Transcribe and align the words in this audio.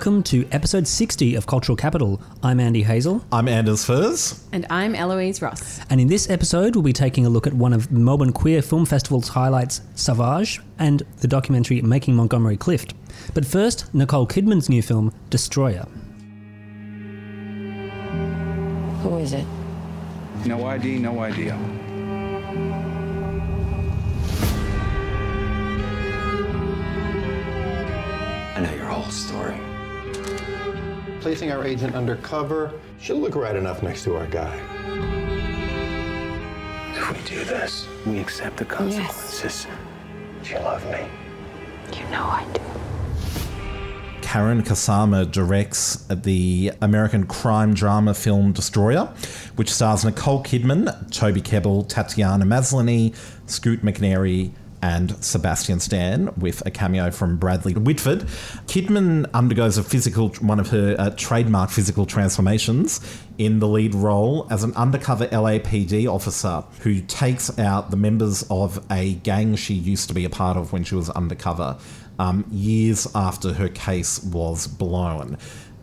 Hello 0.00 0.16
and 0.16 0.16
welcome 0.16 0.22
to 0.22 0.48
episode 0.50 0.88
60 0.88 1.34
of 1.34 1.46
Cultural 1.46 1.76
Capital. 1.76 2.22
I'm 2.42 2.58
Andy 2.58 2.82
Hazel, 2.82 3.22
I'm 3.30 3.48
Anders 3.48 3.84
Furs. 3.84 4.42
And 4.50 4.64
I'm 4.70 4.94
Eloise 4.94 5.42
Ross. 5.42 5.78
and 5.90 6.00
in 6.00 6.08
this 6.08 6.30
episode, 6.30 6.74
we'll 6.74 6.82
be 6.82 6.94
taking 6.94 7.26
a 7.26 7.28
look 7.28 7.46
at 7.46 7.52
one 7.52 7.74
of 7.74 7.92
Melbourne 7.92 8.32
Queer 8.32 8.62
Film 8.62 8.86
Festival's 8.86 9.28
highlights, 9.28 9.82
Savage, 9.96 10.62
and 10.78 11.02
the 11.18 11.28
documentary 11.28 11.82
Making 11.82 12.16
Montgomery 12.16 12.56
Clift. 12.56 12.94
But 13.34 13.44
first, 13.44 13.92
Nicole 13.92 14.26
Kidman's 14.26 14.70
new 14.70 14.80
film, 14.80 15.12
Destroyer. 15.28 15.86
Who 19.02 19.18
is 19.18 19.34
it? 19.34 19.44
No 20.46 20.64
ID, 20.64 20.98
no 20.98 21.20
idea. 21.20 21.54
I 28.56 28.60
know 28.62 28.74
your 28.74 28.86
whole 28.86 29.10
story. 29.10 29.60
Placing 31.20 31.52
our 31.52 31.64
agent 31.66 31.94
undercover, 31.94 32.72
she'll 32.98 33.18
look 33.18 33.34
right 33.34 33.54
enough 33.54 33.82
next 33.82 34.04
to 34.04 34.16
our 34.16 34.26
guy. 34.26 34.56
If 36.94 37.12
we 37.12 37.28
do 37.28 37.44
this, 37.44 37.86
we 38.06 38.18
accept 38.20 38.56
the 38.56 38.64
consequences. 38.64 39.66
Do 40.42 40.50
you 40.50 40.58
love 40.60 40.82
me? 40.90 41.06
You 41.92 42.04
know 42.10 42.24
I 42.24 42.46
do. 42.54 42.60
Karyn 44.22 44.62
Kusama 44.62 45.30
directs 45.30 46.06
the 46.08 46.72
American 46.80 47.26
crime 47.26 47.74
drama 47.74 48.14
film 48.14 48.52
Destroyer, 48.52 49.12
which 49.56 49.70
stars 49.70 50.04
Nicole 50.04 50.42
Kidman, 50.42 51.10
Toby 51.10 51.42
Kebbell, 51.42 51.86
Tatiana 51.88 52.46
Maslany, 52.46 53.14
Scoot 53.46 53.82
McNairy, 53.82 54.52
and 54.82 55.22
Sebastian 55.22 55.80
Stan, 55.80 56.32
with 56.36 56.64
a 56.66 56.70
cameo 56.70 57.10
from 57.10 57.36
Bradley 57.36 57.74
Whitford. 57.74 58.20
Kidman 58.66 59.28
undergoes 59.34 59.78
a 59.78 59.82
physical, 59.82 60.28
one 60.40 60.60
of 60.60 60.70
her 60.70 60.96
uh, 60.98 61.10
trademark 61.16 61.70
physical 61.70 62.06
transformations 62.06 63.00
in 63.38 63.58
the 63.58 63.68
lead 63.68 63.94
role 63.94 64.46
as 64.50 64.64
an 64.64 64.74
undercover 64.74 65.26
LAPD 65.28 66.06
officer 66.06 66.64
who 66.80 67.00
takes 67.00 67.58
out 67.58 67.90
the 67.90 67.96
members 67.96 68.44
of 68.50 68.84
a 68.90 69.14
gang 69.14 69.56
she 69.56 69.74
used 69.74 70.08
to 70.08 70.14
be 70.14 70.24
a 70.24 70.30
part 70.30 70.56
of 70.56 70.72
when 70.72 70.84
she 70.84 70.94
was 70.94 71.10
undercover 71.10 71.78
um, 72.18 72.44
years 72.50 73.06
after 73.14 73.54
her 73.54 73.68
case 73.68 74.22
was 74.22 74.66
blown. 74.66 75.38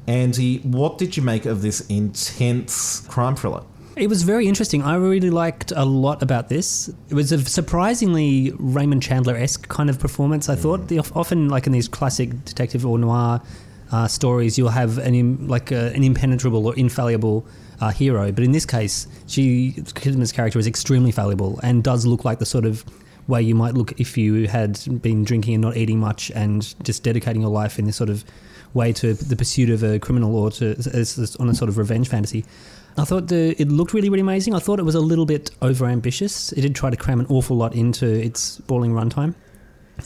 Andy, 0.05 0.59
what 0.59 0.97
did 0.97 1.17
you 1.17 1.23
make 1.23 1.45
of 1.45 1.61
this 1.61 1.81
intense 1.87 3.01
crime 3.07 3.35
thriller? 3.35 3.63
It 3.97 4.09
was 4.09 4.21
very 4.21 4.47
interesting. 4.47 4.83
I 4.83 4.95
really 4.95 5.31
liked 5.31 5.73
a 5.75 5.83
lot 5.83 6.21
about 6.21 6.49
this. 6.49 6.87
It 7.09 7.15
was 7.15 7.31
a 7.31 7.43
surprisingly 7.43 8.53
Raymond 8.59 9.01
Chandler 9.01 9.35
esque 9.35 9.67
kind 9.69 9.89
of 9.89 9.99
performance. 9.99 10.49
I 10.49 10.55
thought 10.55 10.87
the, 10.87 10.99
often, 10.99 11.49
like 11.49 11.65
in 11.65 11.73
these 11.73 11.87
classic 11.87 12.45
detective 12.45 12.85
or 12.85 12.99
noir 12.99 13.41
uh, 13.91 14.07
stories, 14.07 14.55
you'll 14.55 14.69
have 14.69 14.99
an 14.99 15.15
im, 15.15 15.47
like 15.47 15.71
a, 15.71 15.91
an 15.95 16.03
impenetrable 16.03 16.67
or 16.67 16.75
infallible 16.75 17.47
uh, 17.81 17.89
hero. 17.89 18.31
But 18.31 18.43
in 18.43 18.51
this 18.51 18.67
case, 18.67 19.07
she 19.25 19.73
Kidman's 19.77 20.31
character 20.31 20.59
is 20.59 20.67
extremely 20.67 21.11
fallible 21.11 21.59
and 21.63 21.83
does 21.83 22.05
look 22.05 22.23
like 22.23 22.37
the 22.37 22.45
sort 22.45 22.65
of 22.65 22.85
way 23.27 23.41
you 23.41 23.55
might 23.55 23.73
look 23.73 23.99
if 23.99 24.15
you 24.15 24.47
had 24.47 24.79
been 25.01 25.23
drinking 25.23 25.55
and 25.55 25.61
not 25.61 25.75
eating 25.75 25.99
much 25.99 26.31
and 26.35 26.75
just 26.83 27.01
dedicating 27.03 27.41
your 27.41 27.51
life 27.51 27.79
in 27.79 27.85
this 27.85 27.95
sort 27.95 28.11
of 28.11 28.23
way 28.73 28.93
to 28.93 29.13
the 29.13 29.35
pursuit 29.35 29.69
of 29.69 29.83
a 29.83 29.97
criminal 29.99 30.35
or 30.35 30.51
to 30.51 30.75
on 31.39 31.49
a 31.49 31.55
sort 31.55 31.67
of 31.67 31.77
revenge 31.79 32.07
fantasy. 32.07 32.45
I 32.97 33.03
thought 33.03 33.27
the, 33.27 33.59
it 33.61 33.69
looked 33.69 33.93
really, 33.93 34.09
really 34.09 34.21
amazing. 34.21 34.55
I 34.55 34.59
thought 34.59 34.79
it 34.79 34.83
was 34.83 34.95
a 34.95 34.99
little 34.99 35.25
bit 35.25 35.51
overambitious. 35.61 36.51
It 36.57 36.61
did 36.61 36.75
try 36.75 36.89
to 36.89 36.97
cram 36.97 37.19
an 37.19 37.27
awful 37.27 37.55
lot 37.55 37.75
into 37.75 38.07
its 38.07 38.41
sprawling 38.41 38.91
runtime. 38.91 39.35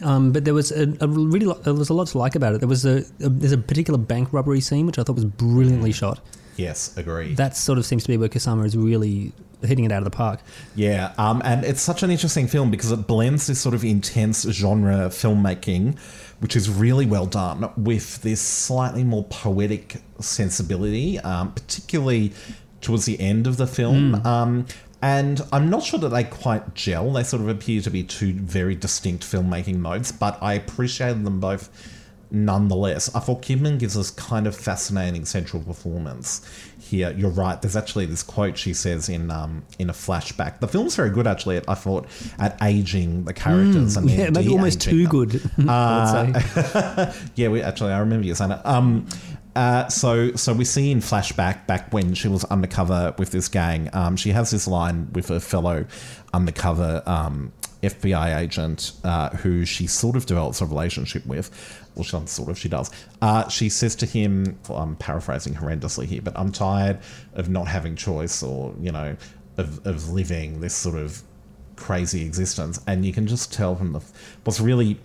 Um, 0.03 0.31
but 0.31 0.46
there 0.46 0.53
was 0.53 0.72
a, 0.72 0.94
a 1.02 1.07
really 1.07 1.46
lo- 1.46 1.59
there 1.63 1.74
was 1.74 1.90
a 1.90 1.94
lot 1.94 2.07
to 2.07 2.18
like 2.18 2.35
about 2.35 2.53
it. 2.53 2.59
There 2.59 2.69
was 2.69 2.85
a, 2.85 3.00
a 3.19 3.29
there's 3.29 3.52
a 3.52 3.57
particular 3.57 3.97
bank 3.97 4.31
robbery 4.31 4.62
scene 4.62 4.85
which 4.85 4.97
I 4.97 5.03
thought 5.03 5.16
was 5.16 5.25
brilliantly 5.25 5.91
shot. 5.91 6.22
Yes, 6.56 6.96
agree. 6.97 7.34
That 7.35 7.57
sort 7.57 7.78
of 7.78 7.85
seems 7.85 8.03
to 8.03 8.09
be 8.09 8.18
where 8.18 8.29
Kusama 8.29 8.66
is 8.66 8.78
really 8.78 9.34
hitting 9.62 9.85
it 9.85 9.91
out 9.91 10.00
of 10.00 10.06
the 10.06 10.16
park. 10.16 10.40
Yeah, 10.75 11.13
um, 11.18 11.41
and 11.46 11.63
it's 11.63 11.81
such 11.81 12.03
an 12.03 12.12
interesting 12.12 12.47
film 12.47 12.72
because 12.72 12.91
it 12.91 13.08
blends 13.08 13.47
this 13.47 13.59
sort 13.59 13.75
of 13.75 13.84
intense 13.84 14.44
genre 14.44 15.09
filmmaking, 15.09 16.00
which 16.40 16.56
is 16.56 16.69
really 16.69 17.06
well 17.06 17.25
done, 17.25 17.69
with 17.78 18.22
this 18.22 18.41
slightly 18.41 19.03
more 19.03 19.23
poetic 19.25 20.02
sensibility, 20.19 21.19
um, 21.19 21.53
particularly 21.53 22.34
towards 22.81 23.05
the 23.05 23.19
end 23.19 23.47
of 23.47 23.57
the 23.57 23.67
film. 23.67 24.15
Um, 24.25 24.65
and 25.01 25.41
I'm 25.51 25.69
not 25.69 25.83
sure 25.83 25.99
that 25.99 26.09
they 26.09 26.23
quite 26.23 26.75
gel. 26.75 27.11
They 27.13 27.23
sort 27.23 27.41
of 27.41 27.47
appear 27.49 27.81
to 27.81 27.89
be 27.89 28.03
two 28.03 28.33
very 28.33 28.75
distinct 28.75 29.23
filmmaking 29.23 29.77
modes, 29.77 30.11
but 30.11 30.37
I 30.41 30.53
appreciated 30.53 31.23
them 31.25 31.39
both 31.39 31.69
nonetheless. 32.33 33.13
I 33.13 33.19
thought 33.19 33.41
Kidman 33.41 33.77
gives 33.77 33.97
us 33.97 34.09
kind 34.11 34.47
of 34.47 34.55
fascinating 34.55 35.25
central 35.25 35.61
performance 35.61 36.47
here. 36.79 37.13
You're 37.17 37.29
right. 37.31 37.61
There's 37.61 37.75
actually 37.75 38.05
this 38.05 38.23
quote 38.23 38.57
she 38.57 38.73
says 38.73 39.09
in 39.09 39.29
um, 39.31 39.63
in 39.79 39.89
a 39.89 39.93
flashback. 39.93 40.59
The 40.59 40.67
film's 40.67 40.95
very 40.95 41.09
good 41.09 41.27
actually. 41.27 41.57
At, 41.57 41.67
I 41.67 41.73
thought 41.73 42.07
at 42.39 42.57
aging 42.61 43.25
the 43.25 43.33
characters 43.33 43.97
and 43.97 44.09
Yeah, 44.09 44.29
maybe 44.29 44.49
almost 44.49 44.81
too 44.81 45.07
them. 45.07 45.09
good. 45.09 45.31
Say. 45.57 47.13
Yeah, 47.35 47.49
we 47.49 47.61
actually 47.61 47.91
I 47.91 47.99
remember 47.99 48.25
you 48.25 48.35
saying 48.35 48.49
that. 48.49 48.65
Um, 48.65 49.07
uh, 49.56 49.88
so 49.89 50.34
so 50.35 50.53
we 50.53 50.66
see 50.66 50.91
in 50.91 51.00
flashback 51.00 51.67
back 51.67 51.91
when 51.94 52.13
she 52.13 52.28
was 52.28 52.44
undercover 52.45 53.13
with 53.17 53.31
this 53.31 53.47
gang. 53.47 53.89
Um, 53.94 54.16
she 54.16 54.29
has 54.29 54.51
this 54.51 54.67
line 54.67 55.12
with 55.13 55.29
a 55.29 55.39
fellow 55.39 55.85
undercover 56.34 57.03
um, 57.06 57.51
FBI 57.84 58.38
agent 58.40 58.94
uh, 59.03 59.29
who 59.29 59.66
she 59.66 59.88
sort 59.88 60.16
of 60.16 60.25
develops 60.25 60.61
a 60.61 60.66
relationship 60.66 61.25
with. 61.25 61.50
Well, 61.95 62.03
she 62.03 62.11
doesn't 62.11 62.28
sort 62.28 62.50
of, 62.50 62.57
she 62.57 62.69
does. 62.69 62.91
Uh, 63.22 63.47
she 63.50 63.69
says 63.69 63.95
to 63.97 64.06
him, 64.06 64.57
well, 64.69 64.79
I'm 64.79 64.95
paraphrasing 64.95 65.56
horrendously 65.56 66.06
here, 66.06 66.22
but 66.22 66.38
I'm 66.38 66.51
tired 66.51 67.00
of 67.34 67.50
not 67.50 67.67
having 67.67 67.95
choice 67.95 68.44
or, 68.44 68.73
you 68.79 68.91
know, 68.91 69.17
of, 69.57 69.85
of 69.85 70.09
living 70.09 70.61
this 70.61 70.73
sort 70.73 70.95
of 70.95 71.22
crazy 71.75 72.25
existence. 72.25 72.79
And 72.88 73.06
you 73.06 73.13
can 73.13 73.28
just 73.28 73.51
tell 73.51 73.75
from 73.75 73.94
the, 73.94 74.01
what's 74.44 74.59
really 74.59 75.00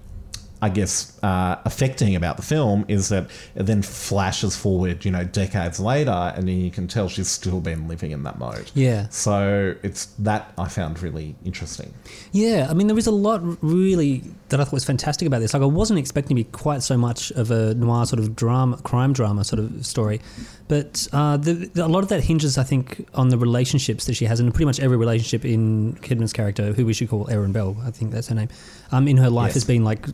I 0.67 0.69
guess, 0.69 1.17
uh, 1.23 1.57
affecting 1.65 2.17
about 2.17 2.37
the 2.37 2.43
film 2.43 2.85
is 2.89 3.09
that 3.11 3.25
it 3.55 3.67
then 3.67 3.83
flashes 3.83 4.57
forward, 4.57 5.05
you 5.05 5.13
know, 5.13 5.23
decades 5.23 5.79
later, 5.79 6.11
and 6.35 6.49
then 6.49 6.59
you 6.59 6.73
can 6.73 6.89
tell 6.89 7.09
she's 7.09 7.29
still 7.29 7.61
been 7.61 7.87
living 7.87 8.11
in 8.11 8.25
that 8.25 8.37
mode. 8.39 8.69
Yeah. 8.75 9.09
So 9.11 9.77
it's 9.85 10.07
that 10.19 10.53
I 10.59 10.67
found 10.69 11.01
really 11.03 11.37
interesting. 11.45 11.95
Yeah, 12.33 12.67
I 12.69 12.75
mean, 12.75 12.89
there 12.89 12.99
is 12.99 13.07
a 13.07 13.13
lot 13.29 13.41
really 13.63 14.25
that 14.49 14.61
I 14.61 14.65
thought 14.65 14.73
was 14.73 14.85
fantastic 14.85 15.27
about 15.27 15.39
this. 15.41 15.55
Like, 15.55 15.63
I 15.63 15.67
wasn't 15.67 16.01
expecting 16.01 16.37
to 16.37 16.43
be 16.43 16.51
quite 16.51 16.83
so 16.83 16.97
much 16.97 17.31
of 17.33 17.51
a 17.53 17.75
noir 17.75 18.05
sort 18.07 18.19
of 18.19 18.35
drama, 18.35 18.77
crime 18.79 19.13
drama 19.13 19.45
sort 19.45 19.61
of 19.61 19.87
story, 19.87 20.21
but 20.69 21.07
uh, 21.13 21.37
the, 21.37 21.71
a 21.77 21.87
lot 21.87 22.03
of 22.03 22.09
that 22.09 22.25
hinges, 22.25 22.59
I 22.59 22.65
think, 22.65 23.07
on 23.15 23.29
the 23.29 23.39
relationships 23.39 24.07
that 24.07 24.15
she 24.15 24.25
has, 24.25 24.41
and 24.41 24.53
pretty 24.53 24.65
much 24.67 24.81
every 24.81 24.97
relationship 24.97 25.45
in 25.45 25.95
Kidman's 26.03 26.33
character, 26.33 26.73
who 26.73 26.85
we 26.85 26.93
should 26.93 27.09
call 27.09 27.31
Erin 27.31 27.53
Bell, 27.53 27.77
I 27.85 27.93
think 27.93 28.11
that's 28.11 28.27
her 28.29 28.35
name, 28.35 28.49
um, 28.91 29.07
in 29.07 29.17
her 29.19 29.31
life 29.31 29.51
Yes. 29.51 29.55
has 29.55 29.65
been 29.65 29.85
like, 29.85 30.07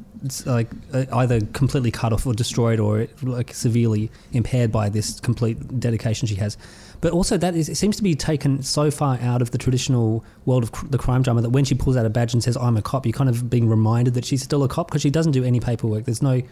like 0.46 0.68
uh, 0.92 1.04
either 1.12 1.40
completely 1.52 1.90
cut 1.90 2.12
off 2.12 2.26
or 2.26 2.34
destroyed, 2.34 2.80
or 2.80 3.06
like 3.22 3.54
severely 3.54 4.10
impaired 4.32 4.70
by 4.72 4.88
this 4.88 5.20
complete 5.20 5.80
dedication 5.80 6.26
she 6.28 6.36
has. 6.36 6.56
But 7.00 7.12
also 7.12 7.36
that 7.36 7.56
is, 7.56 7.68
it 7.68 7.74
seems 7.76 7.96
to 7.96 8.02
be 8.02 8.14
taken 8.14 8.62
so 8.62 8.90
far 8.90 9.18
out 9.20 9.42
of 9.42 9.50
the 9.50 9.58
traditional 9.58 10.24
world 10.46 10.62
of 10.62 10.70
cr- 10.72 10.86
the 10.86 10.98
crime 10.98 11.22
drama 11.22 11.42
that 11.42 11.50
when 11.50 11.64
she 11.64 11.74
pulls 11.74 11.96
out 11.96 12.06
a 12.06 12.10
badge 12.10 12.32
and 12.32 12.42
says 12.42 12.56
"I'm 12.56 12.76
a 12.76 12.82
cop," 12.82 13.06
you're 13.06 13.12
kind 13.12 13.28
of 13.28 13.50
being 13.50 13.68
reminded 13.68 14.14
that 14.14 14.24
she's 14.24 14.42
still 14.42 14.62
a 14.62 14.68
cop 14.68 14.88
because 14.88 15.02
she 15.02 15.10
doesn't 15.10 15.32
do 15.32 15.42
any 15.42 15.58
paperwork. 15.58 16.04
There's 16.04 16.22
no, 16.22 16.30
I 16.30 16.44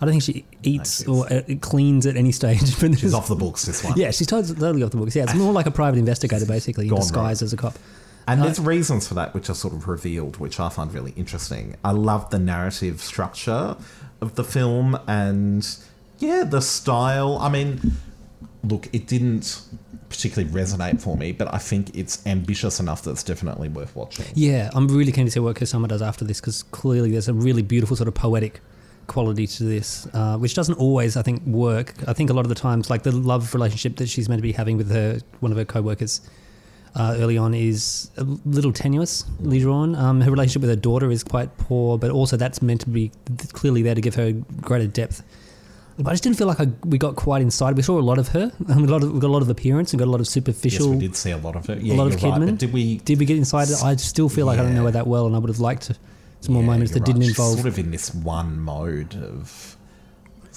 don't 0.00 0.10
think 0.10 0.22
she 0.22 0.44
eats 0.62 1.04
No, 1.04 1.24
or 1.24 1.32
uh, 1.32 1.42
cleans 1.60 2.06
at 2.06 2.16
any 2.16 2.30
stage. 2.30 2.60
But 2.80 2.96
She's 2.98 3.12
off 3.14 3.26
the 3.26 3.34
books, 3.34 3.64
this 3.64 3.82
one. 3.82 3.94
Yeah, 3.96 4.12
she's 4.12 4.28
totally, 4.28 4.82
off 4.84 4.90
the 4.92 4.96
books. 4.98 5.16
Yeah, 5.16 5.24
it's 5.24 5.34
more 5.34 5.52
like 5.52 5.66
a 5.66 5.72
private 5.72 5.98
investigator 5.98 6.46
basically 6.46 6.84
in 6.84 6.90
Gone 6.90 7.00
disguise 7.00 7.42
rogue. 7.42 7.46
as 7.46 7.52
a 7.52 7.56
cop. 7.56 7.74
And 8.28 8.42
there's 8.42 8.60
reasons 8.60 9.08
for 9.08 9.14
that, 9.14 9.34
which 9.34 9.48
are 9.48 9.54
sort 9.54 9.74
of 9.74 9.88
revealed, 9.88 10.36
which 10.36 10.60
I 10.60 10.68
find 10.68 10.92
really 10.92 11.12
interesting. 11.16 11.76
I 11.82 11.92
love 11.92 12.30
the 12.30 12.38
narrative 12.38 13.00
structure 13.00 13.76
of 14.20 14.34
the 14.34 14.44
film 14.44 14.98
and, 15.06 15.66
yeah, 16.18 16.44
the 16.44 16.60
style. 16.60 17.38
I 17.38 17.48
mean, 17.48 17.92
look, 18.62 18.88
it 18.92 19.06
didn't 19.06 19.62
particularly 20.10 20.52
resonate 20.52 21.00
for 21.00 21.16
me, 21.16 21.32
but 21.32 21.52
I 21.52 21.58
think 21.58 21.96
it's 21.96 22.26
ambitious 22.26 22.80
enough 22.80 23.02
that 23.02 23.12
it's 23.12 23.22
definitely 23.22 23.68
worth 23.68 23.96
watching. 23.96 24.26
Yeah, 24.34 24.70
I'm 24.74 24.88
really 24.88 25.12
keen 25.12 25.24
to 25.26 25.30
see 25.30 25.40
what 25.40 25.56
Kusama 25.56 25.88
does 25.88 26.02
after 26.02 26.24
this 26.24 26.40
because 26.40 26.62
clearly 26.64 27.10
there's 27.10 27.28
a 27.28 27.34
really 27.34 27.62
beautiful 27.62 27.96
sort 27.96 28.08
of 28.08 28.14
poetic 28.14 28.60
quality 29.06 29.46
to 29.46 29.64
this, 29.64 30.06
uh, 30.12 30.36
which 30.36 30.54
doesn't 30.54 30.74
always, 30.74 31.16
I 31.16 31.22
think, 31.22 31.42
work. 31.46 31.94
I 32.06 32.12
think 32.12 32.28
a 32.30 32.34
lot 32.34 32.44
of 32.44 32.50
the 32.50 32.54
times, 32.54 32.90
like 32.90 33.04
the 33.04 33.12
love 33.12 33.54
relationship 33.54 33.96
that 33.96 34.08
she's 34.08 34.28
meant 34.28 34.38
to 34.38 34.42
be 34.42 34.52
having 34.52 34.76
with 34.76 34.90
her 34.90 35.20
one 35.40 35.50
of 35.50 35.56
her 35.56 35.64
co-workers 35.64 36.20
uh, 36.94 37.14
early 37.18 37.38
on 37.38 37.54
is 37.54 38.10
a 38.16 38.24
little 38.44 38.72
tenuous 38.72 39.24
later 39.40 39.70
on. 39.70 39.94
Um, 39.94 40.20
her 40.20 40.30
relationship 40.30 40.62
with 40.62 40.70
her 40.70 40.76
daughter 40.76 41.10
is 41.10 41.22
quite 41.24 41.56
poor, 41.58 41.98
but 41.98 42.10
also 42.10 42.36
that's 42.36 42.60
meant 42.62 42.80
to 42.82 42.88
be 42.88 43.10
clearly 43.52 43.82
there 43.82 43.94
to 43.94 44.00
give 44.00 44.14
her 44.16 44.32
greater 44.60 44.86
depth. 44.86 45.22
But 45.98 46.10
I 46.10 46.12
just 46.12 46.22
didn't 46.22 46.38
feel 46.38 46.46
like 46.46 46.60
I, 46.60 46.68
we 46.84 46.96
got 46.96 47.16
quite 47.16 47.42
inside. 47.42 47.76
We 47.76 47.82
saw 47.82 47.98
a 47.98 48.00
lot 48.00 48.18
of 48.18 48.28
her. 48.28 48.52
Um, 48.68 48.84
a 48.84 48.86
lot 48.86 49.02
of, 49.02 49.12
we 49.12 49.18
got 49.18 49.26
a 49.28 49.32
lot 49.32 49.42
of 49.42 49.48
appearance 49.50 49.92
and 49.92 49.98
got 49.98 50.06
a 50.06 50.10
lot 50.10 50.20
of 50.20 50.28
superficial. 50.28 50.86
Yes, 50.86 50.94
we 50.94 51.00
did 51.00 51.16
see 51.16 51.30
a 51.32 51.38
lot 51.38 51.56
of 51.56 51.68
it. 51.70 51.82
Yeah, 51.82 51.94
a 51.94 51.96
lot 51.96 52.06
of 52.06 52.14
right. 52.22 52.34
Kidman. 52.34 52.46
But 52.50 52.58
did 52.58 52.72
we? 52.72 52.98
Did 52.98 53.18
we 53.18 53.26
get 53.26 53.36
inside? 53.36 53.68
I 53.82 53.96
still 53.96 54.28
feel 54.28 54.46
like 54.46 54.58
I 54.60 54.62
don't 54.62 54.74
know 54.74 54.82
Yeah. 54.82 54.86
her 54.86 54.92
that 54.92 55.06
well, 55.08 55.26
and 55.26 55.34
I 55.34 55.38
would 55.40 55.48
have 55.50 55.58
liked 55.58 55.90
some 56.40 56.54
more 56.54 56.62
Yeah, 56.62 56.68
moments 56.68 56.92
that 56.92 57.00
you're 57.00 57.06
didn't 57.06 57.20
right. 57.22 57.26
She's 57.28 57.38
involve. 57.38 57.54
sort 57.56 57.66
of 57.66 57.78
in 57.80 57.90
this 57.90 58.14
one 58.14 58.60
mode 58.60 59.16
of 59.16 59.76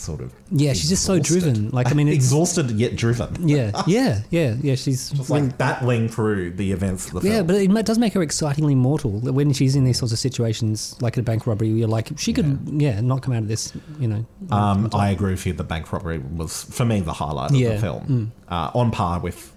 sort 0.02 0.22
of. 0.22 0.34
Yeah, 0.52 0.74
she's 0.74 0.90
just 0.90 1.06
so 1.06 1.14
exhausted. 1.14 1.54
driven. 1.54 1.70
Like, 1.70 1.92
I 1.92 1.94
mean, 1.94 2.08
it's- 2.10 2.24
exhausted 2.24 2.72
yet 2.72 2.96
driven. 2.96 3.48
Yeah, 3.48 3.72
yeah, 3.88 4.22
yeah, 4.30 4.56
yeah. 4.62 4.76
She's 4.76 5.12
It's 5.14 5.30
like 5.30 5.58
battling 5.58 6.10
through 6.10 6.52
the 6.52 6.72
events 6.72 7.08
of 7.08 7.14
the 7.14 7.22
film. 7.22 7.34
Yeah, 7.34 7.44
but 7.44 7.56
it 7.56 7.86
does 7.86 7.98
make 8.00 8.14
her 8.14 8.22
excitingly 8.22 8.76
mortal 8.76 9.12
when 9.20 9.54
she's 9.54 9.76
in 9.76 9.84
these 9.86 10.00
sorts 10.00 10.12
of 10.12 10.20
situations, 10.20 10.96
like 11.02 11.18
a 11.18 11.22
bank 11.22 11.48
robbery. 11.48 11.70
You're 11.70 11.88
like, 11.88 12.10
she 12.18 12.34
could, 12.34 12.60
yeah, 12.68 13.00
not 13.02 13.22
come 13.22 13.34
out 13.34 13.44
of 13.44 13.48
this, 13.48 13.74
you 14.00 14.08
know. 14.08 14.26
Um, 14.50 14.90
I 14.94 15.10
agree 15.10 15.32
with 15.32 15.46
you. 15.46 15.54
The 15.54 15.64
bank 15.64 15.92
robbery 15.94 16.18
was, 16.20 16.64
for 16.66 16.86
me, 16.86 17.00
the 17.00 17.14
highlight 17.14 17.52
of 17.52 17.56
Yeah, 17.58 17.76
the 17.76 17.80
film, 17.80 18.32
uh, 18.50 18.72
on 18.74 18.92
par 18.92 19.20
with 19.20 19.54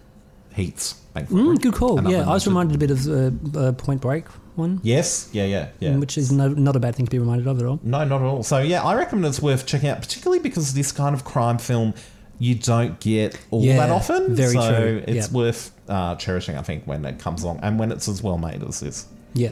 Heat's 0.55 0.95
bank 1.15 1.31
robbery. 1.31 1.57
Mm, 1.57 1.63
good 1.63 1.75
call. 1.75 1.99
Another 1.99 2.17
Yeah, 2.17 2.29
I 2.29 2.35
was 2.35 2.47
reminded 2.47 2.75
a 2.77 2.79
bit 2.79 2.91
of 2.91 3.09
uh, 3.09 3.59
uh, 3.59 3.73
Point 3.73 4.01
Break 4.01 4.25
one, 4.57 4.81
Yes, 4.83 5.29
yeah, 5.33 5.45
yeah, 5.45 5.69
yeah. 5.81 5.97
which 5.97 6.17
is 6.19 6.31
no, 6.33 6.49
not 6.49 6.77
a 6.77 6.81
bad 6.81 6.95
thing 6.97 7.07
to 7.07 7.11
be 7.11 7.19
reminded 7.19 7.47
of 7.47 7.59
at 7.61 7.67
all. 7.67 7.81
no, 7.83 8.05
not 8.05 8.21
at 8.21 8.27
all. 8.27 8.43
So 8.43 8.59
yeah, 8.59 8.83
I 8.83 8.95
recommend 8.95 9.27
it's 9.27 9.41
worth 9.43 9.67
checking 9.67 9.89
out, 9.89 10.01
particularly 10.01 10.41
because 10.43 10.75
this 10.75 10.93
kind 10.93 11.15
of 11.15 11.25
crime 11.25 11.59
film 11.59 11.95
you 12.39 12.55
don't 12.57 12.99
get 13.01 13.39
all 13.51 13.63
Yeah, 13.65 13.77
that 13.79 13.91
often. 13.91 14.35
very 14.35 14.55
so 14.55 14.77
true. 14.77 15.05
It's 15.07 15.29
Yeah. 15.31 15.37
worth 15.37 15.71
uh, 15.89 16.17
cherishing, 16.17 16.57
I 16.57 16.63
think, 16.63 16.85
when 16.85 17.05
it 17.05 17.19
comes 17.19 17.43
along 17.45 17.61
and 17.63 17.79
when 17.79 17.93
it's 17.93 18.09
as 18.09 18.23
well 18.23 18.39
made 18.39 18.63
as 18.63 18.81
this. 18.81 19.07
Yeah, 19.35 19.51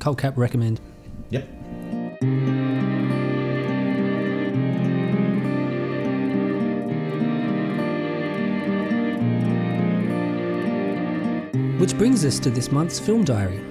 Cold 0.00 0.18
cap 0.18 0.36
recommend. 0.36 0.80
Yep. 1.30 1.46
Which 11.78 11.96
brings 11.98 12.24
us 12.24 12.38
to 12.40 12.50
this 12.50 12.72
month's 12.72 12.98
film 12.98 13.22
diary. 13.24 13.62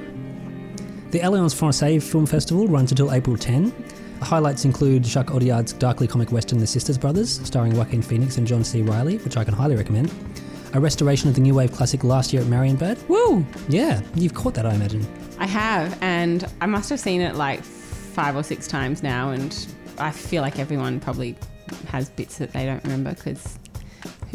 The 1.15 1.21
Alliance 1.21 1.53
Francaise 1.53 2.12
Film 2.12 2.25
Festival 2.25 2.67
runs 2.67 2.91
until 2.91 3.13
April 3.13 3.38
10. 3.38 3.71
Highlights 4.21 4.65
include 4.65 5.06
Jacques 5.06 5.31
Audiard's 5.33 5.71
darkly 5.71 6.07
comic 6.07 6.29
western 6.33 6.59
The 6.59 6.67
Sisters 6.67 6.97
Brothers, 6.97 7.39
starring 7.39 7.73
Joaquin 7.73 8.01
Phoenix 8.01 8.38
and 8.38 8.45
John 8.45 8.65
C. 8.65 8.81
Reilly, 8.81 9.19
which 9.19 9.38
I 9.38 9.45
can 9.45 9.53
highly 9.53 9.77
recommend. 9.77 10.13
A 10.73 10.79
restoration 10.81 11.29
of 11.29 11.35
the 11.35 11.39
new 11.39 11.56
wave 11.56 11.71
classic 11.71 12.03
Last 12.03 12.33
Year 12.33 12.41
at 12.41 12.50
Marienbad. 12.50 13.07
Woo! 13.07 13.45
Yeah, 13.69 14.01
you've 14.15 14.33
caught 14.33 14.56
that, 14.56 14.65
I 14.65 14.73
imagine. 14.73 15.07
I 15.39 15.45
have, 15.45 15.97
and 16.01 16.44
I 16.59 16.65
must 16.65 16.89
have 16.89 17.00
seen 17.00 17.21
it 17.21 17.35
like 17.35 17.63
five 17.63 18.35
or 18.35 18.44
six 18.44 18.68
times 18.68 19.01
now, 19.01 19.29
and 19.29 19.73
I 19.97 20.11
feel 20.11 20.41
like 20.41 20.59
everyone 20.59 21.00
probably 21.00 21.38
has 21.88 22.09
bits 22.09 22.39
that 22.39 22.51
they 22.51 22.65
don't 22.65 22.83
remember 22.83 23.13
because 23.13 23.57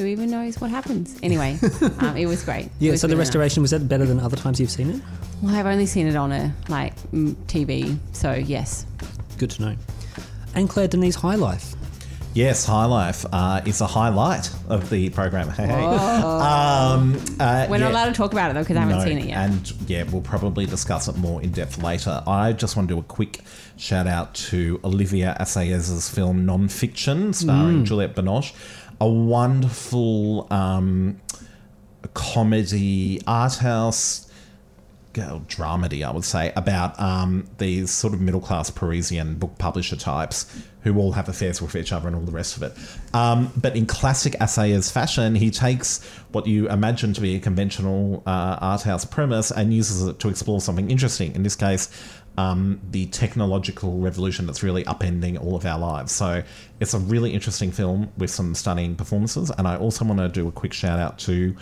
who 0.01 0.07
even 0.07 0.31
knows 0.31 0.61
what 0.61 0.71
happens? 0.71 1.19
Anyway, 1.23 1.59
um, 1.99 2.17
it 2.17 2.27
was 2.27 2.43
great. 2.43 2.71
Yeah, 2.79 2.93
was 2.93 3.01
so 3.03 3.07
the 3.07 3.13
really 3.13 3.19
nice. 3.19 3.27
restoration 3.29 3.63
was 3.63 3.71
that 3.73 3.87
better 3.89 4.07
than 4.07 4.19
other 4.19 4.37
times 4.37 4.59
you've 4.59 4.71
seen 4.71 4.91
it? 4.91 5.03
Well, 5.43 5.55
I've 5.55 5.67
only 5.67 5.87
seen 5.87 6.07
it 6.07 6.17
on 6.17 6.33
a 6.33 6.55
like 6.69 6.97
mm, 7.13 7.35
TV, 7.47 7.99
so 8.13 8.33
yes. 8.33 8.87
Good 9.39 9.51
to 9.53 9.63
know. 9.63 9.77
And 10.55 10.69
Claire 10.69 10.89
Denis 10.89 11.17
High 11.17 11.35
Life. 11.37 11.75
Yes, 12.33 12.65
High 12.65 12.85
Life 12.85 13.27
uh, 13.33 13.61
is 13.67 13.81
a 13.81 13.87
highlight 13.89 14.51
of 14.69 14.89
the 14.89 15.11
program. 15.11 15.49
Hey, 15.61 15.67
hey. 15.67 15.85
Um, 15.85 17.17
uh, 17.41 17.67
We're 17.69 17.77
yeah. 17.77 17.85
not 17.85 17.91
allowed 17.91 18.07
to 18.07 18.13
talk 18.13 18.33
about 18.33 18.51
it 18.51 18.55
though 18.55 18.61
because 18.61 18.77
I 18.77 18.81
haven't 18.81 18.99
No, 18.99 19.05
seen 19.05 19.19
it 19.19 19.27
yet. 19.27 19.37
And 19.39 19.91
yeah, 19.91 20.05
we'll 20.05 20.23
probably 20.23 20.65
discuss 20.65 21.09
it 21.09 21.17
more 21.17 21.43
in 21.43 21.51
depth 21.51 21.83
later. 21.83 22.23
I 22.27 22.53
just 22.53 22.77
want 22.77 22.89
to 22.89 22.95
do 22.95 23.01
a 23.01 23.03
quick 23.03 23.41
shout 23.77 24.07
out 24.07 24.35
to 24.35 24.79
Olivier 24.85 25.35
Assayas's 25.41 26.09
film 26.09 26.47
Nonfiction, 26.47 27.35
starring 27.35 27.85
Juliette 27.85 28.15
Binoche. 28.15 28.53
A 29.01 29.09
wonderful 29.09 30.47
um, 30.53 31.21
comedy 32.15 33.21
art 33.27 33.57
house 33.57 34.30
dramedy, 35.15 36.07
I 36.07 36.11
would 36.11 36.25
say, 36.25 36.53
about 36.57 36.99
um, 37.01 37.49
these 37.59 37.91
sort 37.91 38.15
of 38.15 38.21
middle 38.21 38.41
class 38.41 38.71
Parisian 38.71 39.35
book 39.35 39.59
publisher 39.59 39.97
types 39.97 40.47
who 40.83 40.97
all 40.99 41.13
have 41.13 41.29
affairs 41.29 41.61
with 41.61 41.77
each 41.77 41.93
other 41.93 42.07
and 42.09 42.17
all 42.17 42.23
the 42.23 42.33
rest 42.33 42.57
of 42.57 42.63
it. 42.63 42.73
Um, 43.15 43.53
but 43.57 43.77
in 43.77 43.87
classic 43.87 44.35
Assayas 44.35 44.91
fashion, 44.91 45.35
he 45.35 45.51
takes 45.51 46.03
what 46.33 46.47
you 46.47 46.71
imagine 46.71 47.13
to 47.15 47.21
be 47.21 47.37
a 47.37 47.41
conventional 47.41 48.23
uh, 48.27 48.57
art 48.61 48.83
house 48.83 49.05
premise 49.05 49.51
and 49.51 49.75
uses 49.75 50.07
it 50.07 50.19
to 50.21 50.29
explore 50.29 50.61
something 50.61 50.91
interesting. 50.91 51.35
In 51.35 51.43
this 51.43 51.57
case, 51.57 51.91
um, 52.39 52.81
the 52.91 53.07
technological 53.07 53.99
revolution 53.99 54.47
that's 54.47 54.63
really 54.63 54.85
upending 54.85 55.43
all 55.43 55.57
of 55.57 55.67
our 55.67 55.79
lives. 55.79 56.13
So 56.13 56.43
it's 56.79 56.95
a 56.95 56.99
really 56.99 57.33
interesting 57.33 57.73
film 57.73 58.11
with 58.17 58.31
some 58.31 58.55
stunning 58.55 58.95
performances. 58.95 59.51
And 59.59 59.69
I 59.69 59.77
also 59.77 60.05
want 60.05 60.21
to 60.21 60.29
do 60.29 60.49
a 60.49 60.53
quick 60.53 60.73
shout 60.73 60.99
out 60.99 61.19
to. 61.21 61.57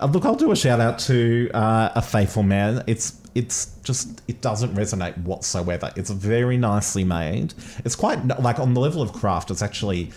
Uh, 0.00 0.06
look, 0.06 0.24
I'll 0.24 0.34
do 0.34 0.52
a 0.52 0.56
shout 0.56 0.80
out 0.80 0.98
to 1.00 1.50
uh, 1.54 1.90
a 1.94 2.02
faithful 2.02 2.42
man. 2.42 2.84
It's 2.86 3.20
it's 3.34 3.76
just 3.82 4.22
it 4.28 4.40
doesn't 4.40 4.74
resonate 4.74 5.16
whatsoever. 5.22 5.92
It's 5.96 6.10
very 6.10 6.56
nicely 6.56 7.04
made. 7.04 7.54
It's 7.84 7.96
quite 7.96 8.24
like 8.40 8.58
on 8.58 8.74
the 8.74 8.80
level 8.80 9.02
of 9.02 9.12
craft. 9.12 9.50
It's 9.50 9.62
actually 9.62 10.10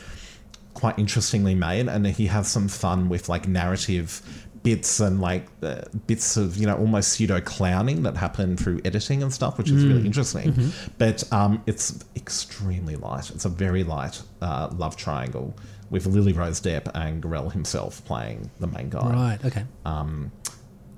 quite 0.73 0.97
interestingly 0.97 1.55
made, 1.55 1.87
and 1.87 2.05
he 2.07 2.27
has 2.27 2.47
some 2.47 2.67
fun 2.67 3.09
with 3.09 3.29
like 3.29 3.47
narrative 3.47 4.21
bits 4.63 4.99
and 4.99 5.19
like 5.19 5.47
uh, 5.63 5.81
bits 6.05 6.37
of 6.37 6.55
you 6.57 6.67
know 6.67 6.75
almost 6.77 7.13
pseudo 7.13 7.41
clowning 7.41 8.03
that 8.03 8.15
happen 8.17 8.55
through 8.55 8.79
editing 8.85 9.23
and 9.23 9.33
stuff, 9.33 9.57
which 9.57 9.69
is 9.69 9.83
really 9.85 10.05
interesting. 10.05 10.53
But 10.97 11.31
um, 11.33 11.63
it's 11.65 12.03
extremely 12.15 12.95
light. 12.95 13.31
It's 13.31 13.45
a 13.45 13.49
very 13.49 13.83
light 13.83 14.21
uh, 14.41 14.69
love 14.75 14.95
triangle 14.95 15.55
with 15.91 16.07
Lily 16.07 16.33
Rose 16.33 16.59
Depp 16.59 16.89
and 16.95 17.21
Garrel 17.21 17.51
himself 17.51 18.03
playing 18.05 18.49
the 18.59 18.65
main 18.67 18.89
guy 18.89 19.11
Right, 19.13 19.45
okay. 19.45 19.65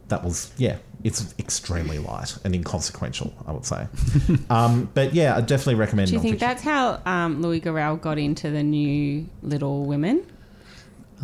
that 0.07 0.23
was 0.23 0.51
yeah 0.57 0.77
it's 1.03 1.33
extremely 1.39 1.97
light 1.99 2.37
and 2.45 2.53
inconsequential 2.55 3.33
i 3.47 3.51
would 3.51 3.65
say 3.65 3.87
um, 4.49 4.89
but 4.93 5.13
yeah 5.13 5.35
i 5.35 5.41
definitely 5.41 5.75
recommend 5.75 6.09
Do 6.09 6.13
you 6.15 6.21
think 6.21 6.39
that's 6.39 6.61
how 6.61 7.01
um, 7.05 7.41
Louis 7.41 7.59
Garrel 7.59 7.99
got 7.99 8.17
into 8.17 8.49
the 8.51 8.63
new 8.63 9.27
Little 9.41 9.85
Women? 9.85 10.25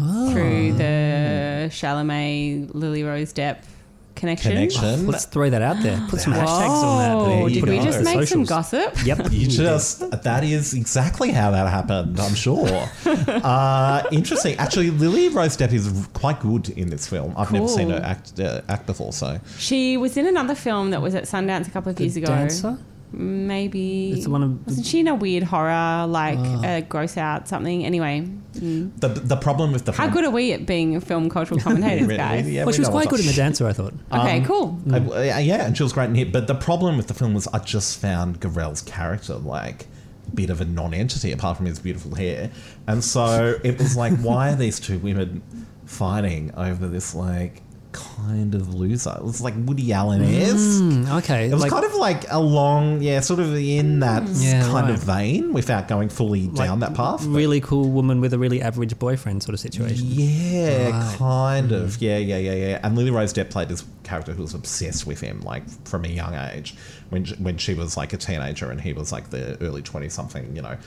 Oh. 0.01 0.31
Through 0.31 0.74
the 0.74 1.68
Chalamet 1.69 2.74
Lily 2.74 3.04
Rose 3.04 3.33
Depp 3.33 3.63
connection. 4.15 4.51
connection 4.51 5.07
Let's 5.07 5.25
throw 5.25 5.50
that 5.50 5.61
out 5.61 5.81
there. 5.81 6.00
Put 6.09 6.21
some 6.21 6.33
hashtags 6.33 6.83
on 6.83 6.98
that. 7.00 7.15
Oh, 7.15 7.48
you 7.48 7.55
did 7.62 7.65
go. 7.65 7.72
we 7.72 7.79
just 7.79 8.00
Our 8.00 8.03
make 8.03 8.27
some 8.27 8.43
gossip? 8.43 8.93
Yep. 9.05 9.27
you 9.31 9.48
just 9.48 10.10
that 10.24 10.43
is 10.43 10.74
exactly 10.74 11.31
how 11.31 11.51
that 11.51 11.67
happened 11.69 12.19
i'm 12.19 12.36
sure 12.36 12.67
uh, 13.05 14.03
interesting 14.12 14.55
actually 14.57 14.89
lily 14.89 15.29
rose 15.29 15.55
depp 15.55 15.72
is 15.72 16.07
quite 16.13 16.39
good 16.39 16.69
in 16.69 16.89
this 16.89 17.07
film 17.07 17.34
i've 17.38 17.51
never 17.51 17.67
seen 17.67 17.89
her 17.89 18.01
act 18.03 18.39
uh, 18.39 18.62
act 18.67 18.86
before 18.86 19.13
so 19.13 19.39
She 19.57 19.98
was 19.98 20.17
in 20.17 20.27
another 20.27 20.55
film 20.55 20.91
that 20.91 21.01
was 21.01 21.15
at 21.15 21.24
Sundance 21.24 21.67
a 21.67 21.72
couple 21.72 21.91
of 21.91 22.00
years 22.00 22.15
ago. 22.15 22.27
Dancer? 22.27 22.77
Maybe. 23.12 24.12
It's 24.12 24.28
one 24.28 24.44
of- 24.44 24.66
Wasn't 24.68 24.86
she 24.86 25.00
in 25.00 25.08
a 25.08 25.16
weird 25.16 25.44
horror, 25.44 26.06
like 26.08 26.38
a 26.38 26.82
gross 26.88 27.18
out 27.18 27.48
something? 27.48 27.84
Anyway, 27.86 28.28
mm. 28.54 28.92
the, 29.00 29.08
the 29.08 29.36
problem 29.36 29.72
with 29.72 29.86
the 29.86 29.92
how 29.92 30.04
film 30.04 30.13
good 30.13 30.25
are 30.25 30.30
we 30.32 30.54
at 30.54 30.66
being 30.66 30.96
a 30.96 31.01
film 31.01 31.30
cultural 31.30 31.60
commentators, 31.63 32.08
Really, 32.08 32.18
guys? 32.18 32.50
yeah, 32.50 32.62
Well, 32.62 32.68
we 32.68 32.74
she 32.74 32.80
was 32.82 32.89
quite 32.89 33.10
good 33.10 33.20
in. 33.22 33.25
The 33.25 33.34
Dancer, 33.34 33.68
I 33.68 33.74
thought. 33.74 33.94
Okay, 34.12 34.42
cool. 34.42 34.80
Uh, 34.92 35.00
yeah, 35.24 35.66
and 35.66 35.75
she 35.75 35.84
was 35.84 35.94
great 35.94 36.10
in 36.10 36.16
here. 36.16 36.28
But 36.32 36.48
the 36.48 36.56
problem 36.56 36.98
with 36.98 37.08
the 37.08 37.13
film 37.16 37.34
was 37.34 37.48
I 37.48 37.60
just 37.60 38.00
found 38.00 38.39
Garrel's 38.39 38.82
character 38.82 39.36
like 39.36 39.88
a 40.28 40.32
bit 40.36 40.50
of 40.51 40.62
a 40.62 40.66
non-entity 40.66 41.32
apart 41.32 41.58
from 41.58 41.66
his 41.66 41.80
beautiful 41.80 42.13
hair, 42.16 42.51
and 42.88 43.04
so 43.04 43.60
it 43.63 43.80
was 43.80 43.98
like, 43.98 44.13
why 44.20 44.51
are 44.51 44.56
these 44.56 44.80
two 44.80 45.00
women 45.00 45.42
fighting 45.86 46.51
over 46.56 46.88
this 46.88 47.16
like 47.16 47.63
kind 47.91 48.53
of 48.55 48.74
loser? 48.74 49.15
It 49.17 49.24
was 49.24 49.41
like 49.41 49.53
Woody 49.58 49.91
Allen 49.91 50.22
esque. 50.24 50.55
Mm, 50.81 51.17
okay. 51.19 51.48
It 51.48 51.51
was 51.53 51.62
like, 51.62 51.72
kind 51.72 51.86
of 51.86 51.96
like 51.96 52.25
along, 52.31 53.01
yeah, 53.01 53.19
sort 53.19 53.39
of 53.39 53.55
in 53.55 54.00
that 54.01 54.24
Yeah, 54.29 54.63
kind 54.63 54.89
of 54.89 55.00
vein 55.03 55.53
without 55.53 55.88
going 55.88 56.10
fully 56.10 56.48
like 56.48 56.67
down 56.67 56.79
that 56.81 56.93
path. 56.93 57.25
Really 57.25 57.62
cool 57.62 57.89
woman 57.89 58.22
with 58.22 58.34
a 58.34 58.38
really 58.38 58.62
average 58.62 58.98
boyfriend 59.00 59.41
sort 59.43 59.53
of 59.53 59.60
situation. 59.60 60.05
Yeah, 60.08 60.89
Right. 60.91 61.17
kind 61.17 61.72
of. 61.72 62.01
Yeah, 62.01 62.17
yeah, 62.17 62.38
yeah, 62.38 62.53
yeah. 62.53 62.79
And 62.84 62.96
Lily 62.96 63.12
Rose 63.12 63.34
Depp 63.34 63.50
played 63.50 63.69
this 63.69 63.84
character 64.03 64.34
who 64.34 64.41
was 64.43 64.53
obsessed 64.53 65.05
with 65.08 65.19
him, 65.22 65.41
like 65.41 65.63
from 65.88 66.05
a 66.05 66.10
young 66.10 66.34
age, 66.36 66.75
when 67.10 67.25
when 67.39 67.58
she 67.58 67.74
was 67.74 67.98
like 67.98 68.13
a 68.13 68.17
teenager 68.17 68.69
and 68.72 68.79
he 68.81 68.93
was 68.93 69.12
like 69.12 69.29
the 69.31 69.58
early 69.62 69.81
twenty 69.81 70.10
something, 70.10 70.55
you 70.55 70.62
know, 70.62 70.77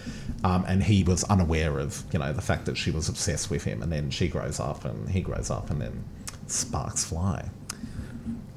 um, 0.44 0.64
and 0.68 0.82
he 0.82 1.02
was 1.02 1.25
unaware 1.25 1.78
of 1.78 2.02
you 2.12 2.18
know 2.18 2.32
the 2.32 2.42
fact 2.42 2.66
that 2.66 2.76
she 2.76 2.90
was 2.90 3.09
obsessed 3.09 3.50
with 3.50 3.64
him, 3.64 3.82
and 3.82 3.90
then 3.92 4.11
she 4.11 4.28
grows 4.28 4.61
up 4.61 4.85
and 4.85 5.09
he 5.11 5.21
grows 5.21 5.50
up, 5.50 5.71
and 5.71 5.80
then 5.80 6.04
sparks 6.52 7.04
fly. 7.04 7.49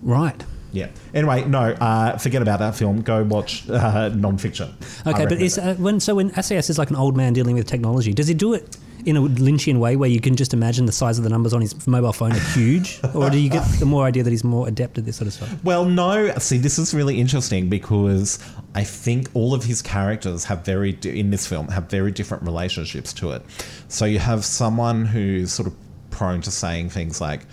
Right. 0.01 0.43
Yeah. 0.75 0.89
Anyway, 1.13 1.45
no, 1.45 1.71
uh, 1.71 2.17
forget 2.17 2.41
about 2.41 2.59
that 2.59 2.75
film. 2.75 3.01
Go 3.01 3.23
watch 3.23 3.67
uh, 3.69 4.09
nonfiction. 4.11 4.73
Okay, 5.07 5.25
but 5.25 5.41
is 5.41 5.57
uh, 5.57 5.75
when 5.75 6.01
so 6.01 6.15
when 6.15 6.31
Assayas 6.31 6.69
is 6.69 6.77
like 6.77 6.89
an 6.89 6.97
old 6.97 7.15
man 7.15 7.31
dealing 7.31 7.55
with 7.55 7.65
technology, 7.65 8.13
does 8.13 8.27
he 8.27 8.33
do 8.33 8.53
it 8.53 8.77
in 9.05 9.15
a 9.15 9.21
Lynchian 9.21 9.79
way 9.79 9.95
where 9.95 10.09
you 10.09 10.19
can 10.19 10.35
just 10.35 10.53
imagine 10.53 10.85
the 10.85 10.91
size 10.91 11.17
of 11.17 11.23
the 11.23 11.29
numbers 11.29 11.53
on 11.53 11.61
his 11.61 11.87
mobile 11.87 12.11
phone 12.11 12.33
are 12.33 12.39
huge, 12.53 12.99
or 13.13 13.29
do 13.29 13.37
you 13.37 13.49
get 13.49 13.63
the 13.79 13.85
more 13.85 14.05
idea 14.05 14.23
that 14.23 14.31
he's 14.31 14.43
more 14.43 14.67
adept 14.67 14.97
at 14.97 15.05
this 15.05 15.15
sort 15.15 15.27
of 15.27 15.33
stuff? 15.33 15.63
Well, 15.63 15.85
no. 15.85 16.33
See, 16.39 16.57
this 16.57 16.77
is 16.77 16.93
really 16.93 17.21
interesting 17.21 17.69
because 17.69 18.39
I 18.73 18.83
think 18.83 19.29
all 19.33 19.53
of 19.53 19.63
his 19.63 19.81
characters 19.81 20.43
have 20.45 20.65
very 20.65 20.97
in 21.03 21.31
this 21.31 21.47
film 21.47 21.69
have 21.69 21.89
very 21.89 22.11
different 22.11 22.43
relationships 22.43 23.13
to 23.13 23.31
it. 23.31 23.43
So 23.87 24.03
you 24.03 24.19
have 24.19 24.43
someone 24.43 25.05
who's 25.05 25.53
sort 25.53 25.67
of 25.67 25.75
prone 26.09 26.41
to 26.41 26.51
saying 26.51 26.89
things 26.89 27.21
like, 27.21 27.45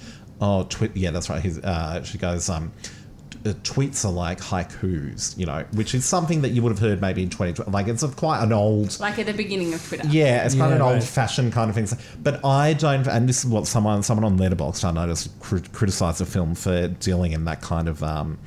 "Oh, 0.42 0.64
twi- 0.68 0.90
yeah, 0.94 1.10
that's 1.12 1.30
right." 1.30 1.40
He's, 1.42 1.58
uh, 1.58 2.02
she 2.02 2.18
goes, 2.18 2.50
um, 2.50 2.72
uh, 3.44 3.48
tweets 3.64 4.04
are 4.04 4.12
like 4.12 4.38
haikus, 4.40 5.36
you 5.36 5.46
know, 5.46 5.64
which 5.72 5.94
is 5.94 6.04
something 6.04 6.42
that 6.42 6.50
you 6.50 6.62
would 6.62 6.70
have 6.70 6.78
heard 6.78 7.00
maybe 7.00 7.22
in 7.24 7.28
2020. 7.30 7.70
Like 7.72 7.88
it's 7.88 8.02
a, 8.02 8.08
quite 8.08 8.42
an 8.42 8.52
old. 8.52 9.00
Like 9.00 9.18
at 9.18 9.26
the 9.26 9.32
beginning 9.32 9.74
of 9.74 9.84
Twitter. 9.86 10.06
Yeah, 10.08 10.44
it's 10.44 10.54
kind 10.54 10.70
Yeah, 10.70 10.76
of 10.76 10.80
an 10.80 10.86
right. 10.86 10.94
old-fashioned 10.96 11.52
kind 11.52 11.68
of 11.68 11.74
thing. 11.74 11.98
But 12.22 12.44
I 12.44 12.72
don't, 12.74 13.06
and 13.08 13.28
this 13.28 13.38
is 13.44 13.46
what 13.46 13.66
someone 13.66 14.02
someone 14.04 14.24
on 14.24 14.38
Letterboxd 14.38 14.84
I 14.84 14.92
noticed 14.92 15.30
cri- 15.40 15.62
criticised 15.72 16.18
the 16.18 16.26
film 16.26 16.54
for 16.54 16.86
dealing 16.88 17.32
in 17.32 17.44
that 17.46 17.62
kind 17.62 17.88
of. 17.88 18.02
Um, 18.02 18.38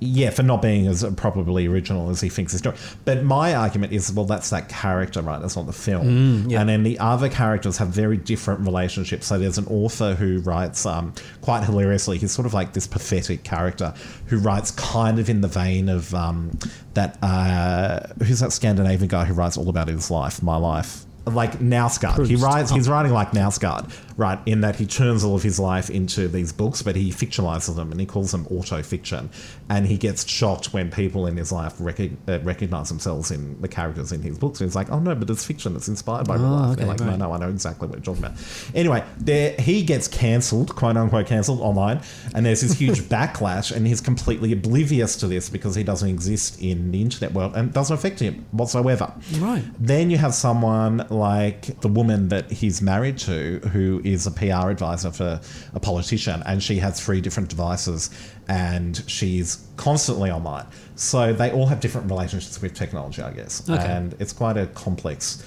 yeah, 0.00 0.30
for 0.30 0.42
not 0.42 0.62
being 0.62 0.86
as 0.86 1.04
probably 1.16 1.66
original 1.66 2.10
as 2.10 2.20
he 2.20 2.28
thinks 2.28 2.52
it's 2.52 2.62
doing. 2.62 2.76
But 3.04 3.24
my 3.24 3.54
argument 3.54 3.92
is, 3.92 4.12
well, 4.12 4.24
that's 4.24 4.50
that 4.50 4.68
character, 4.68 5.22
right? 5.22 5.40
That's 5.40 5.56
not 5.56 5.66
the 5.66 5.72
film. 5.72 6.48
yeah. 6.48 6.60
And 6.60 6.68
then 6.68 6.82
the 6.82 6.98
other 6.98 7.28
characters 7.28 7.78
have 7.78 7.88
very 7.88 8.16
different 8.16 8.60
relationships. 8.60 9.26
So 9.26 9.38
there's 9.38 9.58
an 9.58 9.66
author 9.66 10.14
who 10.14 10.40
writes 10.40 10.86
um, 10.86 11.14
quite 11.40 11.64
hilariously. 11.64 12.18
He's 12.18 12.32
sort 12.32 12.46
of 12.46 12.54
like 12.54 12.72
this 12.72 12.86
pathetic 12.86 13.42
character 13.42 13.94
who 14.26 14.38
writes 14.38 14.70
kind 14.72 15.18
of 15.18 15.28
in 15.28 15.40
the 15.40 15.48
vein 15.48 15.88
of 15.88 16.14
um, 16.14 16.58
that. 16.94 17.18
Uh, 17.22 18.00
who's 18.24 18.40
that 18.40 18.52
Scandinavian 18.52 19.08
guy 19.08 19.24
who 19.24 19.34
writes 19.34 19.56
all 19.56 19.68
about 19.68 19.88
his 19.88 20.10
life, 20.10 20.42
my 20.42 20.56
life? 20.56 21.04
Like 21.26 21.58
Knausgaard. 21.58 22.26
He 22.26 22.36
writes. 22.36 22.70
He's 22.70 22.88
writing 22.88 23.12
like 23.12 23.32
Knausgaard, 23.32 23.92
right? 24.18 24.38
In 24.44 24.60
that 24.60 24.76
he 24.76 24.84
turns 24.84 25.24
all 25.24 25.34
of 25.36 25.42
his 25.42 25.58
life 25.58 25.88
into 25.88 26.28
these 26.28 26.52
books, 26.52 26.82
but 26.82 26.96
he 26.96 27.10
fictionalizes 27.10 27.76
them 27.76 27.90
and 27.90 27.98
he 28.00 28.04
calls 28.06 28.32
them 28.32 28.46
auto 28.50 28.82
fiction. 28.82 29.30
And 29.70 29.86
he 29.86 29.96
gets 29.96 30.28
shocked 30.28 30.74
when 30.74 30.90
people 30.90 31.26
in 31.26 31.36
his 31.38 31.50
life 31.52 31.74
rec- 31.78 32.10
uh, 32.28 32.40
recognize 32.40 32.88
themselves 32.90 33.30
in 33.30 33.58
the 33.62 33.68
characters 33.68 34.12
in 34.12 34.20
his 34.20 34.36
books. 34.36 34.60
And 34.60 34.68
he's 34.68 34.74
like, 34.76 34.90
"Oh 34.90 34.98
no, 34.98 35.14
but 35.14 35.30
it's 35.30 35.44
fiction. 35.46 35.74
It's 35.76 35.88
inspired 35.88 36.26
by 36.26 36.34
real 36.34 36.46
Oh, 36.46 36.50
life." 36.50 36.66
okay, 36.72 36.76
They're 36.80 36.86
like, 36.88 37.00
right. 37.00 37.10
"No, 37.18 37.28
no, 37.28 37.32
I 37.32 37.38
know 37.38 37.48
exactly 37.48 37.88
what 37.88 37.96
you're 37.98 38.04
talking 38.14 38.24
about." 38.24 38.36
Anyway, 38.74 39.04
there 39.18 39.54
he 39.58 39.82
gets 39.82 40.08
cancelled, 40.08 40.74
quote 40.74 40.96
unquote, 40.96 41.26
cancelled 41.26 41.60
online, 41.60 42.00
and 42.34 42.44
there's 42.44 42.60
this 42.62 42.72
huge 42.78 43.00
backlash, 43.08 43.70
and 43.70 43.86
he's 43.86 44.00
completely 44.00 44.52
oblivious 44.52 45.14
to 45.16 45.28
this 45.28 45.48
because 45.48 45.74
he 45.76 45.84
doesn't 45.84 46.08
exist 46.08 46.60
in 46.60 46.90
the 46.90 47.00
internet 47.00 47.32
world 47.32 47.52
and 47.54 47.68
it 47.68 47.74
doesn't 47.74 47.94
affect 47.94 48.18
him 48.20 48.44
whatsoever. 48.50 49.12
Right. 49.38 49.62
Then 49.78 50.10
you 50.10 50.16
have 50.18 50.34
someone 50.34 51.06
like 51.10 51.80
the 51.82 51.88
woman 51.88 52.28
that 52.30 52.50
he's 52.50 52.82
married 52.82 53.18
to, 53.18 53.60
who 53.72 54.00
is 54.12 54.26
a 54.26 54.30
PR 54.30 54.70
advisor 54.70 55.10
for 55.10 55.40
a 55.74 55.80
politician, 55.80 56.42
and 56.46 56.62
she 56.62 56.78
has 56.78 57.00
three 57.00 57.20
different 57.20 57.48
devices, 57.48 58.10
and 58.48 59.02
she's 59.06 59.66
constantly 59.76 60.30
online. 60.30 60.66
So 60.96 61.32
they 61.32 61.50
all 61.52 61.66
have 61.66 61.80
different 61.80 62.10
relationships 62.10 62.60
with 62.60 62.74
technology, 62.74 63.22
I 63.22 63.32
guess, 63.32 63.68
Okay. 63.68 63.82
and 63.84 64.14
it's 64.18 64.32
quite 64.32 64.56
a 64.56 64.66
complex. 64.68 65.42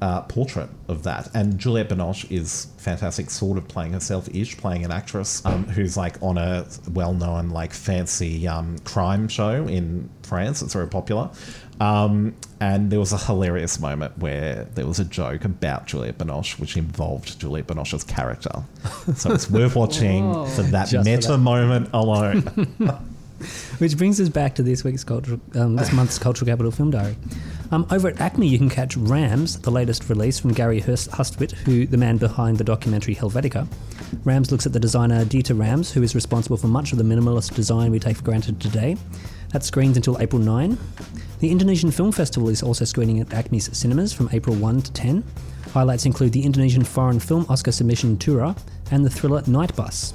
Uh, 0.00 0.20
portrait 0.22 0.68
of 0.88 1.02
that, 1.04 1.30
and 1.34 1.58
Juliette 1.58 1.88
Binoche 1.88 2.30
is 2.30 2.66
fantastic, 2.76 3.30
sort 3.30 3.56
of 3.56 3.66
playing 3.68 3.94
herself-ish, 3.94 4.56
playing 4.58 4.84
an 4.84 4.90
actress 4.90 5.42
um, 5.46 5.64
who's 5.64 5.96
like 5.96 6.22
on 6.22 6.36
a 6.36 6.66
well-known, 6.92 7.50
like 7.50 7.72
fancy 7.72 8.46
um, 8.46 8.78
crime 8.80 9.28
show 9.28 9.66
in 9.66 10.10
France. 10.22 10.60
It's 10.60 10.74
very 10.74 10.88
popular, 10.88 11.30
um, 11.80 12.34
and 12.60 12.90
there 12.90 13.00
was 13.00 13.12
a 13.12 13.18
hilarious 13.18 13.80
moment 13.80 14.18
where 14.18 14.64
there 14.74 14.86
was 14.86 14.98
a 14.98 15.04
joke 15.04 15.44
about 15.44 15.86
Juliette 15.86 16.18
Binoche, 16.18 16.58
which 16.58 16.76
involved 16.76 17.38
Juliette 17.40 17.68
Binoche's 17.68 18.04
character. 18.04 18.62
So 19.16 19.32
it's 19.32 19.50
worth 19.50 19.74
watching 19.82 20.30
Whoa. 20.30 20.46
for 20.46 20.62
that 20.62 20.88
Just 20.88 21.04
for 21.08 21.10
meta 21.10 21.28
that. 21.28 21.38
moment 21.38 21.88
alone. 21.94 22.40
Which 23.78 23.98
brings 23.98 24.20
us 24.20 24.28
back 24.28 24.54
to 24.54 24.62
this 24.62 24.84
week's 24.84 25.04
cultural, 25.04 25.40
um, 25.56 25.76
this 25.76 25.92
month's 25.98 26.18
Cultural 26.18 26.46
Capital 26.46 26.70
Film 26.70 26.92
Diary. 26.92 27.16
Um, 27.74 27.84
over 27.90 28.06
at 28.06 28.14
ACMI, 28.18 28.48
you 28.48 28.56
can 28.56 28.70
catch 28.70 28.96
Rams, 28.96 29.58
the 29.58 29.70
latest 29.72 30.08
release 30.08 30.38
from 30.38 30.52
Gary 30.52 30.78
Hurst 30.78 31.10
Hustwit, 31.10 31.50
who 31.50 31.88
the 31.88 31.96
man 31.96 32.18
behind 32.18 32.56
the 32.56 32.62
documentary 32.62 33.16
Helvetica. 33.16 33.66
Rams 34.22 34.52
looks 34.52 34.64
at 34.64 34.72
the 34.72 34.78
designer 34.78 35.24
Dieter 35.24 35.58
Rams, 35.58 35.90
who 35.90 36.00
is 36.00 36.14
responsible 36.14 36.56
for 36.56 36.68
much 36.68 36.92
of 36.92 36.98
the 36.98 37.04
minimalist 37.04 37.52
design 37.56 37.90
we 37.90 37.98
take 37.98 38.18
for 38.18 38.22
granted 38.22 38.60
today. 38.60 38.96
That 39.52 39.64
screens 39.64 39.96
until 39.96 40.20
April 40.20 40.40
9. 40.40 40.78
The 41.40 41.50
Indonesian 41.50 41.90
Film 41.90 42.12
Festival 42.12 42.48
is 42.48 42.62
also 42.62 42.84
screening 42.84 43.18
at 43.18 43.30
ACMI's 43.30 43.76
cinemas 43.76 44.12
from 44.12 44.28
April 44.32 44.54
1 44.54 44.82
to 44.82 44.92
10. 44.92 45.24
Highlights 45.72 46.06
include 46.06 46.32
the 46.32 46.44
Indonesian 46.44 46.84
Foreign 46.84 47.18
Film 47.18 47.44
Oscar 47.48 47.72
submission 47.72 48.18
Turah 48.18 48.56
and 48.92 49.04
the 49.04 49.10
thriller 49.10 49.42
Night 49.48 49.74
Bus. 49.74 50.14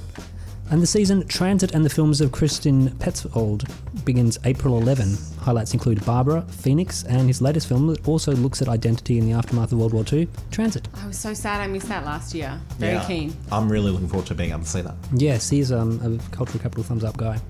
And 0.70 0.80
the 0.80 0.86
season 0.86 1.26
Transit 1.26 1.72
and 1.74 1.84
the 1.84 1.90
films 1.90 2.20
of 2.20 2.30
Christian 2.30 2.90
Petzold 2.90 3.68
begins 4.04 4.38
April 4.44 4.78
11. 4.80 5.16
Highlights 5.40 5.74
include 5.74 6.04
Barbara, 6.06 6.42
Phoenix, 6.42 7.02
and 7.04 7.26
his 7.26 7.42
latest 7.42 7.66
film 7.66 7.88
that 7.88 8.06
also 8.06 8.32
looks 8.36 8.62
at 8.62 8.68
identity 8.68 9.18
in 9.18 9.26
the 9.26 9.32
aftermath 9.32 9.72
of 9.72 9.78
World 9.78 9.92
War 9.94 10.04
II, 10.12 10.28
Transit. 10.52 10.86
I 11.02 11.08
was 11.08 11.18
so 11.18 11.34
sad 11.34 11.60
I 11.60 11.66
missed 11.66 11.88
that 11.88 12.04
last 12.04 12.34
year. 12.34 12.60
Very 12.78 12.92
Yeah. 12.94 13.04
keen. 13.06 13.36
I'm 13.50 13.68
really 13.68 13.90
looking 13.90 14.06
forward 14.08 14.26
to 14.28 14.34
being 14.34 14.50
able 14.50 14.60
to 14.62 14.68
see 14.68 14.80
that. 14.82 14.94
Yes, 15.12 15.48
he's 15.50 15.72
um, 15.72 16.00
a 16.04 16.34
Cultural 16.34 16.60
Capital 16.60 16.84
Thumbs 16.84 17.02
Up 17.02 17.16
guy. 17.16 17.40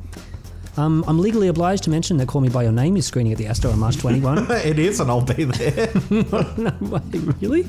Um, 0.76 1.04
I'm 1.08 1.18
legally 1.18 1.48
obliged 1.48 1.82
to 1.84 1.90
mention 1.90 2.16
that 2.18 2.28
Call 2.28 2.40
Me 2.40 2.48
By 2.48 2.62
Your 2.62 2.72
Name 2.72 2.96
is 2.96 3.06
screening 3.06 3.32
at 3.32 3.38
the 3.38 3.46
Astor 3.46 3.68
on 3.68 3.78
March 3.78 3.96
21. 4.00 4.50
It 4.50 4.78
is, 4.78 5.00
and 5.00 5.10
I'll 5.10 5.20
be 5.20 5.44
there. 5.44 5.90
no 6.10 6.72
way, 6.80 7.00
really? 7.40 7.66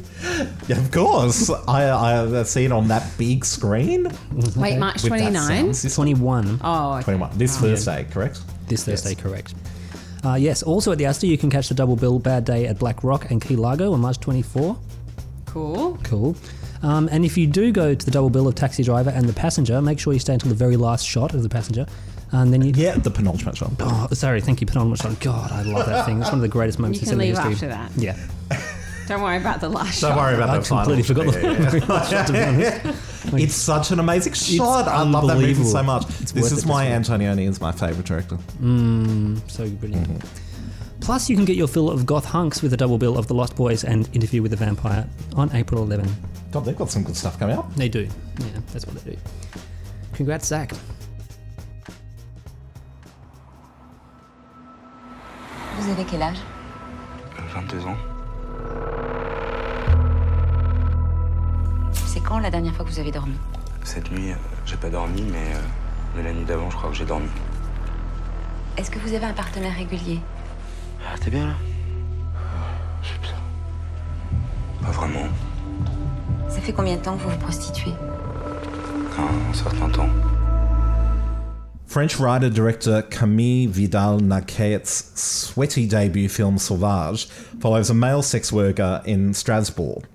Yeah, 0.67 0.77
of 0.77 0.91
course. 0.91 1.49
I, 1.67 1.89
I 1.89 2.43
see 2.43 2.65
it 2.65 2.71
on 2.71 2.87
that 2.89 3.11
big 3.17 3.43
screen. 3.43 4.07
Wait, 4.55 4.77
March 4.77 5.01
29? 5.03 5.73
21 5.73 6.59
Oh, 6.63 6.93
okay. 6.95 7.03
21. 7.03 7.37
This 7.37 7.57
Thursday, 7.57 8.05
correct? 8.11 8.41
this 8.67 8.87
Yes. 8.87 9.03
Thursday, 9.03 9.15
correct. 9.21 9.55
Uh, 10.23 10.35
yes, 10.35 10.61
also 10.61 10.91
at 10.91 10.99
the 10.99 11.05
Astor, 11.07 11.25
you 11.25 11.37
can 11.37 11.49
catch 11.49 11.67
the 11.69 11.73
double 11.75 11.95
bill 11.95 12.19
Bad 12.19 12.45
Day 12.45 12.67
at 12.67 12.77
Black 12.77 13.03
Rock 13.03 13.31
and 13.31 13.41
Key 13.41 13.55
Largo 13.55 13.91
on 13.93 13.99
March 14.01 14.19
24. 14.19 14.77
Cool. 15.47 15.97
Cool. 16.03 16.35
Um, 16.83 17.09
and 17.11 17.25
if 17.25 17.37
you 17.37 17.47
do 17.47 17.71
go 17.71 17.93
to 17.95 18.05
the 18.05 18.11
double 18.11 18.29
bill 18.29 18.47
of 18.47 18.55
Taxi 18.55 18.83
Driver 18.83 19.09
and 19.09 19.27
the 19.27 19.33
Passenger, 19.33 19.81
make 19.81 19.99
sure 19.99 20.13
you 20.13 20.19
stay 20.19 20.33
until 20.33 20.49
the 20.49 20.55
very 20.55 20.77
last 20.77 21.05
shot 21.05 21.33
of 21.33 21.41
the 21.43 21.49
Passenger. 21.49 21.85
And 22.33 22.53
then 22.53 22.61
you. 22.61 22.71
Yeah, 22.75 22.95
the 22.95 23.11
penultimate 23.11 23.57
shot. 23.57 23.71
Oh, 23.79 24.07
sorry, 24.13 24.39
thank 24.41 24.61
you, 24.61 24.67
penultimate 24.67 24.99
shot. 24.99 25.19
God, 25.19 25.51
I 25.51 25.63
love 25.63 25.85
that 25.85 26.05
thing. 26.05 26.19
It's 26.21 26.29
one 26.29 26.35
of 26.39 26.41
the 26.41 26.47
greatest 26.47 26.79
moments 26.79 26.99
You 27.01 27.11
in 27.11 27.19
can 27.19 27.19
cinema 27.19 27.41
leave 27.43 27.51
history. 27.51 27.69
after 27.71 27.93
that. 27.97 28.01
Yeah. 28.01 28.67
Don't 29.07 29.21
worry 29.21 29.35
about 29.37 29.59
the 29.59 29.67
last 29.67 29.99
Don't 29.99 30.11
shot. 30.11 30.17
worry 30.17 30.35
about 30.35 30.49
I 30.51 30.57
the 30.59 30.63
final. 30.63 30.85
completely 30.85 31.03
forgot 31.03 31.25
Yeah, 31.33 31.51
yeah, 31.51 31.57
the 31.57 31.69
very 31.71 31.79
last 31.87 32.11
shot, 32.11 32.27
to 32.27 32.33
be 32.33 32.39
honest. 32.39 32.85
yeah. 32.85 32.95
It's 33.43 33.53
such 33.55 33.91
an 33.91 33.99
amazing 33.99 34.33
shot. 34.33 34.87
I 34.87 35.03
love 35.03 35.27
that 35.27 35.37
movie 35.37 35.53
so 35.63 35.83
much. 35.83 36.05
It's 36.21 36.31
this 36.31 36.51
is 36.51 36.65
why 36.65 36.85
Antonioni 36.85 37.47
is 37.47 37.59
my 37.61 37.71
favourite 37.71 38.05
director. 38.05 38.37
Mm, 38.61 39.39
so 39.49 39.69
brilliant. 39.69 40.07
Mm-hmm. 40.07 40.99
Plus, 41.01 41.29
you 41.29 41.35
can 41.35 41.45
get 41.45 41.55
your 41.55 41.67
fill 41.67 41.89
of 41.91 42.05
goth 42.05 42.25
hunks 42.25 42.61
with 42.61 42.73
a 42.73 42.77
double 42.77 42.97
bill 42.97 43.17
of 43.17 43.27
The 43.27 43.33
Lost 43.33 43.55
Boys 43.55 43.83
and 43.83 44.07
Interview 44.13 44.41
with 44.41 44.51
the 44.51 44.57
Vampire 44.57 45.07
on 45.35 45.51
April 45.55 45.83
11. 45.83 46.07
God, 46.51 46.63
they've 46.65 46.77
got 46.77 46.89
some 46.89 47.03
good 47.03 47.17
stuff 47.17 47.37
coming 47.39 47.57
up. 47.57 47.73
They 47.75 47.89
do. 47.89 48.07
Yeah, 48.39 48.45
that's 48.71 48.85
what 48.87 48.95
they 49.03 49.11
do. 49.11 49.17
Congrats, 50.13 50.47
Zach. 50.47 50.71
Vous 55.81 55.89
avez 55.89 56.03
quel 56.03 56.21
âge 56.21 56.37
22 57.55 57.87
ans. 57.87 57.97
C'est 61.91 62.19
quand 62.19 62.37
la 62.37 62.51
dernière 62.51 62.75
fois 62.75 62.85
que 62.85 62.91
vous 62.91 62.99
avez 62.99 63.11
dormi 63.11 63.33
Cette 63.83 64.11
nuit, 64.11 64.31
euh, 64.31 64.35
j'ai 64.67 64.77
pas 64.77 64.91
dormi, 64.91 65.23
mais, 65.23 65.55
euh, 65.55 65.61
mais 66.15 66.21
la 66.21 66.33
nuit 66.33 66.45
d'avant, 66.45 66.69
je 66.69 66.77
crois 66.77 66.91
que 66.91 66.95
j'ai 66.95 67.05
dormi. 67.05 67.29
Est-ce 68.77 68.91
que 68.91 68.99
vous 68.99 69.11
avez 69.15 69.25
un 69.25 69.33
partenaire 69.33 69.75
régulier 69.75 70.19
Ah, 71.03 71.17
t'es 71.19 71.31
bien 71.31 71.47
là 71.47 71.53
J'ai 73.01 73.17
bien. 73.17 73.33
Pas 74.83 74.91
vraiment. 74.91 75.27
Ça 76.47 76.61
fait 76.61 76.73
combien 76.73 76.95
de 76.95 77.01
temps 77.01 77.17
que 77.17 77.23
vous 77.23 77.31
vous 77.31 77.37
prostituez 77.37 77.93
Un 79.17 79.53
certain 79.55 79.89
temps. 79.89 80.09
French 81.91 82.21
writer 82.21 82.49
director 82.49 83.01
Camille 83.01 83.67
Vidal 83.69 84.21
Naquet's 84.21 85.11
sweaty 85.19 85.85
debut 85.85 86.29
film 86.29 86.57
Sauvage 86.57 87.25
follows 87.59 87.89
a 87.89 87.93
male 87.93 88.21
sex 88.21 88.49
worker 88.49 89.01
in 89.03 89.33
Strasbourg. 89.33 90.05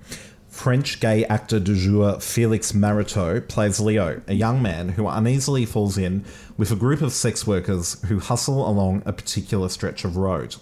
French 0.66 0.99
gay 0.99 1.25
actor 1.26 1.61
du 1.61 1.76
jour 1.76 2.14
Félix 2.14 2.75
Maritaud 2.75 3.46
plays 3.46 3.78
Leo, 3.78 4.20
a 4.26 4.35
young 4.35 4.61
man 4.61 4.88
who 4.88 5.06
uneasily 5.06 5.64
falls 5.64 5.96
in 5.96 6.25
with 6.56 6.73
a 6.73 6.75
group 6.75 7.02
of 7.02 7.12
sex 7.12 7.46
workers 7.46 8.02
who 8.06 8.18
hustle 8.18 8.68
along 8.68 9.00
a 9.06 9.12
particular 9.12 9.68
stretch 9.68 10.04
of 10.04 10.16
road. 10.16 10.56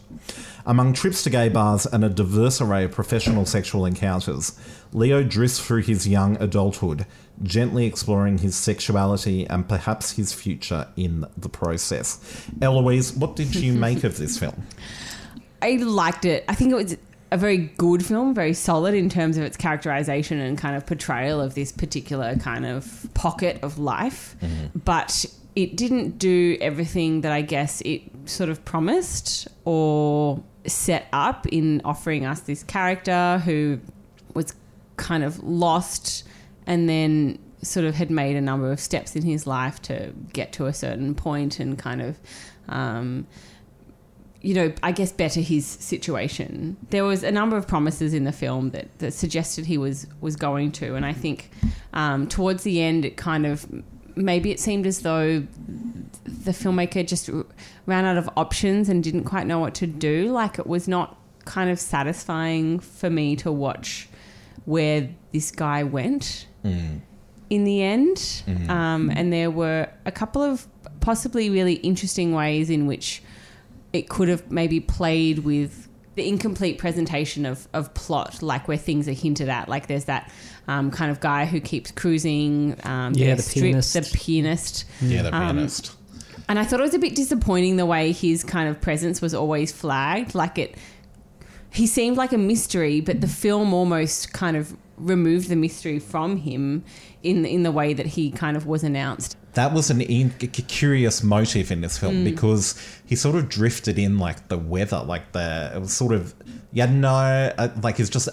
Among 0.66 0.92
trips 0.92 1.22
to 1.22 1.30
gay 1.30 1.48
bars 1.48 1.86
and 1.86 2.04
a 2.04 2.10
diverse 2.10 2.60
array 2.60 2.84
of 2.84 2.90
professional 2.90 3.46
sexual 3.46 3.86
encounters, 3.86 4.52
Leo 4.92 5.22
drifts 5.22 5.58
through 5.58 5.80
his 5.80 6.06
young 6.06 6.36
adulthood, 6.36 7.06
gently 7.42 7.86
exploring 7.86 8.36
his 8.36 8.54
sexuality 8.54 9.46
and 9.46 9.66
perhaps 9.66 10.10
his 10.10 10.34
future 10.34 10.86
in 10.98 11.24
the 11.34 11.48
process. 11.48 12.46
Eloise, 12.60 13.14
what 13.14 13.36
did 13.36 13.54
you 13.54 13.72
make 13.72 14.04
of 14.04 14.18
this 14.18 14.38
film? 14.38 14.66
I 15.62 15.76
liked 15.76 16.26
it. 16.26 16.44
I 16.46 16.54
think 16.54 16.72
it 16.72 16.74
was 16.74 16.98
a 17.34 17.36
very 17.36 17.58
good 17.58 18.06
film, 18.06 18.32
very 18.32 18.54
solid 18.54 18.94
in 18.94 19.08
terms 19.08 19.36
of 19.36 19.42
its 19.42 19.56
characterization 19.56 20.38
and 20.38 20.56
kind 20.56 20.76
of 20.76 20.86
portrayal 20.86 21.40
of 21.40 21.54
this 21.54 21.72
particular 21.72 22.36
kind 22.36 22.64
of 22.64 23.08
pocket 23.14 23.58
of 23.60 23.76
life. 23.76 24.36
But 24.84 25.26
it 25.56 25.76
didn't 25.76 26.16
do 26.18 26.56
everything 26.60 27.22
that 27.22 27.32
I 27.32 27.42
guess 27.42 27.80
it 27.80 28.02
sort 28.26 28.50
of 28.50 28.64
promised 28.64 29.48
or 29.64 30.42
set 30.64 31.08
up 31.12 31.46
in 31.48 31.82
offering 31.84 32.24
us 32.24 32.40
this 32.40 32.62
character 32.62 33.42
who 33.44 33.80
was 34.34 34.54
kind 34.96 35.24
of 35.24 35.42
lost 35.42 36.22
and 36.68 36.88
then 36.88 37.40
sort 37.62 37.84
of 37.84 37.96
had 37.96 38.12
made 38.12 38.36
a 38.36 38.40
number 38.40 38.70
of 38.70 38.78
steps 38.78 39.16
in 39.16 39.22
his 39.22 39.44
life 39.44 39.82
to 39.82 40.12
get 40.32 40.52
to 40.52 40.66
a 40.66 40.72
certain 40.72 41.16
point 41.16 41.58
and 41.58 41.78
kind 41.80 42.00
of. 42.00 42.16
Um, 42.68 43.26
you 44.44 44.52
know, 44.52 44.72
I 44.82 44.92
guess 44.92 45.10
better 45.10 45.40
his 45.40 45.66
situation. 45.66 46.76
There 46.90 47.04
was 47.04 47.22
a 47.22 47.32
number 47.32 47.56
of 47.56 47.66
promises 47.66 48.12
in 48.12 48.24
the 48.24 48.32
film 48.32 48.70
that, 48.70 48.98
that 48.98 49.14
suggested 49.14 49.64
he 49.64 49.78
was 49.78 50.06
was 50.20 50.36
going 50.36 50.70
to, 50.72 50.94
and 50.94 51.06
I 51.06 51.14
think 51.14 51.50
um, 51.94 52.28
towards 52.28 52.62
the 52.62 52.82
end, 52.82 53.06
it 53.06 53.16
kind 53.16 53.46
of 53.46 53.66
maybe 54.16 54.50
it 54.50 54.60
seemed 54.60 54.86
as 54.86 55.00
though 55.00 55.46
the 56.24 56.52
filmmaker 56.52 57.06
just 57.06 57.30
ran 57.86 58.04
out 58.04 58.18
of 58.18 58.28
options 58.36 58.88
and 58.90 59.02
didn't 59.02 59.24
quite 59.24 59.46
know 59.46 59.58
what 59.58 59.74
to 59.76 59.86
do. 59.86 60.30
Like 60.30 60.58
it 60.58 60.66
was 60.66 60.86
not 60.86 61.16
kind 61.46 61.70
of 61.70 61.80
satisfying 61.80 62.80
for 62.80 63.08
me 63.08 63.36
to 63.36 63.50
watch 63.50 64.08
where 64.66 65.08
this 65.32 65.50
guy 65.50 65.82
went 65.82 66.46
in 67.50 67.64
the 67.64 67.82
end. 67.82 68.42
Um, 68.70 69.10
and 69.10 69.32
there 69.32 69.50
were 69.50 69.88
a 70.04 70.12
couple 70.12 70.42
of 70.42 70.66
possibly 71.00 71.48
really 71.48 71.74
interesting 71.74 72.32
ways 72.34 72.68
in 72.70 72.86
which 72.86 73.22
it 73.94 74.08
could 74.10 74.28
have 74.28 74.50
maybe 74.50 74.80
played 74.80 75.38
with 75.40 75.88
the 76.16 76.28
incomplete 76.28 76.78
presentation 76.78 77.46
of, 77.46 77.66
of 77.72 77.92
plot, 77.94 78.42
like 78.42 78.68
where 78.68 78.76
things 78.76 79.08
are 79.08 79.12
hinted 79.12 79.48
at. 79.48 79.68
Like 79.68 79.86
there's 79.86 80.04
that 80.04 80.30
um, 80.68 80.90
kind 80.90 81.10
of 81.10 81.20
guy 81.20 81.44
who 81.46 81.60
keeps 81.60 81.90
cruising. 81.90 82.76
Um, 82.84 83.14
Yeah, 83.14 83.26
their 83.28 83.36
the 83.36 83.42
strip- 83.42 83.62
pianist. 83.64 83.92
The 83.94 84.10
pianist. 84.12 84.84
Yeah, 85.00 85.22
the 85.22 85.34
Um, 85.34 85.56
pianist. 85.56 85.92
And 86.48 86.58
I 86.58 86.64
thought 86.64 86.78
it 86.80 86.82
was 86.82 86.94
a 86.94 86.98
bit 86.98 87.14
disappointing 87.16 87.76
the 87.76 87.86
way 87.86 88.12
his 88.12 88.44
kind 88.44 88.68
of 88.68 88.80
presence 88.80 89.22
was 89.22 89.32
always 89.32 89.72
flagged. 89.72 90.34
Like 90.34 90.58
it, 90.58 90.74
he 91.72 91.86
seemed 91.86 92.16
like 92.16 92.32
a 92.32 92.38
mystery, 92.38 93.00
but 93.00 93.20
the 93.20 93.28
film 93.28 93.72
almost 93.72 94.32
kind 94.32 94.56
of 94.56 94.76
removed 94.96 95.48
the 95.48 95.56
mystery 95.56 95.98
from 95.98 96.36
him 96.36 96.84
in 97.24 97.44
in 97.44 97.62
the 97.64 97.72
way 97.72 97.94
that 97.94 98.06
he 98.06 98.30
kind 98.30 98.56
of 98.56 98.66
was 98.66 98.84
announced. 98.84 99.36
That 99.54 99.72
was 99.72 99.90
an 99.90 100.00
in- 100.00 100.32
c- 100.40 100.48
curious 100.48 101.22
motive 101.22 101.70
in 101.70 101.80
this 101.80 101.96
Mm. 101.96 102.00
film 102.00 102.24
because 102.24 102.74
he 103.06 103.16
sort 103.16 103.36
of 103.36 103.48
drifted 103.48 103.98
in 103.98 104.18
like 104.18 104.48
the 104.48 104.58
weather, 104.58 105.02
like 105.04 105.32
the 105.32 105.72
it 105.74 105.80
was 105.80 105.92
sort 105.92 106.12
of 106.12 106.34
yeah 106.72 106.86
no 106.86 107.52
uh, 107.56 107.68
like 107.82 108.00
it's 108.00 108.10
just 108.10 108.28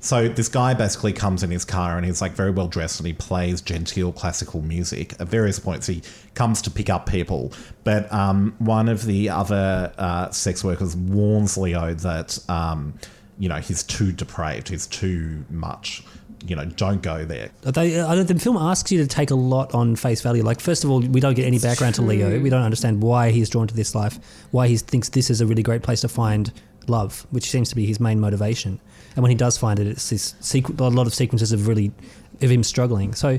so 0.00 0.28
this 0.28 0.48
guy 0.48 0.74
basically 0.74 1.12
comes 1.12 1.42
in 1.42 1.50
his 1.50 1.64
car 1.64 1.96
and 1.96 2.04
he's 2.04 2.20
like 2.20 2.32
very 2.32 2.50
well 2.50 2.68
dressed 2.68 3.00
and 3.00 3.06
he 3.06 3.12
plays 3.12 3.60
genteel 3.60 4.12
classical 4.12 4.60
music. 4.62 5.14
At 5.20 5.28
various 5.28 5.58
points 5.58 5.86
he 5.86 6.02
comes 6.34 6.60
to 6.62 6.70
pick 6.70 6.90
up 6.90 7.06
people. 7.06 7.52
But 7.84 8.12
um, 8.12 8.54
one 8.58 8.88
of 8.88 9.06
the 9.06 9.30
other 9.30 9.92
uh, 9.98 10.30
sex 10.30 10.62
workers 10.62 10.94
warns 10.94 11.56
Leo 11.56 11.94
that 11.94 12.38
um, 12.48 12.94
you 13.38 13.48
know 13.48 13.56
he's 13.56 13.82
too 13.82 14.12
depraved 14.12 14.68
he's 14.68 14.86
too 14.86 15.44
much 15.50 16.02
you 16.46 16.56
know 16.56 16.64
don't 16.64 17.02
go 17.02 17.24
there 17.24 17.50
They, 17.62 17.98
uh, 17.98 18.08
I 18.08 18.14
don't, 18.14 18.28
the 18.28 18.38
film 18.38 18.56
asks 18.56 18.92
you 18.92 19.02
to 19.02 19.06
take 19.06 19.30
a 19.30 19.34
lot 19.34 19.74
on 19.74 19.96
face 19.96 20.20
value. 20.20 20.42
Like, 20.42 20.60
first 20.60 20.84
of 20.84 20.90
all, 20.90 21.00
we 21.00 21.20
don't 21.20 21.34
get 21.34 21.46
any 21.46 21.58
background 21.58 21.94
to 21.96 22.02
Leo. 22.02 22.40
We 22.40 22.50
don't 22.50 22.62
understand 22.62 23.02
why 23.02 23.30
he's 23.30 23.48
drawn 23.50 23.66
to 23.66 23.74
this 23.74 23.94
life, 23.94 24.18
why 24.50 24.68
he 24.68 24.76
thinks 24.76 25.08
this 25.10 25.30
is 25.30 25.40
a 25.40 25.46
really 25.46 25.62
great 25.62 25.82
place 25.82 26.00
to 26.02 26.08
find 26.08 26.52
love, 26.86 27.26
which 27.30 27.50
seems 27.50 27.68
to 27.70 27.76
be 27.76 27.86
his 27.86 27.98
main 28.00 28.20
motivation. 28.20 28.80
And 29.14 29.22
when 29.22 29.30
he 29.30 29.36
does 29.36 29.56
find 29.58 29.78
it, 29.78 29.86
it's 29.86 30.10
this 30.10 30.34
sequ- 30.40 30.78
a 30.78 30.84
lot 30.84 31.06
of 31.06 31.14
sequences 31.14 31.52
of 31.52 31.66
really 31.68 31.90
of 32.40 32.50
him 32.50 32.62
struggling. 32.62 33.14
So. 33.14 33.38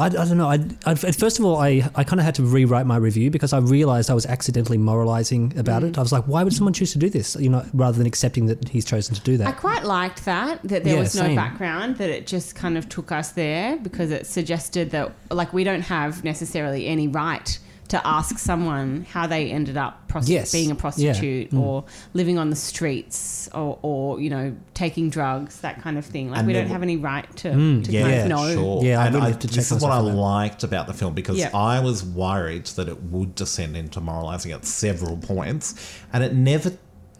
I, 0.00 0.06
I 0.06 0.08
don't 0.10 0.38
know. 0.38 0.48
I, 0.48 0.58
I, 0.86 0.94
first 0.94 1.38
of 1.38 1.44
all, 1.44 1.56
I, 1.58 1.88
I 1.94 2.04
kind 2.04 2.18
of 2.20 2.24
had 2.24 2.34
to 2.36 2.42
rewrite 2.42 2.86
my 2.86 2.96
review 2.96 3.30
because 3.30 3.52
I 3.52 3.58
realized 3.58 4.10
I 4.10 4.14
was 4.14 4.26
accidentally 4.26 4.78
moralizing 4.78 5.56
about 5.58 5.84
it. 5.84 5.92
Mm. 5.92 5.98
I 5.98 6.00
was 6.02 6.12
like, 6.12 6.24
why 6.24 6.42
would 6.42 6.52
someone 6.52 6.72
choose 6.72 6.92
to 6.92 6.98
do 6.98 7.10
this? 7.10 7.36
You 7.36 7.50
know, 7.50 7.64
rather 7.74 7.98
than 7.98 8.06
accepting 8.06 8.46
that 8.46 8.68
he's 8.68 8.84
chosen 8.84 9.14
to 9.14 9.20
do 9.20 9.36
that. 9.36 9.46
I 9.48 9.52
quite 9.52 9.84
liked 9.84 10.24
that 10.24 10.62
that 10.64 10.84
there 10.84 10.94
Yeah, 10.94 11.00
was 11.00 11.14
no 11.14 11.22
same. 11.22 11.36
background 11.36 11.96
that 11.98 12.10
it 12.10 12.26
just 12.26 12.54
kind 12.54 12.76
of 12.78 12.88
took 12.88 13.12
us 13.12 13.32
there 13.32 13.76
because 13.76 14.10
it 14.10 14.26
suggested 14.26 14.90
that 14.90 15.12
like 15.30 15.52
we 15.52 15.64
don't 15.64 15.82
have 15.82 16.24
necessarily 16.24 16.86
any 16.86 17.06
right 17.06 17.58
to 17.90 18.06
ask 18.06 18.38
someone 18.38 19.04
how 19.10 19.26
they 19.26 19.50
ended 19.50 19.76
up 19.76 20.08
prosti- 20.08 20.28
Yes. 20.28 20.52
being 20.52 20.70
a 20.70 20.74
Yeah. 20.74 20.80
prostitute 20.80 21.50
Mm. 21.50 21.60
or 21.60 21.84
living 22.14 22.38
on 22.38 22.50
the 22.50 22.56
streets 22.56 23.48
or, 23.54 23.78
or 23.82 24.20
you 24.20 24.30
know 24.30 24.54
taking 24.74 25.10
drugs 25.10 25.60
that 25.60 25.82
kind 25.82 25.98
of 25.98 26.04
thing 26.06 26.30
like 26.30 26.38
And 26.38 26.46
we 26.46 26.52
don't 26.52 26.68
have 26.68 26.82
any 26.82 26.96
right 26.96 27.26
to, 27.38 27.48
Mm, 27.50 27.84
to 27.84 27.92
yeah, 27.92 28.02
kind 28.02 28.14
of 28.22 28.28
know 28.28 28.52
sure. 28.54 28.84
Yeah, 28.84 29.00
I 29.00 29.06
and 29.06 29.14
really 29.14 29.26
I, 29.26 29.30
have 29.30 29.38
to 29.40 29.48
check 29.48 29.56
this 29.56 29.72
is 29.72 29.82
what 29.82 29.92
I 29.92 30.00
myself 30.00 30.16
liked 30.18 30.62
about 30.64 30.86
the 30.86 30.94
film 30.94 31.14
because 31.14 31.36
Yeah. 31.36 31.50
I 31.54 31.80
was 31.80 32.02
worried 32.04 32.66
that 32.76 32.88
it 32.88 33.02
would 33.04 33.34
descend 33.34 33.76
into 33.76 34.00
moralizing 34.00 34.52
at 34.52 34.64
several 34.64 35.16
points, 35.16 35.74
and 36.12 36.22
it 36.24 36.34
never 36.34 36.72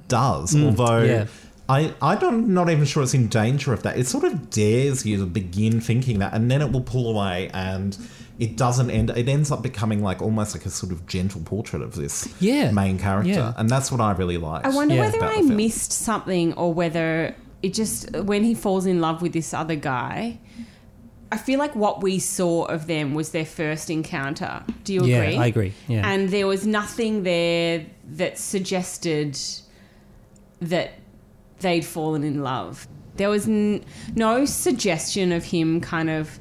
does. 0.09 0.57
although. 0.57 1.03
Mm, 1.03 1.09
yeah. 1.09 1.25
I, 1.71 1.95
I'm 2.03 2.53
not 2.53 2.69
even 2.71 2.85
sure 2.85 3.03
it's 3.03 3.15
in 3.15 3.29
danger 3.29 3.73
of 3.73 3.83
that. 3.85 3.99
It 3.99 4.07
sort 4.07 4.25
of 4.25 4.51
dares 4.51 5.07
you 5.07 5.19
to 5.19 5.27
begin 5.27 5.81
thinking 5.81 6.19
that, 6.19 6.33
and 6.35 6.51
then 6.51 6.61
it 6.63 6.73
will 6.73 6.81
pull 6.81 7.09
away, 7.15 7.51
and 7.55 7.97
it 8.39 8.57
doesn't 8.57 8.91
end. 8.91 9.11
It 9.11 9.29
ends 9.29 9.51
up 9.53 9.63
becoming 9.63 10.03
like 10.03 10.21
almost 10.23 10.55
like 10.57 10.67
a 10.67 10.71
sort 10.71 10.91
of 10.93 11.07
gentle 11.07 11.43
portrait 11.43 11.83
of 11.83 11.95
this 11.95 12.29
Yeah. 12.41 12.71
main 12.73 12.99
character, 12.99 13.31
Yeah. 13.33 13.53
and 13.57 13.69
that's 13.71 13.93
what 13.93 14.01
I 14.01 14.13
really 14.13 14.39
like. 14.39 14.65
I 14.67 14.71
wonder 14.71 14.95
Yeah. 14.97 15.03
whether 15.11 15.23
I 15.25 15.43
missed 15.43 15.93
something 15.93 16.55
or 16.55 16.75
whether 16.75 17.35
it 17.63 17.75
just 17.75 18.11
when 18.17 18.43
he 18.45 18.55
falls 18.55 18.87
in 18.87 19.01
love 19.01 19.23
with 19.23 19.33
this 19.33 19.53
other 19.55 19.77
guy. 19.77 20.39
I 21.33 21.37
feel 21.37 21.61
like 21.61 21.77
what 21.77 22.03
we 22.03 22.19
saw 22.19 22.65
of 22.65 22.89
them 22.89 23.15
was 23.15 23.31
their 23.31 23.45
first 23.45 23.89
encounter. 23.89 24.65
Do 24.83 24.93
you 24.95 25.01
agree? 25.01 25.13
Yeah, 25.13 25.23
agree? 25.23 25.37
I 25.39 25.47
agree, 25.47 25.73
yeah. 25.87 26.11
And 26.11 26.31
there 26.31 26.49
was 26.49 26.67
nothing 26.67 27.23
there 27.23 27.87
that 28.17 28.37
suggested 28.37 29.39
that 30.61 30.95
they'd 31.61 31.85
fallen 31.85 32.25
in 32.25 32.43
love. 32.43 32.87
There 33.17 33.29
was 33.29 33.47
n- 33.47 33.85
no 34.15 34.45
suggestion 34.45 35.33
of 35.33 35.45
him 35.45 35.81
kind 35.81 36.11
of 36.11 36.39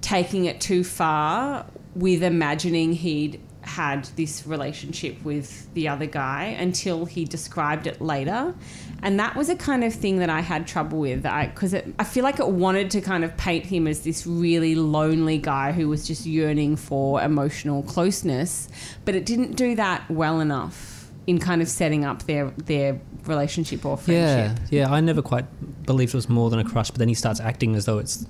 taking 0.00 0.44
it 0.44 0.60
too 0.60 0.84
far 0.84 1.66
with 1.94 2.22
imagining 2.22 2.92
he'd 2.92 3.40
had 3.62 4.04
this 4.16 4.46
relationship 4.46 5.22
with 5.22 5.72
the 5.74 5.86
other 5.86 6.06
guy 6.06 6.44
until 6.58 7.04
he 7.04 7.24
described 7.24 7.86
it 7.86 8.00
later. 8.00 8.54
And 9.02 9.20
that 9.20 9.36
was 9.36 9.48
a 9.48 9.56
kind 9.56 9.84
of 9.84 9.94
thing 9.94 10.18
that 10.18 10.30
I 10.30 10.40
had 10.40 10.66
trouble 10.66 11.00
with 11.00 11.22
because 11.22 11.74
I 11.74 12.04
feel 12.04 12.24
like 12.24 12.40
it 12.40 12.48
wanted 12.48 12.90
to 12.92 13.00
kind 13.00 13.24
of 13.24 13.36
paint 13.36 13.66
him 13.66 13.86
as 13.86 14.00
this 14.00 14.26
really 14.26 14.74
lonely 14.74 15.38
guy 15.38 15.72
who 15.72 15.88
was 15.88 16.06
just 16.06 16.24
yearning 16.24 16.76
for 16.76 17.20
emotional 17.22 17.82
closeness, 17.82 18.68
but 19.04 19.14
it 19.14 19.26
didn't 19.26 19.56
do 19.56 19.74
that 19.76 20.10
well 20.10 20.40
enough 20.40 20.87
in 21.28 21.38
kind 21.38 21.60
of 21.60 21.68
setting 21.68 22.04
up 22.04 22.22
their 22.24 22.44
their 22.72 22.98
relationship 23.26 23.84
or 23.84 23.96
Yeah, 23.98 24.04
friendship. 24.04 24.66
yeah. 24.70 24.80
yeah. 24.88 24.92
I 24.96 25.00
never 25.00 25.22
quite 25.22 25.46
believed 25.84 26.14
it 26.14 26.16
was 26.16 26.28
more 26.28 26.48
than 26.50 26.58
a 26.58 26.64
crush, 26.64 26.90
but 26.90 26.98
then 26.98 27.08
he 27.08 27.14
starts 27.14 27.38
acting 27.40 27.74
as 27.76 27.84
though 27.84 27.98
it's 27.98 28.26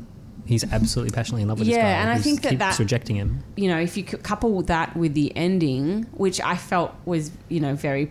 he's 0.46 0.64
absolutely 0.72 1.12
passionately 1.14 1.42
in 1.42 1.48
love 1.48 1.58
with 1.58 1.68
this 1.68 1.76
Yeah, 1.76 2.00
and 2.02 2.10
I 2.10 2.18
think 2.18 2.40
that 2.42 2.58
that- 2.58 2.78
rejecting 2.78 3.16
him. 3.16 3.42
you 3.56 3.68
know, 3.68 3.78
if 3.78 3.96
you 3.96 4.02
cou- 4.04 4.16
couple 4.16 4.60
that 4.62 4.96
with 4.96 5.12
the 5.14 5.30
ending, 5.36 6.06
which 6.24 6.40
I 6.40 6.56
felt 6.56 6.92
was, 7.04 7.30
you 7.50 7.60
know, 7.60 7.74
very 7.74 8.10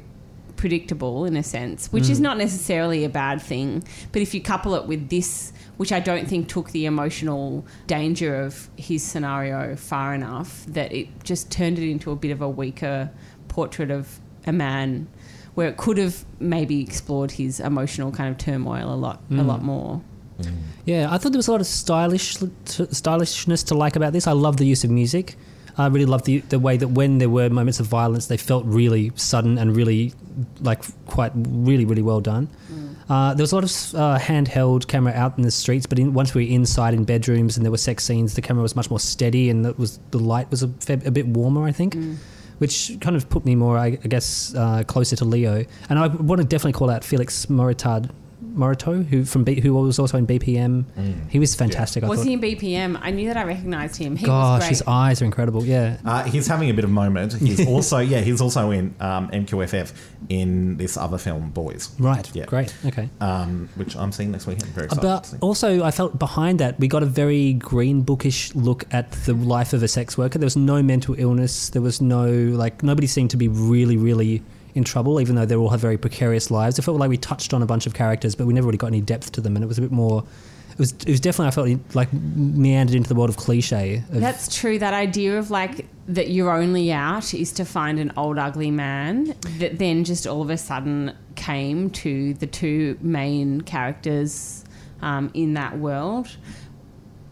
predictable 0.55 1.25
in 1.25 1.35
a 1.35 1.43
sense, 1.43 1.91
which 1.91 2.05
Mm. 2.05 2.09
is 2.11 2.19
not 2.19 2.37
necessarily 2.37 3.03
a 3.03 3.09
bad 3.09 3.41
thing, 3.41 3.83
but 4.11 4.21
if 4.21 4.33
you 4.33 4.41
couple 4.41 4.75
it 4.75 4.87
with 4.87 5.09
this, 5.09 5.51
which 5.77 5.91
I 5.91 5.99
don't 5.99 6.27
think 6.27 6.47
took 6.47 6.71
the 6.71 6.85
emotional 6.85 7.65
danger 7.87 8.35
of 8.45 8.69
his 8.77 9.03
scenario 9.03 9.75
far 9.75 10.13
enough, 10.15 10.65
that 10.67 10.91
it 10.93 11.07
just 11.23 11.51
turned 11.51 11.77
it 11.79 11.89
into 11.89 12.11
a 12.11 12.15
bit 12.15 12.31
of 12.31 12.41
a 12.41 12.49
weaker 12.49 13.09
portrait 13.47 13.91
of 13.91 14.19
a 14.47 14.53
man 14.53 15.07
where 15.55 15.67
it 15.67 15.77
could 15.77 15.97
have 15.97 16.23
maybe 16.39 16.81
explored 16.81 17.31
his 17.31 17.59
emotional 17.59 18.11
kind 18.11 18.29
of 18.29 18.37
turmoil 18.37 18.93
a 18.93 18.95
lot 18.95 19.21
a 19.29 19.33
Mm. 19.33 19.45
lot 19.45 19.63
more. 19.63 20.01
Yeah, 20.85 21.07
I 21.11 21.17
thought 21.17 21.31
there 21.31 21.39
was 21.39 21.47
a 21.47 21.51
lot 21.51 21.61
of 21.61 21.67
stylish 21.67 22.37
stylishness 22.91 23.63
to 23.63 23.75
like 23.75 23.95
about 23.95 24.13
this. 24.13 24.27
I 24.27 24.33
love 24.33 24.57
the 24.57 24.65
use 24.65 24.83
of 24.83 24.89
music. 24.91 25.35
I 25.79 25.87
really 25.87 26.05
love 26.05 26.23
the 26.23 26.39
the 26.49 26.59
way 26.59 26.77
that 26.77 26.89
when 26.89 27.17
there 27.19 27.29
were 27.29 27.49
moments 27.49 27.79
of 27.79 27.85
violence, 27.87 28.27
they 28.27 28.37
felt 28.37 28.65
really 28.65 29.11
sudden 29.15 29.57
and 29.57 29.75
really 29.75 30.13
like 30.61 30.83
quite 31.05 31.31
really 31.35 31.85
really 31.85 32.01
well 32.01 32.19
done. 32.21 32.47
Uh, 33.09 33.33
there 33.33 33.43
was 33.43 33.53
a 33.53 33.55
lot 33.55 33.63
of 33.63 33.95
uh, 33.95 34.19
handheld 34.19 34.87
camera 34.87 35.13
out 35.13 35.37
in 35.37 35.43
the 35.43 35.51
streets, 35.51 35.85
but 35.85 35.97
in, 35.97 36.13
once 36.13 36.33
we 36.33 36.45
were 36.45 36.51
inside 36.51 36.93
in 36.93 37.05
bedrooms 37.05 37.55
and 37.55 37.65
there 37.65 37.71
were 37.71 37.77
sex 37.77 38.03
scenes, 38.03 38.33
the 38.33 38.41
camera 38.41 38.61
was 38.61 38.75
much 38.75 38.89
more 38.89 38.99
steady 38.99 39.49
and 39.49 39.65
was 39.77 39.97
the 40.11 40.19
light 40.19 40.51
was 40.51 40.61
a, 40.61 40.69
a 41.05 41.11
bit 41.11 41.25
warmer, 41.27 41.63
I 41.65 41.71
think, 41.71 41.95
which 42.57 42.97
kind 43.01 43.15
of 43.15 43.29
put 43.29 43.45
me 43.45 43.55
more, 43.55 43.77
I, 43.77 43.87
I 43.87 44.07
guess, 44.07 44.53
uh, 44.55 44.83
closer 44.83 45.15
to 45.17 45.25
Leo. 45.25 45.65
And 45.89 45.99
I 45.99 46.07
want 46.07 46.41
to 46.41 46.47
definitely 46.47 46.73
call 46.73 46.89
out 46.89 47.03
Felix 47.03 47.45
Moritard. 47.47 48.09
Maritaud, 48.57 49.05
who 49.07 49.23
from 49.25 49.43
B, 49.43 49.59
who 49.61 49.73
was 49.73 49.99
also 49.99 50.17
in 50.17 50.25
BPM, 50.27 50.85
he 51.29 51.39
was 51.39 51.55
fantastic. 51.55 52.03
I 52.03 52.07
Was 52.07 52.19
thought. 52.19 52.27
he 52.27 52.33
in 52.33 52.41
BPM? 52.41 52.99
I 53.01 53.11
knew 53.11 53.27
that 53.27 53.37
I 53.37 53.43
recognized 53.43 53.95
him. 53.97 54.15
He 54.15 54.25
was 54.25 54.29
Gosh, 54.29 54.59
great. 54.61 54.69
his 54.69 54.83
eyes 54.87 55.21
are 55.21 55.25
incredible. 55.25 55.63
Yeah, 55.63 55.97
Uh, 56.03 56.23
he's 56.23 56.47
having 56.47 56.69
a 56.69 56.73
bit 56.73 56.83
of 56.83 56.89
moment. 56.89 57.33
He's 57.33 57.65
also 57.73 57.99
yeah, 57.99 58.21
he's 58.21 58.41
also 58.41 58.71
in 58.71 58.93
um, 58.99 59.29
MQFF 59.29 59.93
in 60.29 60.77
this 60.77 60.97
other 60.97 61.17
film, 61.17 61.51
Boys. 61.51 61.89
right. 61.99 62.29
Yeah. 62.35 62.45
Great. 62.45 62.73
Okay. 62.85 63.09
Um, 63.21 63.69
which 63.75 63.95
I'm 63.95 64.11
seeing 64.11 64.31
next 64.31 64.47
weekend. 64.47 64.71
Very 64.71 64.85
excited. 64.85 65.01
But 65.01 65.33
also, 65.41 65.83
I 65.83 65.91
felt 65.91 66.17
behind 66.19 66.59
that 66.59 66.79
we 66.79 66.87
got 66.87 67.03
a 67.03 67.05
very 67.05 67.53
green 67.53 68.01
bookish 68.01 68.53
look 68.55 68.83
at 68.91 69.11
the 69.25 69.33
life 69.33 69.73
of 69.73 69.83
a 69.83 69.87
sex 69.87 70.17
worker. 70.17 70.39
There 70.39 70.45
was 70.45 70.57
no 70.57 70.81
mental 70.81 71.15
illness. 71.17 71.69
There 71.69 71.81
was 71.81 72.01
no 72.01 72.27
like 72.29 72.83
nobody 72.83 73.07
seemed 73.07 73.29
to 73.31 73.37
be 73.37 73.47
really, 73.47 73.97
really 73.97 74.41
in 74.77 74.83
trouble, 74.83 75.19
even 75.19 75.35
though 75.35 75.45
they 75.45 75.55
all 75.55 75.69
have 75.69 75.81
very 75.81 75.97
precarious 75.97 76.49
lives. 76.51 76.79
It 76.79 76.83
felt 76.83 76.97
like 76.97 77.09
we 77.09 77.17
touched 77.17 77.53
on 77.53 77.61
a 77.61 77.65
bunch 77.65 77.85
of 77.85 77.93
characters, 77.93 78.35
but 78.35 78.47
we 78.47 78.53
never 78.53 78.67
really 78.67 78.77
got 78.77 78.87
any 78.87 79.01
depth 79.01 79.31
to 79.33 79.41
them, 79.41 79.55
and 79.55 79.63
it 79.63 79.67
was 79.67 79.77
a 79.77 79.81
bit 79.81 79.91
more. 79.91 80.23
it 80.71 80.79
was 80.79 80.93
it 80.93 81.09
was 81.09 81.19
definitely 81.19 81.47
I 81.47 81.51
felt 81.51 81.95
like 81.95 82.13
meandered 82.13 82.95
into 82.95 83.09
the 83.09 83.15
world 83.15 83.29
of 83.29 83.37
cliche. 83.37 84.03
Of, 84.11 84.21
That's 84.21 84.55
true. 84.55 84.79
That 84.79 84.93
idea 84.93 85.37
of 85.39 85.51
like 85.51 85.87
that 86.07 86.29
your 86.29 86.51
only 86.51 86.91
out 86.91 87.33
is 87.33 87.51
to 87.53 87.65
find 87.65 87.99
an 87.99 88.13
old 88.15 88.37
ugly 88.37 88.71
man 88.71 89.35
that 89.57 89.77
then 89.79 90.03
just 90.03 90.25
all 90.25 90.41
of 90.41 90.49
a 90.49 90.57
sudden 90.57 91.13
came 91.35 91.89
to 91.89 92.33
the 92.35 92.47
two 92.47 92.97
main 93.01 93.61
characters 93.61 94.63
um, 95.01 95.31
in 95.33 95.55
that 95.55 95.77
world. 95.77 96.29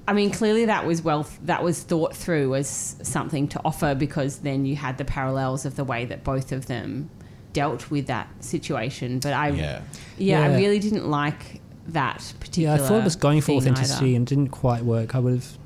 I 0.07 0.13
mean, 0.13 0.29
clearly 0.29 0.65
that 0.65 0.85
was 0.85 1.01
well 1.01 1.27
that 1.43 1.63
was 1.63 1.81
thought 1.81 2.15
through 2.15 2.55
as 2.55 2.95
something 3.01 3.47
to 3.49 3.61
offer 3.65 3.95
because 3.95 4.39
then 4.39 4.65
you 4.65 4.75
had 4.75 4.97
the 4.97 5.05
parallels 5.05 5.65
of 5.65 5.75
the 5.75 5.83
way 5.83 6.05
that 6.05 6.23
both 6.23 6.51
of 6.51 6.67
them 6.67 7.09
dealt 7.55 7.89
with 7.89 8.07
that 8.07 8.27
situation. 8.43 9.19
But 9.19 9.33
I, 9.33 9.49
Yeah. 9.49 9.81
yeah, 10.17 10.41
I 10.43 10.55
really 10.57 10.77
didn't 10.79 11.07
like 11.09 11.61
that 11.87 12.21
particular. 12.39 12.75
yeah. 12.75 12.83
I 12.83 12.87
thought 12.87 12.99
it 13.01 13.03
was 13.05 13.15
going 13.15 13.41
for 13.41 13.53
authenticity 13.53 14.09
either. 14.09 14.17
and 14.17 14.27
didn't 14.27 14.49
quite 14.49 14.83
work. 14.83 15.15
I 15.15 15.19
would 15.19 15.33
have. 15.35 15.57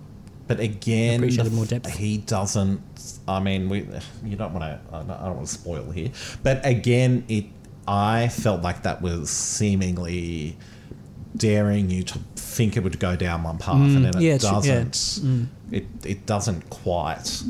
But 0.47 0.59
again, 0.59 1.19
Appreciated 1.19 1.53
more 1.53 1.65
depth. 1.65 1.89
he 1.97 2.17
doesn't. 2.17 2.81
I 3.27 3.39
mean, 3.39 3.69
we 3.69 3.87
you 4.23 4.35
don't 4.35 4.53
want 4.53 4.63
to. 4.65 4.79
I 4.95 4.97
don't, 5.03 5.35
want 5.35 5.47
to 5.47 5.53
spoil 5.53 5.91
here. 5.91 6.09
But 6.43 6.65
again, 6.65 7.23
it. 7.27 7.45
I 7.87 8.27
felt 8.29 8.61
like 8.61 8.83
that 8.83 9.01
was 9.01 9.29
seemingly 9.31 10.57
daring 11.35 11.89
you 11.89 12.03
to 12.03 12.19
think 12.35 12.75
it 12.77 12.83
would 12.83 12.99
go 12.99 13.15
down 13.15 13.43
one 13.43 13.57
path, 13.57 13.75
and 13.75 14.03
then 14.05 14.05
it 14.05 14.15
Mm, 14.15 14.21
yeah, 14.21 14.35
it's- 14.35 14.65
yeah. 14.65 14.83
doesn't. 14.83 15.49
It 15.71 15.85
it 16.03 16.25
doesn't 16.25 16.69
quite. 16.69 17.43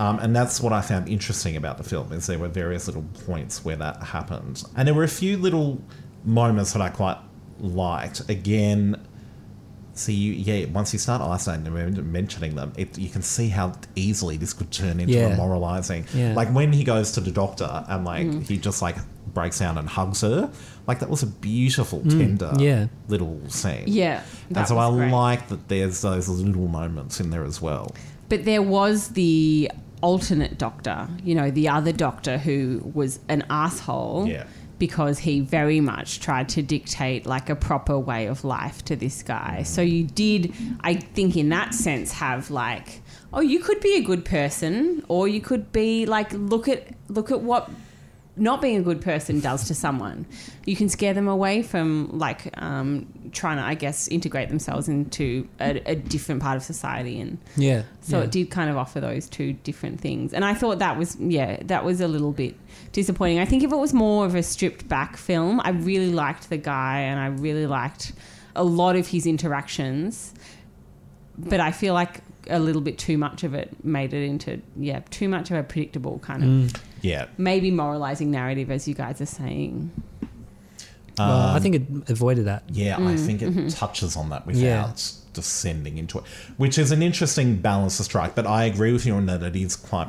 Um, 0.00 0.18
and 0.18 0.34
that's 0.34 0.60
what 0.60 0.72
I 0.72 0.80
found 0.80 1.08
interesting 1.08 1.56
about 1.56 1.78
the 1.78 1.84
film 1.84 2.12
is 2.12 2.26
there 2.26 2.38
were 2.38 2.48
various 2.48 2.86
little 2.88 3.04
points 3.26 3.64
where 3.64 3.76
that 3.76 4.02
happened, 4.02 4.62
and 4.76 4.88
there 4.88 4.94
were 4.94 5.04
a 5.04 5.08
few 5.08 5.36
little 5.36 5.80
moments 6.24 6.72
that 6.72 6.82
I 6.82 6.88
quite 6.88 7.18
liked. 7.60 8.28
Again, 8.28 9.00
See, 9.96 10.12
you, 10.12 10.32
yeah, 10.32 10.66
once 10.72 10.92
you 10.92 10.98
start 10.98 11.22
isolating 11.22 11.62
them 11.62 11.76
and 11.76 12.12
mentioning 12.12 12.56
them, 12.56 12.72
it, 12.76 12.98
you 12.98 13.08
can 13.08 13.22
see 13.22 13.48
how 13.48 13.74
easily 13.94 14.36
this 14.36 14.52
could 14.52 14.72
turn 14.72 14.98
into 14.98 15.12
Yeah. 15.14 15.28
a 15.28 15.36
moralizing. 15.36 16.04
Yeah. 16.12 16.34
Like 16.34 16.48
when 16.48 16.72
he 16.72 16.82
goes 16.82 17.12
to 17.12 17.20
the 17.20 17.30
doctor 17.30 17.84
and 17.88 18.04
like 18.04 18.42
he 18.42 18.56
just 18.58 18.82
like 18.82 18.96
breaks 19.32 19.60
down 19.60 19.78
and 19.78 19.88
hugs 19.88 20.22
her, 20.22 20.50
like 20.88 20.98
that 20.98 21.08
was 21.08 21.22
a 21.22 21.28
beautiful, 21.28 22.02
tender 22.02 22.52
yeah. 22.58 22.88
little 23.06 23.40
scene. 23.48 23.84
Yeah, 23.86 24.24
and 24.48 24.56
that 24.56 24.66
so 24.66 24.78
I 24.78 24.90
great. 24.90 25.12
like 25.12 25.48
that 25.50 25.68
there's 25.68 26.00
those 26.02 26.28
little 26.28 26.66
moments 26.66 27.20
in 27.20 27.30
there 27.30 27.44
as 27.44 27.62
well. 27.62 27.94
But 28.28 28.44
there 28.44 28.62
was 28.62 29.10
the 29.10 29.70
alternate 30.04 30.58
doctor, 30.58 31.08
you 31.22 31.34
know, 31.34 31.50
the 31.50 31.68
other 31.68 31.90
doctor 31.90 32.36
who 32.36 32.58
was 32.94 33.18
an 33.28 33.42
asshole. 33.50 34.28
Yeah. 34.28 34.46
Because 34.76 35.20
he 35.20 35.38
very 35.38 35.80
much 35.80 36.18
tried 36.18 36.48
to 36.50 36.60
dictate 36.60 37.26
like 37.26 37.48
a 37.48 37.54
proper 37.54 37.96
way 37.96 38.26
of 38.26 38.42
life 38.42 38.84
to 38.86 38.96
this 38.96 39.22
guy. 39.22 39.62
So 39.62 39.80
mm. 39.80 39.90
you 39.90 40.02
did, 40.04 40.52
I 40.80 40.94
think, 40.94 41.36
in 41.36 41.48
that 41.50 41.72
sense, 41.74 42.10
have 42.12 42.50
like, 42.50 43.00
oh, 43.32 43.40
you 43.40 43.60
could 43.60 43.80
be 43.80 43.94
a 43.96 44.02
good 44.02 44.24
person, 44.24 45.04
or 45.06 45.28
you 45.28 45.40
could 45.40 45.70
be 45.70 46.06
like, 46.06 46.32
look 46.32 46.66
at 46.68 46.88
look 47.08 47.30
at 47.30 47.40
what 47.40 47.70
not 48.36 48.60
being 48.60 48.76
a 48.76 48.82
good 48.82 49.00
person 49.00 49.38
does 49.40 49.68
to 49.68 49.74
someone. 49.74 50.26
You 50.66 50.74
can 50.74 50.88
scare 50.88 51.14
them 51.14 51.28
away 51.28 51.62
from 51.62 52.18
like 52.18 52.50
um, 52.60 53.06
trying 53.32 53.58
to, 53.58 53.62
I 53.62 53.74
guess, 53.74 54.08
integrate 54.08 54.48
themselves 54.48 54.88
into 54.88 55.48
a, 55.60 55.80
a 55.86 55.94
different 55.94 56.42
part 56.42 56.56
of 56.56 56.64
society 56.64 57.20
and 57.20 57.38
Yeah. 57.56 57.84
so 58.00 58.18
yeah. 58.18 58.24
it 58.24 58.32
did 58.32 58.50
kind 58.50 58.70
of 58.70 58.76
offer 58.76 59.00
those 59.00 59.28
two 59.28 59.52
different 59.52 60.00
things. 60.00 60.32
And 60.34 60.44
I 60.44 60.52
thought 60.54 60.80
that 60.80 60.98
was, 60.98 61.16
yeah, 61.20 61.58
that 61.64 61.84
was 61.84 62.00
a 62.00 62.08
little 62.08 62.32
bit 62.32 62.56
disappointing. 62.92 63.38
I 63.38 63.44
think 63.44 63.62
if 63.62 63.70
it 63.72 63.76
was 63.76 63.94
more 63.94 64.26
of 64.26 64.34
a 64.34 64.42
stripped 64.42 64.88
back 64.88 65.16
film, 65.16 65.60
I 65.62 65.70
really 65.70 66.12
liked 66.12 66.50
the 66.50 66.56
guy 66.58 67.00
and 67.00 67.20
I 67.20 67.26
really 67.26 67.66
liked 67.68 68.12
a 68.56 68.64
lot 68.64 68.96
of 68.96 69.06
his 69.08 69.26
interactions. 69.26 70.34
But 71.38 71.60
I 71.60 71.70
feel 71.72 71.94
like 71.94 72.20
a 72.50 72.58
little 72.58 72.82
bit 72.82 72.98
too 72.98 73.16
much 73.16 73.42
of 73.44 73.54
it 73.54 73.72
made 73.84 74.12
it 74.12 74.22
into, 74.24 74.60
yeah, 74.76 75.00
too 75.10 75.28
much 75.28 75.50
of 75.50 75.56
a 75.56 75.62
predictable 75.62 76.18
kind 76.18 76.42
of 76.42 76.48
Mm. 76.48 76.80
Yeah. 77.04 77.26
maybe 77.38 77.70
moralizing 77.70 78.30
narrative, 78.30 78.70
as 78.70 78.88
you 78.88 78.94
guys 78.94 79.20
are 79.20 79.26
saying. 79.26 79.90
Well, 81.18 81.30
Um, 81.50 81.54
I 81.54 81.60
think 81.60 81.74
it 81.76 81.82
avoided 82.10 82.46
that. 82.46 82.64
Yeah, 82.72 82.96
Mm, 82.96 83.06
I 83.06 83.16
think 83.16 83.42
it 83.42 83.50
mm-hmm. 83.50 83.68
touches 83.68 84.16
on 84.16 84.30
that 84.30 84.46
without 84.46 84.60
Yeah. 84.60 84.90
descending 85.32 85.98
into 85.98 86.18
it, 86.18 86.24
which 86.56 86.76
is 86.78 86.90
an 86.90 87.02
interesting 87.02 87.56
balance 87.56 87.98
to 87.98 88.04
strike. 88.04 88.34
But 88.34 88.46
I 88.46 88.64
agree 88.64 88.92
with 88.92 89.06
you 89.06 89.14
on 89.14 89.26
that 89.26 89.42
it 89.42 89.54
is 89.54 89.76
quite, 89.76 90.08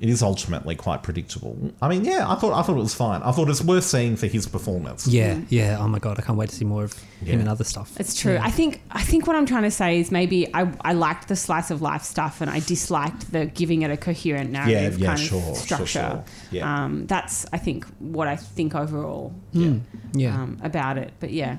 it 0.00 0.08
is 0.08 0.22
ultimately 0.22 0.74
quite 0.74 1.02
predictable. 1.02 1.58
I 1.82 1.88
mean, 1.88 2.06
yeah, 2.06 2.26
I 2.26 2.34
thought 2.34 2.54
I 2.54 2.62
thought 2.62 2.76
it 2.78 2.82
was 2.82 2.94
fine. 2.94 3.22
I 3.22 3.32
thought 3.32 3.50
it's 3.50 3.62
worth 3.62 3.84
seeing 3.84 4.16
for 4.16 4.26
his 4.26 4.46
performance. 4.46 5.06
Yeah, 5.06 5.40
yeah. 5.50 5.76
Oh 5.78 5.88
my 5.88 5.98
god, 5.98 6.18
I 6.18 6.22
can't 6.22 6.38
wait 6.38 6.48
to 6.48 6.54
see 6.56 6.64
more 6.64 6.84
of 6.84 6.94
Yeah. 7.22 7.34
him 7.34 7.40
and 7.40 7.48
other 7.50 7.64
stuff. 7.64 7.92
It's 8.00 8.18
true. 8.18 8.38
I 8.40 8.50
think 8.50 8.80
I 8.90 9.02
think 9.02 9.26
what 9.26 9.36
I'm 9.36 9.44
trying 9.44 9.64
to 9.64 9.70
say 9.70 10.00
is 10.00 10.10
maybe 10.10 10.48
I, 10.54 10.72
I 10.80 10.94
liked 10.94 11.28
the 11.28 11.36
slice 11.36 11.70
of 11.70 11.82
life 11.82 12.02
stuff 12.02 12.40
and 12.40 12.50
I 12.50 12.60
disliked 12.60 13.30
the 13.30 13.44
giving 13.46 13.82
it 13.82 13.90
a 13.90 13.96
coherent 13.98 14.50
narrative 14.50 14.98
yeah, 14.98 15.06
kind 15.08 15.18
sure, 15.20 15.38
of 15.38 15.44
sure, 15.44 15.54
structure. 15.56 15.86
sure. 15.86 16.24
Yeah. 16.50 16.84
Um, 16.84 17.06
that's 17.06 17.44
I 17.52 17.58
think 17.58 17.84
what 17.98 18.26
I 18.26 18.36
think 18.36 18.74
overall 18.74 19.34
Mm, 19.54 19.82
yeah, 20.14 20.34
um, 20.42 20.58
about 20.62 20.96
it. 20.96 21.12
But 21.20 21.30
yeah, 21.32 21.58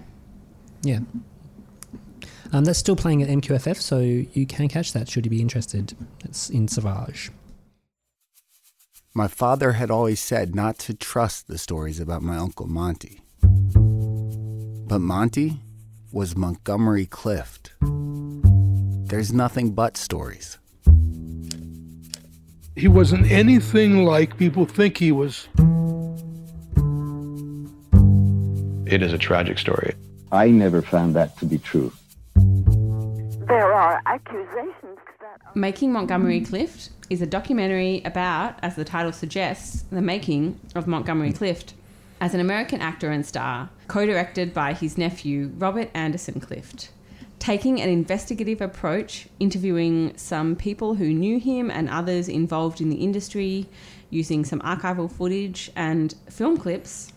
yeah. 0.82 1.00
Um, 2.54 2.66
that's 2.66 2.80
still 2.80 2.96
playing 2.98 3.22
at 3.24 3.30
MQFF, 3.30 3.80
so 3.80 4.00
you 4.00 4.46
can 4.46 4.68
catch 4.68 4.92
that 4.94 5.08
should 5.10 5.26
you 5.26 5.30
be 5.30 5.42
interested. 5.42 5.96
It's 6.26 6.50
in 6.50 6.68
Savage. 6.68 7.32
My 9.14 9.28
father 9.28 9.74
had 9.74 9.92
always 9.92 10.22
said 10.22 10.56
not 10.56 10.80
to 10.80 10.94
trust 10.94 11.48
the 11.48 11.58
stories 11.58 12.00
about 12.00 12.22
my 12.22 12.38
Uncle 12.38 12.68
Monty. 12.68 13.20
But 13.42 15.00
Monty 15.00 15.60
was 16.14 16.38
Montgomery 16.38 17.08
Clift. 17.08 17.74
There's 17.82 19.34
nothing 19.34 19.72
but 19.72 19.98
stories. 19.98 20.60
He 22.74 22.88
wasn't 22.88 23.30
anything 23.30 24.06
like 24.06 24.38
people 24.38 24.66
think 24.66 24.98
he 24.98 25.12
was. 25.12 25.50
It 28.86 29.02
is 29.02 29.12
a 29.12 29.18
tragic 29.18 29.58
story. 29.58 29.94
I 30.32 30.52
never 30.52 30.82
found 30.82 31.16
that 31.16 31.38
to 31.40 31.46
be 31.46 31.58
true. 31.58 31.92
There 32.36 33.74
are 33.74 34.02
accusations 34.06 34.76
that. 34.84 35.01
Making 35.54 35.92
Montgomery 35.92 36.42
Clift 36.42 36.92
is 37.10 37.22
a 37.22 37.26
documentary 37.26 38.02
about, 38.06 38.56
as 38.62 38.76
the 38.76 38.86
title 38.86 39.12
suggests, 39.12 39.84
the 39.92 40.02
making 40.02 40.60
of 40.76 40.88
Montgomery 40.88 41.34
Clift 41.34 41.74
as 42.22 42.34
an 42.34 42.40
American 42.40 42.80
actor 42.80 43.12
and 43.12 43.26
star, 43.26 43.70
co-directed 43.88 44.54
by 44.54 44.74
his 44.74 44.98
nephew 44.98 45.52
Robert 45.58 45.90
Anderson 45.94 46.40
Clift. 46.40 46.92
Taking 47.40 47.82
an 47.82 47.90
investigative 47.90 48.62
approach, 48.62 49.28
interviewing 49.40 50.16
some 50.16 50.56
people 50.56 50.96
who 50.96 51.12
knew 51.12 51.38
him 51.38 51.70
and 51.70 51.90
others 51.90 52.30
involved 52.30 52.80
in 52.80 52.90
the 52.90 53.04
industry, 53.04 53.68
using 54.10 54.46
some 54.46 54.62
archival 54.62 55.12
footage 55.12 55.70
and 55.76 56.16
film 56.30 56.56
clips, 56.56 57.12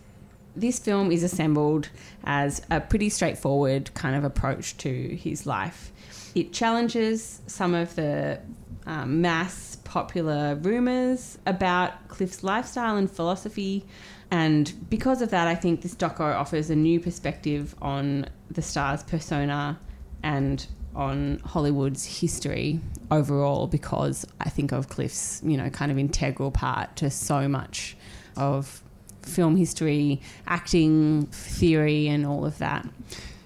this 0.55 0.79
film 0.79 1.11
is 1.11 1.23
assembled 1.23 1.89
as 2.23 2.61
a 2.69 2.81
pretty 2.81 3.09
straightforward 3.09 3.93
kind 3.93 4.15
of 4.15 4.23
approach 4.23 4.75
to 4.77 5.15
his 5.15 5.45
life. 5.45 5.91
It 6.35 6.53
challenges 6.53 7.41
some 7.47 7.73
of 7.73 7.95
the 7.95 8.39
um, 8.85 9.21
mass 9.21 9.77
popular 9.83 10.55
rumors 10.55 11.37
about 11.45 12.07
Clift's 12.09 12.43
lifestyle 12.43 12.97
and 12.97 13.09
philosophy. 13.09 13.85
And 14.29 14.71
because 14.89 15.21
of 15.21 15.31
that, 15.31 15.47
I 15.47 15.55
think 15.55 15.81
this 15.81 15.95
doco 15.95 16.35
offers 16.35 16.69
a 16.69 16.75
new 16.75 16.99
perspective 16.99 17.73
on 17.81 18.27
the 18.51 18.61
star's 18.61 19.01
persona 19.03 19.79
and 20.23 20.65
on 20.95 21.39
Hollywood's 21.45 22.19
history 22.19 22.79
overall 23.11 23.67
because 23.67 24.25
I 24.39 24.49
think 24.49 24.71
of 24.71 24.89
Clift's, 24.89 25.41
you 25.43 25.57
know, 25.57 25.69
kind 25.69 25.91
of 25.91 25.97
integral 25.97 26.51
part 26.51 26.95
to 26.97 27.09
so 27.09 27.47
much 27.47 27.97
of 28.37 28.81
film 29.21 29.55
history, 29.55 30.21
acting, 30.47 31.27
theory, 31.27 32.07
and 32.07 32.25
all 32.25 32.45
of 32.45 32.57
that. 32.59 32.87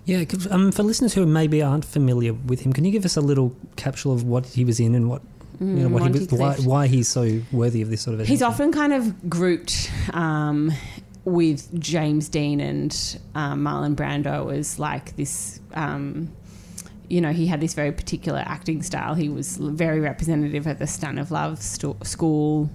Yeah, 0.09 0.23
'cause, 0.25 0.47
um, 0.49 0.71
for 0.71 0.83
listeners 0.83 1.13
who 1.13 1.25
maybe 1.25 1.61
aren't 1.61 1.85
familiar 1.85 2.33
with 2.33 2.61
him, 2.61 2.73
can 2.73 2.83
you 2.85 2.91
give 2.91 3.05
us 3.05 3.15
a 3.17 3.21
little 3.21 3.55
capsule 3.75 4.11
of 4.13 4.23
what 4.23 4.45
he 4.47 4.65
was 4.65 4.79
in 4.79 4.95
and 4.95 5.09
what 5.09 5.21
you 5.61 5.65
know 5.67 5.89
what 5.89 6.03
he 6.03 6.19
was, 6.19 6.27
why, 6.31 6.55
why 6.63 6.87
he's 6.87 7.07
so 7.09 7.41
worthy 7.51 7.81
of 7.81 7.89
this 7.89 8.01
sort 8.01 8.19
of? 8.19 8.25
He's 8.27 8.41
often 8.41 8.71
kind 8.71 8.93
of 8.93 9.29
grouped 9.29 9.91
um, 10.13 10.71
with 11.25 11.67
James 11.79 12.29
Dean 12.29 12.59
and 12.61 13.19
um, 13.35 13.61
Marlon 13.63 13.93
Brando 13.95 14.53
as 14.57 14.79
like 14.79 15.15
this. 15.17 15.59
Um, 15.73 16.29
you 17.09 17.19
know, 17.21 17.31
he 17.33 17.45
had 17.47 17.59
this 17.59 17.73
very 17.73 17.91
particular 17.91 18.41
acting 18.45 18.83
style. 18.83 19.15
He 19.15 19.29
was 19.29 19.57
very 19.57 19.99
representative 19.99 20.65
at 20.67 20.79
the 20.79 20.87
Stun 20.87 21.17
of 21.17 21.29
Love 21.31 21.61
sto- 21.61 21.97
school. 22.03 22.69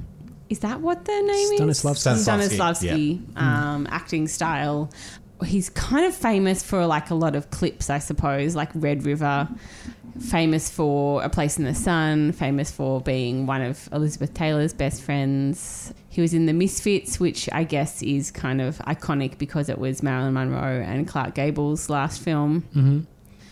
Is 0.51 0.59
that 0.59 0.81
what 0.83 1.05
the 1.07 1.13
name 1.13 1.59
Stanislavski. 1.59 2.17
is? 2.17 2.27
Stanislavski, 2.29 2.59
Stanislavski 2.59 3.41
um, 3.41 3.87
acting 3.91 4.29
style. 4.29 4.91
He's 5.45 5.69
kind 5.71 6.07
of 6.07 6.15
famous 6.15 6.63
for 6.63 6.87
like 6.87 7.11
a 7.11 7.15
lot 7.15 7.35
of 7.37 7.51
clips, 7.51 7.91
I 7.91 7.99
suppose, 7.99 8.55
like 8.55 8.71
Red 8.75 9.05
River. 9.05 9.49
Famous 10.21 10.71
for 10.71 11.25
A 11.25 11.29
Place 11.29 11.59
in 11.59 11.65
the 11.65 11.75
Sun, 11.75 12.33
famous 12.33 12.71
for 12.71 13.01
being 13.01 13.47
one 13.47 13.63
of 13.63 13.89
Elizabeth 13.93 14.33
Taylor's 14.33 14.73
best 14.73 15.03
friends. 15.03 15.93
He 16.09 16.21
was 16.21 16.33
in 16.33 16.47
The 16.47 16.53
Misfits, 16.53 17.19
which 17.19 17.49
I 17.51 17.65
guess 17.65 18.01
is 18.01 18.31
kind 18.31 18.61
of 18.61 18.79
iconic 18.79 19.39
because 19.39 19.69
it 19.69 19.77
was 19.77 20.05
Marilyn 20.05 20.35
Monroe 20.35 20.85
and 20.87 21.09
Clark 21.09 21.35
Gable's 21.35 21.91
last 21.91 22.23
film. 22.23 22.63
Mm-hmm. 22.77 23.01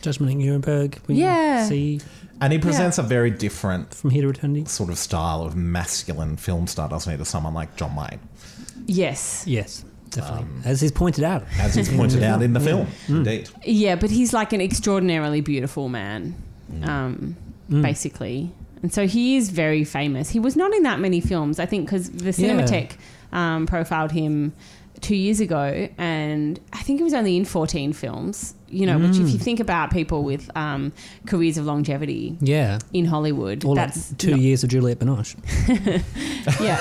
Judgment 0.03 0.33
at 0.33 0.39
Nuremberg. 0.39 1.01
We 1.09 1.17
Yeah. 1.17 1.67
See 1.67 2.01
And 2.41 2.53
he 2.53 2.61
presents 2.61 2.99
a 2.99 3.03
very 3.03 3.31
different 3.33 3.93
from 3.93 4.11
here 4.11 4.23
to 4.23 4.29
eternity. 4.31 4.65
sort 4.67 4.91
of 4.91 4.99
style 4.99 5.43
of 5.43 5.57
masculine 5.57 6.37
film 6.37 6.69
star, 6.69 6.89
doesn't 6.89 7.11
he, 7.11 7.19
to 7.19 7.25
someone 7.25 7.55
like 7.55 7.75
John 7.77 7.97
Wayne, 7.97 8.21
Yes. 8.87 9.45
Yes, 9.47 9.85
definitely. 10.13 10.47
As 10.65 10.83
is 10.83 10.93
pointed 10.93 11.25
out. 11.25 11.45
as 11.59 11.75
he's 11.75 11.89
pointed 11.95 12.23
out 12.23 12.43
in 12.43 12.53
the 12.53 12.61
film. 12.61 12.87
Indeed. 13.09 13.49
Yeah, 13.65 13.97
but 13.97 14.11
he's 14.11 14.33
like 14.33 14.53
an 14.53 14.61
extraordinarily 14.61 15.41
beautiful 15.41 15.89
man, 15.89 16.35
um, 16.83 17.37
basically. 17.69 18.51
And 18.83 18.93
so 18.93 19.07
he 19.07 19.37
is 19.37 19.51
very 19.51 19.85
famous. 19.85 20.31
He 20.31 20.41
was 20.41 20.57
not 20.57 20.75
in 20.75 20.83
that 20.83 20.99
many 20.99 21.21
films, 21.21 21.59
I 21.59 21.67
think, 21.67 21.87
because 21.87 22.11
the 22.11 22.33
Yeah. 22.43 22.87
Um, 23.33 23.67
profiled 23.67 24.13
him 24.13 24.53
two 25.03 25.17
years 25.17 25.41
ago, 25.41 25.89
and 25.99 26.59
I 26.73 26.83
think 26.83 27.01
it 27.01 27.05
was 27.05 27.13
only 27.15 27.37
in 27.37 27.45
14 27.45 27.93
films. 27.93 28.55
You 28.69 28.87
know, 28.87 28.99
which 28.99 29.19
if 29.19 29.29
you 29.29 29.39
think 29.39 29.61
about 29.61 29.91
people 29.93 30.23
with 30.23 30.51
um, 30.57 30.95
careers 31.27 31.59
of 31.59 31.67
longevity 31.67 32.39
Yeah. 32.41 32.79
in 32.95 33.05
Hollywood, 33.05 33.67
Or 33.67 33.75
that's 33.75 34.13
like 34.13 34.19
two 34.19 34.31
not- 34.31 34.41
years 34.41 34.65
of 34.65 34.71
Juliette 34.71 34.99
Binoche. 34.99 35.37
yeah. 36.59 36.81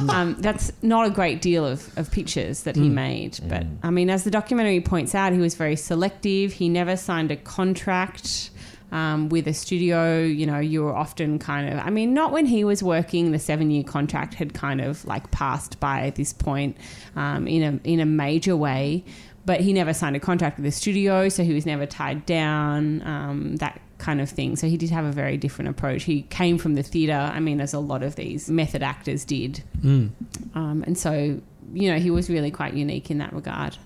um, 0.08 0.36
that's 0.40 0.72
not 0.80 1.06
a 1.06 1.10
great 1.10 1.42
deal 1.42 1.66
of, 1.66 1.86
of 1.98 2.10
pictures 2.10 2.62
that 2.62 2.76
he 2.76 2.88
made. 2.88 3.38
But 3.46 3.66
I 3.82 3.90
mean, 3.90 4.08
as 4.08 4.24
the 4.24 4.30
documentary 4.30 4.80
points 4.80 5.14
out, 5.14 5.34
he 5.34 5.38
was 5.38 5.54
very 5.54 5.76
selective. 5.76 6.54
He 6.54 6.70
never 6.70 6.96
signed 6.96 7.30
a 7.30 7.36
contract 7.36 8.48
um, 8.92 9.28
with 9.28 9.46
a 9.46 9.54
studio. 9.54 10.22
You 10.22 10.46
know, 10.46 10.58
you 10.58 10.82
were 10.82 10.94
often 10.94 11.38
kind 11.38 11.72
of, 11.72 11.78
I 11.78 11.90
mean, 11.90 12.14
not 12.14 12.32
when 12.32 12.46
he 12.46 12.64
was 12.64 12.82
working, 12.82 13.32
the 13.32 13.38
seven 13.38 13.70
year 13.70 13.84
contract 13.84 14.34
had 14.34 14.54
kind 14.54 14.80
of 14.80 15.04
like 15.04 15.30
passed 15.30 15.80
by 15.80 16.06
at 16.06 16.14
this 16.14 16.32
point 16.32 16.76
um, 17.16 17.46
in, 17.46 17.62
a, 17.62 17.88
in 17.88 18.00
a 18.00 18.06
major 18.06 18.56
way. 18.56 19.04
But 19.44 19.60
he 19.60 19.72
never 19.72 19.94
signed 19.94 20.14
a 20.14 20.20
contract 20.20 20.58
with 20.58 20.64
the 20.64 20.70
studio, 20.70 21.30
so 21.30 21.42
he 21.42 21.54
was 21.54 21.64
never 21.64 21.86
tied 21.86 22.26
down. 22.26 23.00
Um, 23.06 23.56
that 23.56 23.80
kind 23.98 24.20
of 24.20 24.30
thing. 24.30 24.56
So 24.56 24.68
he 24.68 24.76
did 24.76 24.90
have 24.90 25.04
a 25.04 25.12
very 25.12 25.36
different 25.36 25.70
approach. 25.70 26.04
He 26.04 26.22
came 26.22 26.58
from 26.58 26.74
the 26.74 26.82
theatre. 26.82 27.12
I 27.12 27.40
mean, 27.40 27.60
as 27.60 27.74
a 27.74 27.78
lot 27.78 28.02
of 28.02 28.16
these 28.16 28.48
method 28.48 28.82
actors 28.82 29.24
did. 29.24 29.62
Mm. 29.80 30.10
Um, 30.54 30.84
and 30.86 30.96
so, 30.96 31.40
you 31.72 31.90
know, 31.90 31.98
he 31.98 32.10
was 32.10 32.30
really 32.30 32.50
quite 32.50 32.74
unique 32.74 33.10
in 33.10 33.18
that 33.18 33.32
regard. 33.32 33.76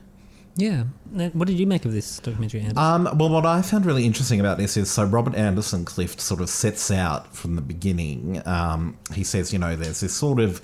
Yeah. 0.57 0.85
What 1.33 1.49
did 1.49 1.59
you 1.59 1.67
make 1.67 1.85
of 1.85 1.93
this 1.93 2.19
documentary, 2.19 2.61
Andy? 2.61 2.77
Um, 2.77 3.05
well, 3.17 3.29
what 3.31 3.47
I 3.47 3.63
found 3.63 3.87
really 3.87 4.05
interesting 4.05 4.41
about 4.41 4.59
this 4.59 4.77
is 4.77 4.91
so 4.91 5.05
Robert 5.05 5.35
Anderson 5.35 5.85
Clift 5.85 6.21
sort 6.21 6.41
of 6.41 6.49
sets 6.51 6.91
out 6.91 7.35
from 7.35 7.57
the 7.57 7.63
beginning. 7.63 8.43
Um, 8.47 8.99
he 9.15 9.25
says, 9.25 9.53
you 9.53 9.59
know, 9.59 9.77
there's 9.77 10.01
this 10.01 10.15
sort 10.15 10.41
of 10.41 10.61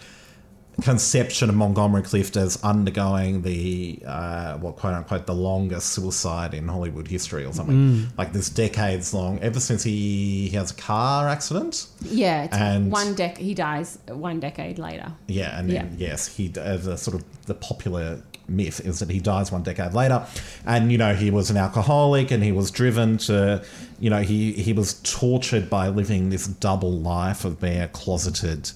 conception 0.83 1.48
of 1.48 1.57
Montgomery 1.57 2.03
Clift 2.03 2.37
as 2.37 2.62
undergoing 2.62 3.42
the 3.42 4.01
uh, 4.07 4.57
what 4.59 4.77
quote 4.77 4.94
unquote 4.94 5.27
the 5.27 5.35
longest 5.35 5.88
suicide 5.88 6.55
in 6.55 6.68
Hollywood 6.68 7.09
history 7.09 7.44
or 7.44 7.53
something 7.53 8.07
like 8.16 8.33
this 8.33 8.48
decades 8.48 9.12
long 9.12 9.40
ever 9.40 9.59
since 9.59 9.83
he, 9.83 10.46
he 10.48 10.57
has 10.57 10.70
a 10.70 10.74
car 10.74 11.29
accident 11.29 11.88
Yeah, 12.03 12.44
it's 12.44 12.57
And- 12.57 12.92
one 12.92 13.16
dec. 13.16 13.38
He 13.38 13.55
dies 13.55 13.98
one 14.07 14.38
decade 14.38 14.79
later. 14.79 15.12
Yeah, 15.27 15.59
and 15.59 15.68
then 15.68 15.96
yes, 15.98 16.29
he 16.37 16.53
uh, 16.57 16.77
the 16.77 16.96
sort 16.96 17.16
of 17.16 17.24
the 17.46 17.55
popular 17.55 18.22
myth 18.48 18.80
is 18.84 18.98
that 19.00 19.11
he 19.11 19.20
dies 19.20 19.52
one 19.52 19.62
decade 19.62 19.94
later, 19.94 20.26
and 20.66 20.90
you 20.90 20.98
know 20.98 21.14
he 21.14 21.30
was 21.30 21.50
an 21.50 21.56
alcoholic 21.56 22.30
and 22.30 22.42
he 22.42 22.52
was 22.52 22.70
driven 22.70 23.18
to, 23.18 23.64
you 24.00 24.11
know, 24.11 24.22
he 24.22 24.52
he 24.52 24.72
was 24.72 25.00
tortured 25.02 25.68
by 25.68 25.88
living 25.88 26.30
this 26.30 26.46
double 26.46 26.92
life 26.92 27.44
of 27.44 27.61
being 27.61 27.80
a 27.80 27.88
closeted 27.88 28.70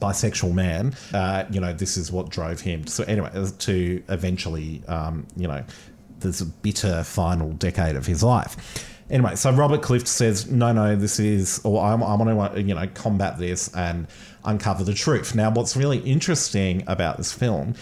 bisexual 0.00 0.52
man. 0.52 0.94
Uh, 1.12 1.44
you 1.50 1.60
know, 1.60 1.72
this 1.72 1.96
is 1.96 2.12
what 2.12 2.28
drove 2.28 2.60
him. 2.60 2.86
So 2.86 3.04
anyway, 3.04 3.30
to 3.58 4.02
eventually, 4.08 4.82
um, 4.88 5.26
you 5.36 5.48
know, 5.48 5.64
this 6.20 6.42
bitter 6.42 7.02
final 7.04 7.52
decade 7.52 7.96
of 7.96 8.06
his 8.06 8.22
life. 8.22 8.56
Anyway, 9.08 9.36
so 9.36 9.52
Robert 9.52 9.82
Clift 9.82 10.08
says, 10.08 10.50
no, 10.50 10.72
no, 10.72 10.96
this 10.96 11.20
is, 11.20 11.60
or 11.62 11.80
I, 11.80 11.92
I 11.92 11.94
want 11.94 12.54
to, 12.54 12.62
you 12.62 12.74
know, 12.74 12.88
combat 12.94 13.38
this 13.38 13.72
and 13.74 14.08
uncover 14.44 14.82
the 14.82 14.94
truth. 14.94 15.34
Now, 15.34 15.50
what's 15.50 15.76
really 15.76 15.98
interesting 15.98 16.82
about 16.88 17.16
this 17.16 17.32
film 17.32 17.74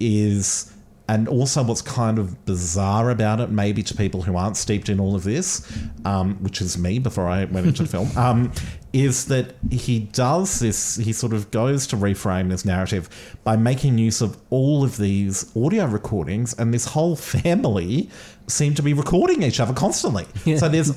is, 0.00 0.71
and 1.12 1.28
also 1.28 1.62
what's 1.62 1.82
kind 1.82 2.18
of 2.18 2.42
bizarre 2.46 3.10
about 3.10 3.38
it, 3.38 3.50
maybe 3.50 3.82
to 3.82 3.94
people 3.94 4.22
who 4.22 4.34
aren't 4.34 4.56
steeped 4.56 4.88
in 4.88 4.98
all 4.98 5.14
of 5.14 5.24
this, 5.24 5.70
um, 6.06 6.36
which 6.36 6.62
is 6.62 6.78
me 6.78 6.98
before 6.98 7.28
I 7.28 7.44
went 7.44 7.66
into 7.66 7.82
the 7.82 7.88
film, 7.90 8.10
um, 8.16 8.50
is 8.94 9.26
that 9.26 9.54
he 9.70 10.00
does 10.00 10.58
this, 10.58 10.96
he 10.96 11.12
sort 11.12 11.34
of 11.34 11.50
goes 11.50 11.86
to 11.88 11.96
reframe 11.96 12.48
this 12.48 12.64
narrative 12.64 13.10
by 13.44 13.56
making 13.56 13.98
use 13.98 14.22
of 14.22 14.38
all 14.48 14.82
of 14.84 14.96
these 14.96 15.54
audio 15.54 15.84
recordings, 15.84 16.54
and 16.54 16.72
this 16.72 16.86
whole 16.86 17.14
family 17.36 18.08
seem 18.46 18.74
to 18.74 18.82
be 18.82 18.92
recording 18.92 19.42
each 19.42 19.60
other 19.60 19.72
constantly. 19.72 20.26
Yeah. 20.44 20.56
So 20.56 20.68
there's 20.68 20.90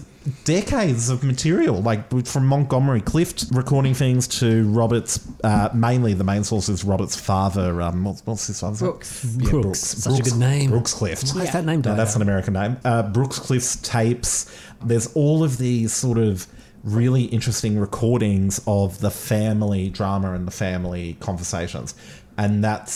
decades 0.44 1.10
of 1.10 1.24
material, 1.24 1.82
like 1.82 2.26
from 2.26 2.48
Montgomery 2.48 3.02
Clift 3.02 3.46
recording 3.52 3.94
things 3.94 4.28
to 4.40 4.68
Robert's, 4.70 5.20
uh, 5.44 5.70
mainly 5.74 6.14
the 6.14 6.24
main 6.24 6.44
source 6.44 6.68
is 6.68 6.84
Robert's 6.84 7.16
father. 7.16 7.80
Um, 7.82 8.04
what's, 8.04 8.26
what's 8.26 8.48
his 8.48 8.60
father's 8.60 8.82
name? 8.82 8.92
Brooks. 8.92 9.38
Yeah, 9.40 9.50
Brooks. 9.52 9.80
Such 9.80 10.20
a 10.20 10.24
good 10.24 10.38
name. 10.38 10.72
Brooks 10.72 10.94
Clift. 10.96 11.30
Why 11.32 11.44
is 11.44 11.52
that 11.54 11.66
name 11.66 11.82
No, 11.82 11.96
that's 11.96 12.16
an 12.16 12.24
American 12.24 12.54
name. 12.54 12.78
Uh, 12.84 13.04
Brooks 13.04 13.38
Clift's 13.38 13.76
tapes. 13.78 14.52
There's 14.84 15.14
all 15.14 15.44
of 15.44 15.58
these 15.60 15.94
sort 15.94 16.18
of 16.18 16.48
really 16.84 17.26
interesting 17.26 17.78
recordings 17.80 18.60
of 18.68 19.00
the 19.02 19.12
family 19.12 19.90
drama 19.90 20.34
and 20.34 20.48
the 20.48 20.52
family 20.52 21.18
conversations, 21.20 21.94
and 22.38 22.64
that 22.64 22.90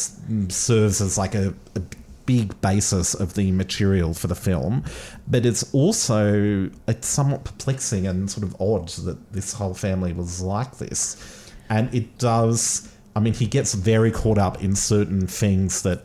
serves 0.50 1.00
as 1.02 1.18
like 1.18 1.36
a, 1.36 1.54
a 1.76 1.82
big 2.30 2.62
basis 2.62 3.16
of 3.16 3.34
the 3.34 3.52
material 3.52 4.14
for 4.14 4.28
the 4.28 4.36
film. 4.36 4.84
But 5.28 5.48
it's 5.48 5.74
also 5.74 6.70
it's 6.88 7.08
somewhat 7.08 7.44
perplexing 7.44 8.06
and 8.06 8.30
sort 8.30 8.44
of 8.44 8.56
odd 8.62 8.90
that 9.06 9.34
this 9.34 9.54
whole 9.54 9.74
family 9.74 10.14
was 10.14 10.40
like 10.40 10.78
this, 10.78 11.52
and 11.70 11.92
it 11.92 12.20
does. 12.20 12.88
I 13.16 13.20
mean, 13.20 13.34
he 13.34 13.48
gets 13.48 13.74
very 13.74 14.12
caught 14.12 14.38
up 14.38 14.64
in 14.64 14.76
certain 14.76 15.26
things 15.26 15.82
that 15.82 16.04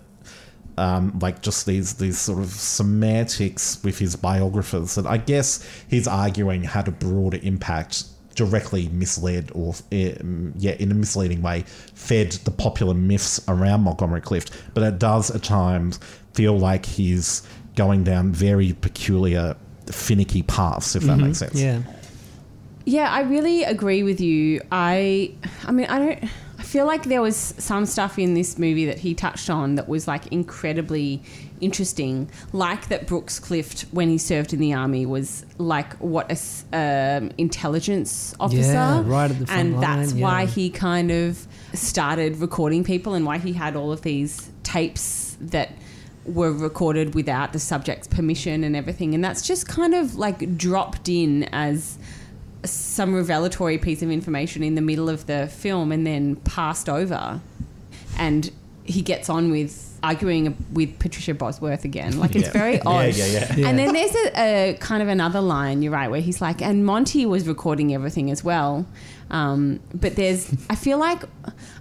um, 0.79 1.19
like 1.21 1.43
just 1.43 1.67
these 1.67 1.93
these 1.97 2.19
sort 2.19 2.39
of 2.39 2.49
semantics 2.49 3.85
with 3.85 3.99
his 3.99 4.17
biographers 4.17 4.95
that 4.95 5.05
I 5.07 5.19
guess 5.19 5.63
he's 5.91 6.09
arguing 6.09 6.65
had 6.65 6.89
a 6.89 6.93
broader 6.93 7.39
impact 7.43 8.05
directly 8.35 8.89
misled 8.89 9.51
or 9.55 9.75
um, 9.93 10.53
yeah 10.57 10.73
in 10.73 10.91
a 10.91 10.95
misleading 10.95 11.43
way 11.43 11.63
fed 11.95 12.33
the 12.45 12.51
popular 12.51 12.95
myths 12.95 13.41
around 13.49 13.83
Montgomery 13.83 14.21
Clift 14.21 14.51
but 14.75 14.83
it 14.83 14.99
does 14.99 15.31
at 15.31 15.43
times 15.43 15.99
feel 16.35 16.59
like 16.59 16.85
he's 16.85 17.43
going 17.77 18.05
down 18.05 18.33
very 18.33 18.73
peculiar 18.73 19.57
finicky 19.87 20.43
paths 20.43 20.97
if 20.97 21.03
that 21.05 21.17
makes 21.17 21.39
sense 21.39 21.55
Yeah. 21.55 21.83
Yeah, 22.87 23.11
I 23.11 23.23
really 23.23 23.65
agree 23.65 24.03
with 24.03 24.21
you. 24.21 24.61
I, 24.71 25.33
I 25.65 25.73
mean, 25.73 25.87
I 25.87 25.99
don't. 25.99 26.25
I 26.59 26.63
feel 26.63 26.87
like 26.87 27.05
there 27.05 27.23
was 27.23 27.37
some 27.37 27.87
stuff 27.87 28.19
in 28.19 28.35
this 28.35 28.59
movie 28.59 28.87
that 28.87 28.99
he 28.99 29.15
touched 29.15 29.51
on 29.51 29.75
that 29.75 29.89
was 29.89 30.07
like 30.07 30.27
incredibly 30.29 31.23
interesting, 31.65 32.31
like 32.53 32.89
that 32.89 33.07
Brooks 33.07 33.39
Clift, 33.39 33.83
when 33.91 34.09
he 34.09 34.19
served 34.19 34.53
in 34.53 34.61
the 34.61 34.75
army, 34.75 35.07
was 35.07 35.45
like 35.59 35.95
what 35.95 36.31
a 36.31 37.19
um, 37.19 37.31
intelligence 37.39 38.35
officer, 38.39 38.73
Yeah, 38.73 39.03
right 39.05 39.31
at 39.31 39.39
the 39.39 39.47
front 39.47 39.61
and 39.61 39.83
that's 39.83 40.13
line, 40.13 40.21
why 40.21 40.47
he 40.47 40.71
kind 40.71 41.11
of 41.11 41.47
started 41.73 42.37
recording 42.37 42.85
people, 42.85 43.15
and 43.15 43.25
why 43.25 43.39
he 43.39 43.53
had 43.53 43.77
all 43.77 43.93
of 43.93 44.03
these 44.03 44.51
tapes 44.63 45.37
that 45.41 45.71
were 46.25 46.53
recorded 46.53 47.15
without 47.15 47.53
the 47.53 47.59
subject's 47.59 48.07
permission 48.09 48.65
and 48.65 48.77
everything, 48.77 49.15
and 49.15 49.25
that's 49.25 49.47
just 49.47 49.67
kind 49.67 49.95
of 49.95 50.17
like 50.17 50.57
dropped 50.57 51.09
in 51.09 51.45
as 51.53 51.99
some 52.65 53.15
revelatory 53.15 53.79
piece 53.79 54.03
of 54.03 54.11
information 54.11 54.63
in 54.63 54.75
the 54.75 54.81
middle 54.81 55.09
of 55.09 55.27
the 55.27 55.47
film 55.49 55.93
and 55.93 56.07
then 56.07 56.37
passed 56.37 56.89
over. 56.89 57.41
And 58.17 58.51
he 58.85 59.03
gets 59.03 59.29
on 59.29 59.51
with 59.51 59.94
arguing 60.05 60.57
with 60.73 60.99
Patricia 60.99 61.35
Bosworth 61.35 61.85
again. 61.85 62.19
Like 62.19 62.37
it's 62.37 62.47
Yeah. 62.47 62.53
very 62.53 62.81
odd. 62.87 63.15
yeah, 63.15 63.27
yeah. 63.27 63.55
Yeah. 63.57 63.69
And 63.69 63.79
then 63.79 63.93
there's 63.93 64.15
a, 64.15 64.71
a 64.71 64.75
kind 64.81 65.03
of 65.03 65.09
another 65.09 65.41
line, 65.41 65.83
you're 65.83 65.93
right, 65.93 66.11
where 66.11 66.21
he's 66.21 66.41
like, 66.41 66.61
and 66.63 66.85
Monty 66.85 67.27
was 67.27 67.49
recording 67.49 67.95
everything 67.95 68.31
as 68.31 68.45
well. 68.45 68.87
Um, 69.31 69.81
but 69.95 70.17
there's, 70.17 70.53
I 70.69 70.75
feel 70.75 70.99
like, 70.99 71.23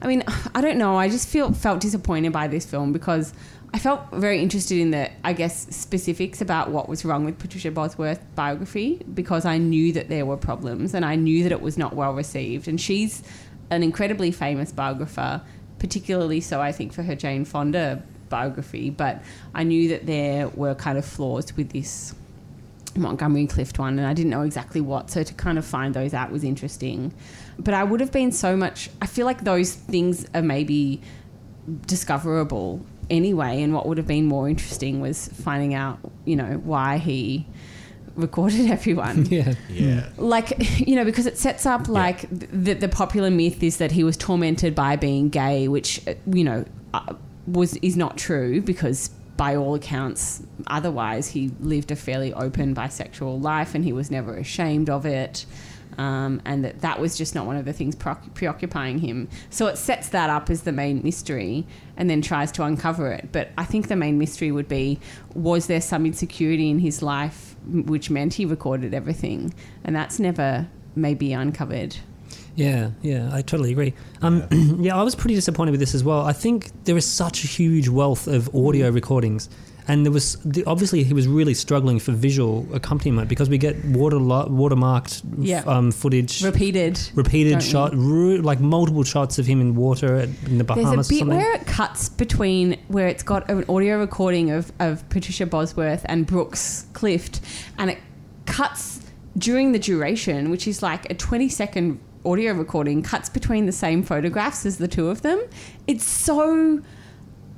I 0.02 0.08
mean, 0.08 0.24
I 0.56 0.62
don't 0.62 0.78
know. 0.78 0.96
I 0.98 1.10
just 1.10 1.28
feel 1.28 1.52
felt 1.54 1.82
disappointed 1.82 2.32
by 2.32 2.48
this 2.48 2.66
film 2.66 2.94
because 2.94 3.34
I 3.74 3.80
felt 3.80 4.02
very 4.14 4.40
interested 4.42 4.78
in 4.78 4.92
the, 4.92 5.10
I 5.26 5.34
guess, 5.34 5.68
specifics 5.76 6.40
about 6.42 6.70
what 6.72 6.88
was 6.88 7.04
wrong 7.04 7.26
with 7.26 7.38
Patricia 7.40 7.72
Bosworth's 7.72 8.24
biography 8.36 9.02
because 9.14 9.46
I 9.46 9.58
knew 9.58 9.92
that 9.94 10.08
there 10.10 10.26
were 10.26 10.38
problems 10.38 10.94
and 10.94 11.04
I 11.04 11.16
knew 11.16 11.44
that 11.44 11.52
it 11.52 11.62
was 11.62 11.78
not 11.78 11.94
well 11.96 12.14
received. 12.14 12.68
And 12.68 12.80
she's 12.80 13.22
an 13.72 13.84
incredibly 13.84 14.32
famous 14.32 14.72
biographer, 14.72 15.42
particularly 15.80 16.40
so, 16.40 16.62
I 16.62 16.72
think, 16.72 16.94
for 16.94 17.04
her 17.04 17.16
Jane 17.16 17.44
Fonda 17.46 18.04
biography. 18.30 18.90
But 18.90 19.24
I 19.54 19.64
knew 19.64 19.90
that 19.90 20.06
there 20.06 20.50
were 20.50 20.76
kind 20.76 20.98
of 20.98 21.06
flaws 21.06 21.56
with 21.56 21.72
this 21.72 22.16
Montgomery 22.96 23.48
Clift 23.48 23.80
one, 23.80 23.98
and 23.98 24.08
I 24.08 24.14
didn't 24.14 24.30
know 24.30 24.44
exactly 24.44 24.82
what. 24.82 25.10
So 25.10 25.24
to 25.24 25.34
kind 25.34 25.58
of 25.58 25.66
find 25.66 25.94
those 25.94 26.14
out 26.14 26.32
was 26.32 26.44
interesting. 26.44 27.14
But 27.58 27.74
I 27.74 27.84
would 27.84 28.00
have 28.00 28.12
been 28.12 28.32
so 28.32 28.56
much. 28.56 28.90
I 29.02 29.06
feel 29.08 29.26
like 29.26 29.44
those 29.44 29.74
things 29.74 30.26
are 30.34 30.42
maybe 30.42 31.02
discoverable 31.86 32.86
anyway. 33.10 33.62
And 33.62 33.74
what 33.74 33.88
would 33.88 33.98
have 33.98 34.08
been 34.08 34.26
more 34.26 34.50
interesting 34.50 35.02
was 35.02 35.28
finding 35.28 35.74
out, 35.74 36.00
you 36.26 36.36
know, 36.36 36.62
why 36.64 36.98
he 36.98 37.48
recorded 38.16 38.70
everyone. 38.72 39.26
Yeah. 39.34 39.54
Yeah. 39.70 40.10
like 40.18 40.80
you 40.80 40.96
know 40.96 41.06
because 41.06 41.26
it 41.26 41.38
sets 41.40 41.66
up 41.66 41.88
like 41.88 42.28
the, 42.30 42.74
the 42.74 42.88
popular 42.88 43.32
myth 43.32 43.64
is 43.64 43.78
that 43.78 43.92
he 43.92 44.04
was 44.04 44.16
tormented 44.16 44.76
by 44.76 44.96
being 44.96 45.30
gay 45.30 45.68
which 45.68 46.08
uh, 46.08 46.14
you 46.28 46.44
know 46.44 46.66
uh, 46.94 47.14
was 47.48 47.76
is 47.78 47.98
not 47.98 48.18
true 48.18 48.62
because 48.62 49.10
by 49.36 49.56
all 49.56 49.76
accounts 49.76 50.44
otherwise 50.68 51.30
he 51.30 51.52
lived 51.60 51.92
a 51.92 51.96
fairly 51.96 52.34
open 52.34 52.76
bisexual 52.76 53.42
life 53.42 53.74
and 53.76 53.84
he 53.84 53.92
was 53.92 54.12
never 54.12 54.36
ashamed 54.36 54.90
of 54.90 55.06
it. 55.06 55.46
Um, 55.98 56.42
and 56.44 56.66
that 56.66 56.82
that 56.82 57.00
was 57.00 57.16
just 57.16 57.36
not 57.36 57.46
one 57.46 57.56
of 57.56 57.66
the 57.66 57.74
things 57.74 57.96
preoccupying 57.96 58.98
him. 58.98 59.30
So 59.52 59.68
it 59.68 59.78
sets 59.78 60.10
that 60.10 60.28
up 60.28 60.50
as 60.50 60.64
the 60.64 60.72
main 60.72 61.04
mystery 61.04 61.68
and 61.98 62.10
then 62.10 62.24
tries 62.24 62.52
to 62.54 62.64
uncover 62.64 63.12
it. 63.12 63.30
But 63.32 63.52
i 63.60 63.64
think 63.64 63.90
the 63.90 63.96
main 63.96 64.18
mystery 64.18 64.52
would 64.52 64.68
be 64.68 65.00
was 65.36 65.68
there 65.68 65.82
some 65.82 66.08
insecurity 66.08 66.72
in 66.72 66.80
his 66.80 67.04
life 67.04 67.56
which 67.68 68.10
meant 68.10 68.34
he 68.34 68.46
recorded 68.46 68.94
everything? 68.94 69.54
And 69.84 69.96
that's 69.96 70.20
never 70.20 70.68
maybe 70.96 71.32
uncovered 71.34 71.98
Yeah, 72.56 72.92
yeah, 73.02 73.30
I 73.34 73.42
totally 73.42 73.72
agree. 73.72 73.94
Um, 74.22 74.44
yeah. 74.80 74.96
I 74.96 75.04
was 75.04 75.16
pretty 75.16 75.36
disappointed 75.36 75.72
with 75.72 75.80
this 75.80 75.96
as 75.96 76.04
well. 76.04 76.22
I 76.22 76.34
think 76.34 76.72
there 76.86 76.96
is 76.98 77.06
such 77.06 77.44
a 77.44 77.48
huge 77.48 77.88
wealth 77.90 78.28
of 78.28 78.48
audio 78.56 78.92
Mm. 78.92 78.96
recordings, 78.96 79.50
and 79.88 80.06
there 80.06 80.12
was 80.12 80.36
the, 80.46 80.64
obviously 80.66 81.04
he 81.04 81.14
was 81.14 81.28
really 81.28 81.54
struggling 81.56 82.00
for 82.00 82.12
visual 82.12 82.66
accompaniment 82.74 83.28
because 83.28 83.50
we 83.50 83.58
get 83.58 83.84
water 83.86 84.18
watermarked 84.18 85.24
Yeah. 85.40 85.64
um, 85.66 85.92
footage, 85.92 86.44
repeated 86.44 87.00
repeated 87.16 87.62
shot, 87.64 87.94
ru- 87.96 88.38
like 88.42 88.60
multiple 88.60 89.04
shots 89.04 89.40
of 89.40 89.46
him 89.48 89.60
in 89.60 89.76
water 89.76 90.16
at, 90.18 90.30
in 90.46 90.58
the 90.60 90.64
Bahamas. 90.64 90.86
There's 90.86 91.08
a 91.08 91.10
bit 91.10 91.20
something. 91.20 91.38
where 91.38 91.54
it 91.56 91.66
cuts 91.66 92.08
between 92.10 92.78
where 92.88 93.08
it's 93.08 93.24
got 93.24 93.50
an 93.50 93.66
audio 93.68 93.98
recording 94.00 94.52
of, 94.52 94.72
of 94.80 95.08
Patricia 95.10 95.46
Bosworth 95.48 96.06
and 96.06 96.26
Brooks 96.28 96.86
Clift, 96.94 97.42
and 97.80 97.90
it 97.90 97.98
cuts 98.46 99.02
during 99.38 99.72
the 99.72 99.80
duration, 99.80 100.52
which 100.52 100.68
is 100.68 100.84
like 100.84 101.10
a 101.10 101.16
20 101.16 101.50
second 101.50 102.00
audio 102.26 102.54
recording, 102.54 103.02
cuts 103.02 103.30
between 103.30 103.66
the 103.66 103.72
same 103.72 104.04
photographs 104.04 104.66
as 104.66 104.78
the 104.78 104.88
two 104.88 105.10
of 105.10 105.22
them. 105.22 105.42
It's 105.88 106.06
so 106.06 106.82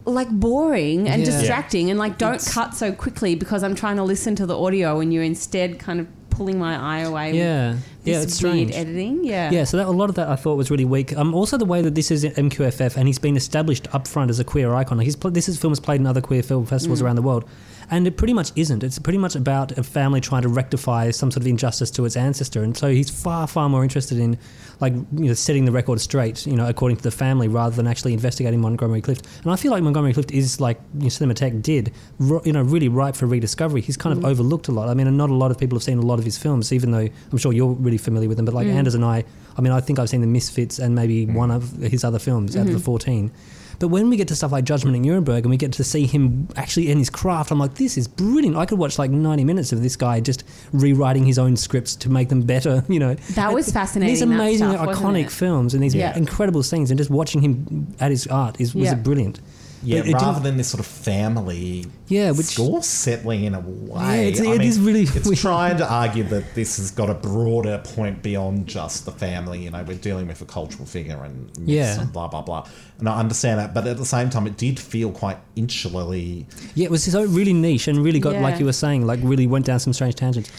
like 0.06 0.30
boring 0.30 1.08
and 1.10 1.22
Yeah. 1.22 1.26
distracting, 1.38 1.90
and 1.90 1.98
like 2.00 2.18
don't 2.18 2.36
It's- 2.36 2.54
cut 2.54 2.76
so 2.76 2.92
quickly 2.92 3.36
because 3.36 3.64
I'm 3.64 3.76
trying 3.76 3.96
to 3.98 4.04
listen 4.04 4.36
to 4.36 4.46
the 4.46 4.58
audio, 4.58 5.00
and 5.00 5.14
you're 5.14 5.24
instead 5.24 5.80
kind 5.80 6.00
of 6.00 6.08
pulling 6.30 6.60
my 6.60 6.76
eye 6.78 7.00
away. 7.02 7.36
Yeah, 7.38 7.72
with 7.72 7.80
yeah, 8.06 8.22
it's 8.22 8.42
weird 8.42 8.70
strange. 8.70 8.72
editing. 8.76 9.24
Yeah, 9.24 9.52
Yeah, 9.52 9.64
so 9.64 9.78
that, 9.78 9.88
a 9.88 9.92
lot 9.92 10.10
of 10.10 10.16
that 10.16 10.28
I 10.30 10.36
thought 10.36 10.56
was 10.56 10.70
really 10.72 10.86
weak. 10.86 11.16
Um, 11.18 11.34
also 11.34 11.58
the 11.58 11.66
way 11.66 11.82
that 11.82 11.96
this 11.96 12.12
is 12.12 12.24
MQFF 12.26 12.96
and 12.98 13.08
he's 13.08 13.20
been 13.20 13.36
established 13.36 13.88
up 13.94 14.08
front 14.08 14.30
as 14.30 14.40
a 14.40 14.44
queer 14.44 14.74
icon. 14.74 14.98
Like 14.98 15.06
he's 15.06 15.16
pl- 15.16 15.32
this 15.32 15.50
is 15.50 15.58
film 15.58 15.74
is 15.74 15.80
played 15.80 16.00
in 16.00 16.08
other 16.08 16.22
queer 16.22 16.44
film 16.44 16.66
festivals 16.66 17.02
Mm. 17.02 17.06
around 17.06 17.16
the 17.16 17.22
world, 17.22 17.46
and 17.92 18.08
it 18.08 18.18
pretty 18.18 18.34
much 18.34 18.52
isn't. 18.56 18.84
It's 18.84 19.00
pretty 19.00 19.18
much 19.20 19.36
about 19.36 19.78
a 19.78 19.84
family 19.84 20.22
trying 20.22 20.42
to 20.44 20.50
rectify 20.50 21.12
some 21.12 21.32
sort 21.32 21.42
of 21.44 21.48
injustice 21.48 21.92
to 21.92 22.06
its 22.06 22.16
ancestor, 22.16 22.64
and 22.64 22.76
so 22.76 22.90
he's 22.90 23.10
far 23.10 23.48
far 23.48 23.70
more 23.70 23.84
interested 23.84 24.18
in 24.18 24.38
like 24.82 24.94
you 24.94 25.26
know 25.28 25.34
setting 25.34 25.66
the 25.66 25.72
record 25.72 26.02
straight, 26.02 26.46
you 26.46 26.56
know, 26.56 26.68
according 26.68 26.98
to 26.98 27.04
the 27.04 27.12
family, 27.12 27.48
rather 27.48 27.76
than 27.76 27.88
actually 27.88 28.14
investigating 28.14 28.60
Montgomery 28.62 29.02
Clift. 29.02 29.26
And 29.44 29.52
I 29.52 29.56
feel 29.56 29.72
like 29.72 29.84
Montgomery 29.84 30.14
Clift 30.14 30.32
is 30.32 30.60
like 30.60 30.80
you 30.96 31.02
know, 31.04 31.08
Cinematheque 31.08 31.62
did, 31.62 31.92
ro- 32.20 32.42
you 32.44 32.52
know, 32.54 32.62
really 32.62 32.90
ripe 32.90 33.16
for 33.16 33.26
rediscovery. 33.26 33.82
He's 33.82 33.98
kind 33.98 34.16
Mm. 34.16 34.20
of 34.20 34.26
overlooked 34.26 34.68
a 34.68 34.72
lot. 34.72 34.90
I 34.90 34.94
mean, 34.94 35.08
and 35.08 35.18
not 35.18 35.30
a 35.30 35.34
lot 35.34 35.52
of 35.52 35.58
people 35.58 35.78
have 35.78 35.84
seen 35.84 35.98
a 35.98 36.02
lot 36.06 36.20
of 36.20 36.26
his 36.26 36.38
films, 36.38 36.72
even 36.74 36.92
though 36.92 37.08
I'm 37.32 37.38
sure 37.38 37.54
you're 37.54 37.72
really 37.74 37.95
familiar 37.98 38.28
with 38.28 38.38
them. 38.38 38.46
But 38.46 38.54
like 38.56 38.68
Mm. 38.68 38.74
Anders 38.76 38.96
and 38.96 39.06
I, 39.06 39.24
I 39.58 39.62
mean, 39.62 39.72
I 39.72 39.80
think 39.82 40.00
I've 40.00 40.10
seen 40.10 40.22
The 40.22 40.28
Misfits 40.28 40.80
and 40.80 40.96
maybe 40.96 41.26
one 41.26 41.52
of 41.52 41.72
his 41.78 42.04
other 42.04 42.20
films 42.20 42.56
out 42.56 42.68
of 42.68 42.74
the 42.74 42.80
Mhm. 42.80 42.84
14. 42.84 43.32
But 43.78 43.90
when 43.90 44.10
we 44.10 44.16
get 44.16 44.30
to 44.30 44.36
stuff 44.38 44.54
like 44.54 44.64
Judgment 44.64 44.96
in 44.96 45.02
Nuremberg 45.02 45.44
and 45.44 45.50
we 45.50 45.58
get 45.58 45.74
to 45.74 45.84
see 45.84 46.06
him 46.06 46.48
actually 46.56 46.90
in 46.90 46.98
his 46.98 47.10
craft, 47.10 47.52
I'm 47.52 47.60
like, 47.60 47.76
this 47.76 47.98
is 47.98 48.08
brilliant. 48.08 48.56
I 48.56 48.66
could 48.66 48.80
watch 48.80 48.98
like 48.98 49.12
90 49.12 49.44
minutes 49.44 49.74
of 49.74 49.84
this 49.84 49.98
guy 49.98 50.22
just 50.22 50.46
rewriting 50.72 51.26
his 51.26 51.38
own 51.38 51.58
scripts 51.58 51.94
to 51.98 52.10
make 52.10 52.30
them 52.30 52.42
better, 52.44 52.86
you 52.90 53.00
know. 53.00 53.16
That 53.34 53.54
was 53.54 53.70
fascinating, 53.72 54.14
These 54.14 54.20
that 54.22 54.26
amazing, 54.34 54.72
stuff, 54.72 54.88
iconic 54.88 55.30
films 55.30 55.74
and 55.74 55.84
these 55.84 55.94
Yeah. 55.94 56.18
incredible 56.18 56.64
scenes, 56.64 56.90
and 56.90 56.98
just 56.98 57.10
watching 57.10 57.42
him 57.42 57.88
at 58.00 58.12
his 58.12 58.28
art 58.28 58.56
is, 58.62 58.74
was 58.74 58.86
Yeah. 58.86 58.94
brilliant. 58.96 59.40
Yeah, 59.86 60.00
But 60.02 60.10
it 60.10 60.14
rather 60.14 60.40
than 60.40 60.58
this 60.58 60.68
sort 60.70 60.80
of 60.80 60.86
family 60.88 61.86
Yeah, 62.08 62.32
which- 62.32 62.48
score 62.48 62.82
settling 62.84 63.44
in 63.44 63.54
a 63.54 63.60
way. 63.60 64.22
Yeah, 64.24 64.28
it's- 64.30 64.40
it 64.40 64.50
mean, 64.50 64.62
is 64.62 64.80
really 64.80 65.04
It's 65.04 65.26
weird. 65.28 65.38
trying 65.38 65.78
to 65.78 65.88
argue 66.04 66.24
that 66.26 66.56
this 66.56 66.78
has 66.78 66.92
got 66.92 67.10
a 67.10 67.14
broader 67.14 67.82
point 67.84 68.22
beyond 68.24 68.68
just 68.68 69.06
the 69.06 69.12
family. 69.12 69.64
You 69.64 69.72
know, 69.72 69.84
we're 69.88 69.96
dealing 69.98 70.28
with 70.28 70.42
a 70.42 70.46
cultural 70.46 70.86
figure 70.86 71.24
and 71.24 71.50
Yeah. 71.66 72.00
and 72.02 72.12
blah 72.12 72.28
blah 72.28 72.42
blah. 72.42 72.66
And 73.00 73.08
I 73.08 73.20
understand 73.20 73.60
that, 73.60 73.74
but 73.74 73.86
at 73.88 73.98
the 73.98 74.06
same 74.06 74.30
time, 74.30 74.48
it 74.48 74.58
did 74.58 74.80
feel 74.80 75.12
quite 75.12 75.38
insularly. 75.56 76.46
Yeah, 76.76 76.86
it 76.86 76.92
was 76.92 77.04
so 77.04 77.24
really 77.26 77.54
niche 77.54 77.88
and 77.88 78.04
really 78.04 78.20
got, 78.20 78.34
Yeah. 78.34 78.42
like 78.42 78.60
you 78.60 78.66
were 78.66 78.74
saying, 78.74 79.06
like 79.06 79.20
really 79.24 79.48
went 79.48 79.66
down 79.66 79.80
some 79.80 79.94
strange 79.94 80.16
tangents. 80.16 80.50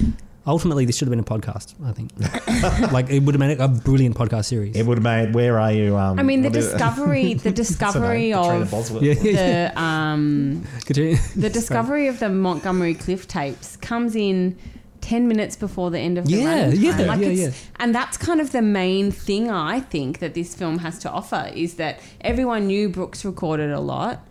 Ultimately, 0.47 0.85
this 0.85 0.97
should 0.97 1.09
have 1.09 1.11
been 1.11 1.19
a 1.19 1.41
podcast, 1.41 1.75
I 1.85 1.93
think. 1.93 2.13
like, 2.93 3.11
it 3.11 3.21
would 3.25 3.35
have 3.35 3.41
made 3.41 3.61
a 3.61 3.67
brilliant 3.67 4.17
podcast 4.17 4.45
series. 4.45 4.77
It 4.77 4.87
would 4.87 4.99
have 4.99 5.03
made. 5.03 5.35
Where 5.35 5.59
are 5.59 5.73
you? 5.73 5.97
Um, 5.97 6.19
I 6.19 6.23
mean, 6.23 6.43
the 6.43 6.51
discovery, 6.51 7.35
the 7.49 7.51
discovery 7.51 8.33
of 8.33 8.71
Yeah, 9.03 9.15
yeah, 9.21 9.73
the 9.73 9.81
um, 9.81 10.65
Katrina- 10.85 11.19
the 11.37 11.51
discovery 11.51 12.07
of 12.07 12.21
the 12.21 12.29
Montgomery 12.29 12.95
Clift 12.95 13.29
tapes 13.31 13.77
comes 13.77 14.15
in. 14.17 14.57
10 15.03 15.29
minutes 15.29 15.55
before 15.55 15.93
the 15.93 16.01
end 16.01 16.19
of 16.19 16.25
the 16.25 16.33
Yeah, 16.33 16.63
running 16.65 16.81
yeah. 16.81 16.97
Like 17.03 17.21
yeah, 17.21 17.27
it's- 17.29 17.67
And 17.79 17.95
that's 17.95 18.17
kind 18.17 18.41
of 18.41 18.51
the 18.51 18.63
main 18.63 19.13
thing 19.13 19.49
I 19.49 19.79
think 19.79 20.19
that 20.19 20.35
this 20.35 20.53
film 20.53 20.79
has 20.79 20.99
to 21.01 21.11
offer 21.11 21.49
is 21.55 21.75
that 21.75 22.01
everyone 22.23 22.67
knew 22.67 22.89
Brooks 22.89 23.25
recorded 23.25 23.71
a 23.71 23.79
lot. 23.79 24.27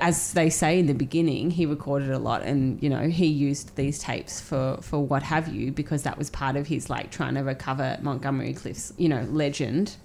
As 0.00 0.32
they 0.32 0.50
say 0.50 0.78
in 0.78 0.86
the 0.86 0.94
beginning, 0.94 1.50
he 1.50 1.66
recorded 1.66 2.10
a 2.10 2.18
lot 2.18 2.42
and, 2.42 2.82
you 2.82 2.88
know, 2.88 3.08
he 3.08 3.26
used 3.26 3.76
these 3.76 3.98
tapes 3.98 4.40
for, 4.40 4.78
for 4.82 5.04
what 5.04 5.22
have 5.22 5.48
you 5.48 5.72
because 5.72 6.02
that 6.02 6.18
was 6.18 6.30
part 6.30 6.56
of 6.56 6.66
his, 6.66 6.88
like, 6.88 7.10
trying 7.10 7.34
to 7.34 7.40
recover 7.40 7.98
Montgomery 8.00 8.54
Clift's, 8.54 8.92
you 8.96 9.08
know, 9.08 9.22
legend 9.30 9.96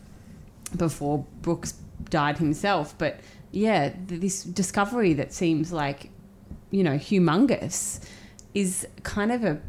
before 0.76 1.26
Brooks 1.42 1.74
died 2.10 2.38
himself. 2.38 2.96
But 2.98 3.20
yeah, 3.52 3.94
this 4.08 4.44
discovery 4.44 5.14
that 5.14 5.34
seems 5.34 5.72
like, 5.72 6.10
you 6.70 6.84
know, 6.84 6.98
humongous 6.98 8.00
is 8.54 8.88
kind 9.04 9.32
of 9.32 9.44
a 9.44 9.62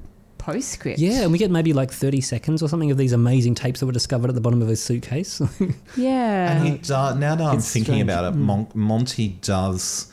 postscript. 0.43 0.99
Yeah, 0.99 1.23
and 1.23 1.33
we 1.33 1.39
get 1.39 1.51
maybe 1.51 1.73
like 1.73 1.91
30 1.93 2.21
seconds 2.21 2.63
or 2.63 2.69
something 2.69 2.91
of 2.91 2.99
these 2.99 3.13
amazing 3.13 3.55
tapes 3.55 3.81
that 3.81 3.87
were 3.87 3.93
discovered 3.93 4.29
at 4.29 4.35
the 4.35 4.41
bottom 4.41 4.61
of 4.63 4.69
his 4.69 4.83
suitcase. 4.83 5.41
Yeah. 5.97 6.53
And 6.57 6.67
he 6.67 6.79
do, 6.79 6.93
now 6.93 7.35
that 7.37 7.41
I'm 7.41 7.59
It's 7.59 7.71
thinking 7.73 7.95
strange. 7.95 8.03
about 8.11 8.25
it, 8.33 8.37
Mm. 8.37 8.41
Mon- 8.41 8.69
Monty 8.75 9.29
does 9.41 10.11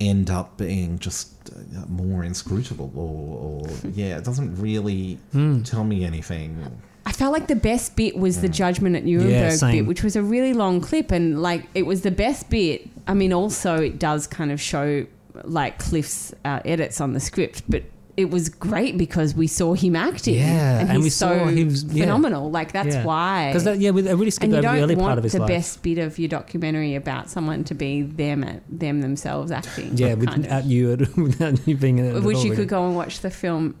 end 0.00 0.30
up 0.30 0.56
being 0.58 0.98
just 0.98 1.28
uh, 1.50 1.86
more 1.88 2.24
inscrutable, 2.24 2.92
or, 2.94 3.66
or 3.66 3.70
yeah, 3.94 4.18
it 4.18 4.24
doesn't 4.24 4.56
really 4.60 5.18
Hmm. 5.32 5.62
tell 5.62 5.84
me 5.84 6.04
anything. 6.04 6.64
I 7.04 7.10
felt 7.12 7.32
like 7.32 7.48
the 7.48 7.56
best 7.56 7.96
bit 7.96 8.16
was 8.16 8.40
the 8.42 8.48
judgment 8.48 8.94
at 8.94 9.04
Nuremberg 9.04 9.52
same. 9.58 9.72
bit, 9.72 9.86
which 9.86 10.02
was 10.04 10.14
a 10.14 10.22
really 10.22 10.52
long 10.54 10.80
clip, 10.80 11.10
and 11.10 11.42
like 11.42 11.66
it 11.74 11.82
was 11.84 12.02
the 12.02 12.10
best 12.12 12.48
bit. 12.48 12.88
I 13.08 13.14
mean, 13.14 13.32
also 13.32 13.76
it 13.80 13.98
does 13.98 14.26
kind 14.28 14.52
of 14.52 14.60
show 14.60 15.06
like 15.44 15.78
Clift's 15.80 16.32
uh, 16.44 16.60
edits 16.64 17.00
on 17.00 17.12
the 17.12 17.18
script, 17.20 17.62
but 17.68 17.82
it 18.16 18.30
was 18.30 18.48
great 18.50 18.98
because 18.98 19.34
we 19.34 19.46
saw 19.46 19.72
him 19.74 19.96
acting. 19.96 20.34
Yeah, 20.34 20.80
and, 20.80 20.90
and 20.90 21.02
we 21.02 21.08
so 21.10 21.28
saw 21.28 21.46
he 21.46 21.64
was- 21.64 21.84
yeah. 21.84 22.02
phenomenal. 22.04 22.50
Like 22.50 22.72
that's 22.72 22.94
Yeah. 22.94 23.04
why. 23.04 23.50
'Cause 23.52 23.64
that- 23.64 23.78
yeah, 23.80 23.90
we- 23.90 24.08
I 24.08 24.12
really 24.12 24.30
skipped 24.30 24.52
over 24.52 24.60
the 24.62 24.68
early 24.82 24.96
part 24.96 25.16
of 25.18 25.24
his 25.24 25.32
the 25.32 25.38
life. 25.40 25.48
best 25.48 25.82
bit 25.82 25.98
of 25.98 26.18
your 26.18 26.28
documentary 26.28 26.94
about 26.94 27.30
someone 27.30 27.64
to 27.64 27.74
be 27.74 28.02
them 28.02 28.44
at 28.44 28.62
them 28.68 29.00
themselves 29.00 29.50
acting. 29.50 29.92
yeah, 29.96 30.14
without 30.14 30.64
you, 30.66 30.88
without 31.16 31.66
you 31.66 31.76
being 31.76 31.98
in 31.98 32.04
it. 32.04 32.16
at 32.16 32.22
Which 32.22 32.38
you 32.38 32.44
really. 32.50 32.56
could 32.56 32.68
go 32.68 32.86
and 32.86 32.94
watch 32.94 33.20
the 33.20 33.30
film 33.30 33.76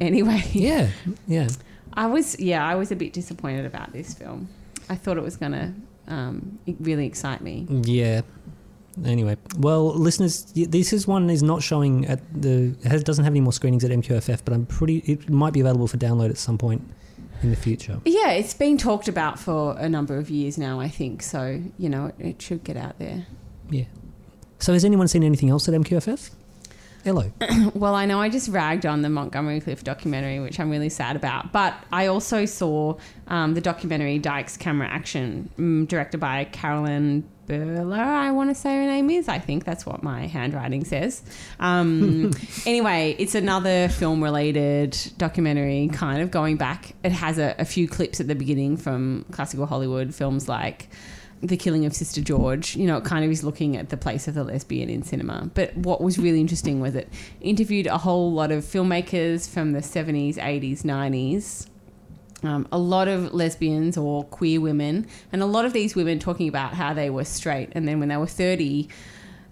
anyway. 0.00 0.42
Yeah, 0.52 0.88
yeah. 1.28 1.48
I 1.94 2.06
was, 2.06 2.38
yeah, 2.40 2.66
I 2.66 2.74
was 2.74 2.90
a 2.92 2.96
bit 2.96 3.12
disappointed 3.12 3.64
about 3.66 3.92
this 3.92 4.14
film. 4.14 4.48
I 4.88 4.94
thought 4.96 5.16
it 5.18 5.22
was 5.24 5.36
going 5.36 5.52
to 5.52 5.72
um, 6.08 6.58
really 6.80 7.06
excite 7.06 7.42
me. 7.42 7.66
Yeah. 7.84 8.22
Anyway, 9.04 9.36
well, 9.58 9.86
listeners, 9.94 10.44
this 10.54 10.92
is 10.92 11.06
one 11.06 11.30
is 11.30 11.42
not 11.42 11.62
showing 11.62 12.06
at 12.06 12.20
the 12.40 12.74
has, 12.84 13.02
doesn't 13.02 13.24
have 13.24 13.32
any 13.32 13.40
more 13.40 13.52
screenings 13.52 13.84
at 13.84 13.90
MQFF, 13.90 14.40
but 14.44 14.54
I'm 14.54 14.66
pretty 14.66 14.98
it 14.98 15.28
might 15.30 15.52
be 15.52 15.60
available 15.60 15.86
for 15.86 15.96
download 15.96 16.30
at 16.30 16.38
some 16.38 16.58
point 16.58 16.82
in 17.42 17.50
the 17.50 17.56
future. 17.56 18.00
Yeah, 18.04 18.30
it's 18.30 18.54
been 18.54 18.78
talked 18.78 19.08
about 19.08 19.38
for 19.38 19.76
a 19.78 19.88
number 19.88 20.16
of 20.16 20.30
years 20.30 20.58
now, 20.58 20.80
I 20.80 20.88
think. 20.88 21.22
So, 21.22 21.62
you 21.78 21.88
know, 21.88 22.06
it, 22.06 22.14
it 22.18 22.42
should 22.42 22.64
get 22.64 22.76
out 22.76 22.98
there. 22.98 23.26
Yeah. 23.70 23.84
So 24.58 24.72
has 24.72 24.84
anyone 24.84 25.08
seen 25.08 25.22
anything 25.22 25.50
else 25.50 25.68
at 25.68 25.74
MQFF? 25.74 26.30
Hello. 27.04 27.30
well, 27.74 27.94
I 27.94 28.06
know 28.06 28.20
I 28.20 28.28
just 28.28 28.48
ragged 28.48 28.84
on 28.84 29.02
the 29.02 29.08
Montgomery 29.08 29.60
Clift 29.60 29.84
documentary, 29.84 30.40
which 30.40 30.58
I'm 30.58 30.68
really 30.68 30.88
sad 30.88 31.16
about. 31.16 31.52
But 31.52 31.74
I 31.92 32.06
also 32.06 32.44
saw 32.44 32.98
um, 33.28 33.54
the 33.54 33.60
documentary 33.60 34.18
Dykes 34.18 34.56
Camera 34.56 34.88
Action, 34.88 35.48
um, 35.58 35.86
directed 35.86 36.18
by 36.18 36.44
Carolyn 36.44 37.28
Berler, 37.48 37.98
I 37.98 38.30
want 38.30 38.50
to 38.50 38.54
say 38.54 38.76
her 38.76 38.82
name 38.82 39.10
is. 39.10 39.28
I 39.28 39.38
think 39.38 39.64
that's 39.64 39.86
what 39.86 40.02
my 40.02 40.26
handwriting 40.26 40.84
says. 40.84 41.22
Um, 41.58 42.32
anyway, 42.66 43.16
it's 43.18 43.34
another 43.34 43.88
film 43.88 44.22
related 44.22 44.96
documentary, 45.16 45.88
kind 45.92 46.22
of 46.22 46.30
going 46.30 46.56
back. 46.56 46.94
It 47.02 47.12
has 47.12 47.38
a, 47.38 47.54
a 47.58 47.64
few 47.64 47.88
clips 47.88 48.20
at 48.20 48.28
the 48.28 48.34
beginning 48.34 48.76
from 48.76 49.24
classical 49.30 49.66
Hollywood 49.66 50.14
films 50.14 50.48
like 50.48 50.88
the 51.42 51.56
killing 51.56 51.86
of 51.86 51.94
Sister 51.94 52.20
George, 52.20 52.76
you 52.76 52.86
know, 52.86 52.96
it 52.96 53.04
kind 53.04 53.24
of 53.24 53.30
is 53.30 53.44
looking 53.44 53.76
at 53.76 53.90
the 53.90 53.96
place 53.96 54.26
of 54.28 54.34
the 54.34 54.44
lesbian 54.44 54.88
in 54.88 55.02
cinema. 55.02 55.50
But 55.54 55.76
what 55.76 56.00
was 56.00 56.18
really 56.18 56.40
interesting 56.40 56.80
was 56.80 56.94
it 56.94 57.08
interviewed 57.40 57.86
a 57.86 57.98
whole 57.98 58.32
lot 58.32 58.50
of 58.50 58.64
filmmakers 58.64 59.48
from 59.48 59.72
the 59.72 59.80
70s, 59.80 60.36
80s, 60.36 60.82
90s. 60.82 61.68
Um, 62.42 62.68
a 62.70 62.78
lot 62.78 63.08
of 63.08 63.34
lesbians 63.34 63.96
or 63.96 64.24
queer 64.24 64.60
women, 64.60 65.06
and 65.32 65.42
a 65.42 65.46
lot 65.46 65.64
of 65.64 65.72
these 65.72 65.96
women 65.96 66.18
talking 66.18 66.48
about 66.48 66.74
how 66.74 66.94
they 66.94 67.10
were 67.10 67.24
straight, 67.24 67.70
and 67.72 67.88
then 67.88 67.98
when 67.98 68.08
they 68.08 68.16
were 68.16 68.26
30, 68.26 68.88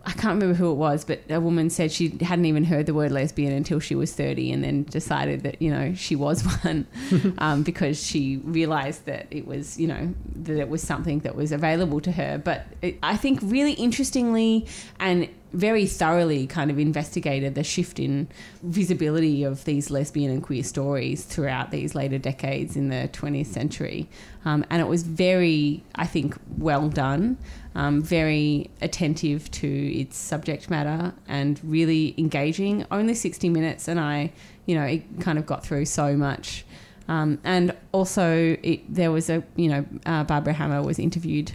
I 0.06 0.12
can't 0.12 0.40
remember 0.40 0.54
who 0.54 0.70
it 0.70 0.74
was, 0.74 1.04
but 1.04 1.20
a 1.28 1.40
woman 1.40 1.68
said 1.68 1.90
she 1.90 2.16
hadn't 2.20 2.44
even 2.44 2.62
heard 2.62 2.86
the 2.86 2.94
word 2.94 3.10
lesbian 3.10 3.52
until 3.52 3.80
she 3.80 3.96
was 3.96 4.12
30 4.12 4.52
and 4.52 4.62
then 4.62 4.84
decided 4.84 5.42
that, 5.42 5.60
you 5.60 5.68
know, 5.68 5.94
she 5.94 6.14
was 6.14 6.42
one 6.64 6.86
um, 7.38 7.64
because 7.64 8.00
she 8.00 8.36
realized 8.44 9.04
that 9.06 9.26
it 9.32 9.48
was, 9.48 9.80
you 9.80 9.88
know, 9.88 10.14
that 10.36 10.58
it 10.58 10.68
was 10.68 10.80
something 10.80 11.18
that 11.20 11.34
was 11.34 11.50
available 11.50 12.00
to 12.02 12.12
her. 12.12 12.38
But 12.38 12.66
it, 12.82 12.98
I 13.02 13.16
think 13.16 13.40
really 13.42 13.72
interestingly 13.72 14.66
and 15.00 15.28
very 15.52 15.86
thoroughly 15.86 16.46
kind 16.46 16.70
of 16.70 16.78
investigated 16.78 17.54
the 17.54 17.64
shift 17.64 17.98
in 17.98 18.28
visibility 18.62 19.42
of 19.42 19.64
these 19.64 19.90
lesbian 19.90 20.30
and 20.30 20.42
queer 20.42 20.62
stories 20.62 21.24
throughout 21.24 21.70
these 21.70 21.94
later 21.94 22.18
decades 22.18 22.76
in 22.76 22.90
the 22.90 23.08
20th 23.12 23.46
century. 23.46 24.08
Um, 24.44 24.64
and 24.70 24.80
it 24.80 24.86
was 24.86 25.02
very, 25.02 25.82
I 25.94 26.06
think, 26.06 26.36
well 26.58 26.88
done, 26.88 27.38
um, 27.76 28.02
very 28.02 28.68
attentive 28.80 29.48
to 29.52 29.68
its 29.68 30.16
subject 30.16 30.68
matter 30.70 31.12
and 31.28 31.60
really 31.62 32.14
engaging. 32.18 32.84
Only 32.90 33.14
60 33.14 33.48
minutes, 33.50 33.86
and 33.86 34.00
I, 34.00 34.32
you 34.64 34.74
know, 34.74 34.84
it 34.84 35.02
kind 35.20 35.38
of 35.38 35.46
got 35.46 35.64
through 35.64 35.84
so 35.84 36.16
much. 36.16 36.64
Um, 37.06 37.38
and 37.44 37.72
also, 37.92 38.56
it, 38.62 38.92
there 38.92 39.12
was 39.12 39.30
a, 39.30 39.44
you 39.54 39.68
know, 39.68 39.86
uh, 40.06 40.24
Barbara 40.24 40.54
Hammer 40.54 40.82
was 40.82 40.98
interviewed 40.98 41.52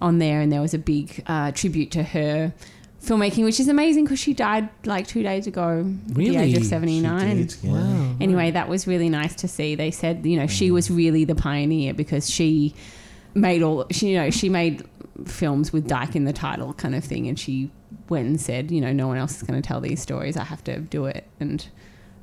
on 0.00 0.18
there, 0.18 0.40
and 0.40 0.50
there 0.50 0.62
was 0.62 0.72
a 0.72 0.78
big 0.78 1.22
uh, 1.26 1.50
tribute 1.52 1.90
to 1.90 2.02
her 2.02 2.54
filmmaking, 3.02 3.44
which 3.44 3.60
is 3.60 3.68
amazing 3.68 4.04
because 4.04 4.18
she 4.18 4.34
died 4.34 4.68
like 4.84 5.06
two 5.06 5.22
days 5.22 5.46
ago 5.46 5.80
at 5.80 6.14
the 6.14 6.22
age 6.22 6.28
Really? 6.28 6.54
of 6.56 6.62
She 6.62 6.68
79. 6.68 7.36
did, 7.36 7.56
yeah. 7.62 7.72
Wow. 7.72 8.16
Anyway, 8.20 8.50
that 8.52 8.68
was 8.68 8.86
really 8.86 9.08
nice 9.08 9.34
to 9.36 9.48
see. 9.48 9.74
They 9.74 9.90
said, 9.90 10.24
you 10.26 10.36
know, 10.38 10.46
she 10.46 10.70
was 10.70 10.90
really 10.90 11.24
the 11.24 11.34
pioneer 11.34 11.92
because 11.94 12.28
she 12.30 12.74
made 13.34 13.62
all, 13.62 13.84
she, 13.90 14.08
you 14.10 14.16
know, 14.18 14.30
she 14.30 14.48
made 14.48 14.82
films 15.24 15.72
with 15.72 15.88
Dyke 15.88 16.16
in 16.16 16.24
the 16.24 16.32
title 16.32 16.74
kind 16.74 16.94
of 16.94 17.04
thing. 17.04 17.26
And 17.28 17.38
she 17.38 17.70
went 18.08 18.26
and 18.26 18.40
said, 18.40 18.70
you 18.70 18.80
know, 18.80 18.92
no 18.92 19.08
one 19.08 19.16
else 19.16 19.36
is 19.36 19.42
going 19.42 19.60
to 19.60 19.66
tell 19.66 19.80
these 19.80 20.00
stories. 20.00 20.36
I 20.36 20.44
have 20.44 20.62
to 20.64 20.78
do 20.78 21.06
it. 21.06 21.26
And 21.40 21.66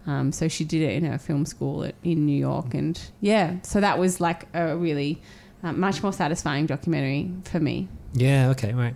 um, 0.05 0.31
so 0.31 0.47
she 0.47 0.63
did 0.63 0.81
it 0.81 0.93
in 0.93 1.05
her 1.05 1.17
film 1.17 1.45
school 1.45 1.83
at, 1.83 1.95
in 2.03 2.25
New 2.25 2.37
York. 2.37 2.73
And 2.73 2.99
yeah, 3.21 3.57
so 3.63 3.79
that 3.81 3.97
was 3.97 4.19
like 4.21 4.47
a 4.53 4.75
really 4.75 5.21
uh, 5.63 5.73
much 5.73 6.03
more 6.03 6.13
satisfying 6.13 6.65
documentary 6.65 7.31
for 7.45 7.59
me. 7.59 7.87
Yeah, 8.13 8.49
okay, 8.49 8.73
right. 8.73 8.95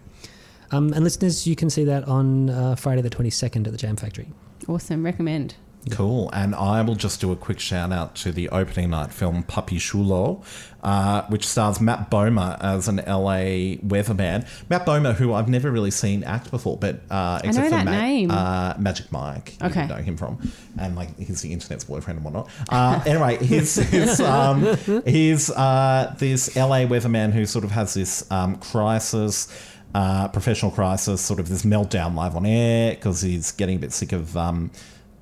Um, 0.72 0.92
and 0.94 1.04
listeners, 1.04 1.48
you 1.48 1.56
can 1.56 1.70
see 1.70 1.86
that 1.86 2.04
on 2.06 2.50
uh, 2.50 2.76
Friday 2.76 3.02
the 3.02 3.10
22nd 3.10 3.66
at 3.66 3.72
the 3.72 3.78
Jam 3.78 3.96
Factory. 3.96 4.28
Awesome. 4.68 5.04
Recommend. 5.06 5.56
Cool. 5.92 6.30
And 6.34 6.54
I 6.56 6.82
will 6.82 6.96
just 6.96 7.22
do 7.22 7.32
a 7.32 7.36
quick 7.36 7.60
shout 7.60 7.92
out 7.92 8.16
to 8.18 8.32
the 8.32 8.50
opening 8.50 8.90
night 8.92 9.12
film 9.12 9.44
Papi 9.44 9.80
Chulo, 9.80 10.44
uh, 10.84 11.24
which 11.28 11.48
stars 11.48 11.80
Matt 11.82 12.10
Bomer 12.12 12.58
as 12.62 12.88
an 12.88 12.98
LA 12.98 13.78
weatherman. 13.86 14.48
Matt 14.70 14.86
Bomer, 14.86 15.14
who 15.16 15.34
I've 15.34 15.50
never 15.50 15.72
really 15.72 15.92
seen 15.92 16.24
act 16.24 16.52
before, 16.52 16.78
but 16.78 17.02
uh, 17.10 17.40
know 17.44 17.50
except 17.50 17.66
for 17.66 17.76
that 17.76 17.86
Ma- 17.86 17.92
name. 17.92 18.32
Uh, 18.32 18.74
Magic 18.78 19.12
Mike, 19.12 19.56
you 19.62 19.68
Okay. 19.68 19.88
know 19.88 19.96
him 19.96 20.18
from, 20.18 20.40
and 20.80 20.96
like 20.96 21.18
he's 21.18 21.42
the 21.42 21.52
internet's 21.54 21.84
boyfriend 21.84 22.18
and 22.18 22.26
whatnot. 22.26 22.50
Uh, 22.70 23.02
anyway, 23.06 23.38
he's 23.44 23.76
he's, 23.90 24.20
um, 24.20 24.78
he's 25.06 25.50
uh, 25.52 26.16
this 26.20 26.56
LA 26.56 26.80
weatherman 26.86 27.32
who 27.34 27.46
sort 27.46 27.64
of 27.66 27.72
has 27.72 27.94
this 27.94 28.30
um, 28.32 28.56
crisis. 28.58 29.48
Uh, 29.96 30.28
professional 30.28 30.70
crisis, 30.70 31.22
sort 31.22 31.40
of 31.40 31.48
this 31.50 31.64
meltdown 31.64 32.14
live 32.14 32.36
on 32.36 32.46
air 32.46 32.92
because 32.94 33.22
he's 33.22 33.52
getting 33.54 33.78
a 33.78 33.80
bit 33.80 33.92
sick 33.92 34.12
of 34.12 34.36
um, 34.38 34.70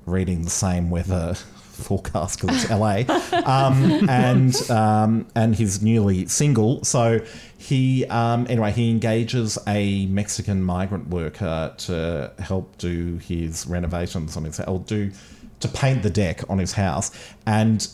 reading 0.06 0.42
the 0.42 0.50
same 0.50 0.88
weather 0.88 1.36
forecast 1.76 2.40
because 2.40 2.64
it's 2.64 2.70
LA, 2.70 3.04
um, 3.44 4.08
and 4.08 4.54
um, 4.70 5.26
and 5.34 5.54
he's 5.54 5.82
newly 5.82 6.26
single. 6.26 6.82
So 6.84 7.20
he 7.58 8.06
um, 8.06 8.46
anyway 8.48 8.72
he 8.72 8.90
engages 8.90 9.58
a 9.66 10.06
Mexican 10.06 10.62
migrant 10.62 11.08
worker 11.08 11.74
to 11.78 12.32
help 12.38 12.78
do 12.78 13.18
his 13.18 13.66
renovations 13.66 14.36
on 14.36 14.44
his 14.44 14.60
or 14.60 14.80
do 14.80 15.12
to 15.60 15.68
paint 15.68 16.02
the 16.02 16.10
deck 16.10 16.48
on 16.48 16.58
his 16.58 16.72
house 16.72 17.10
and. 17.46 17.88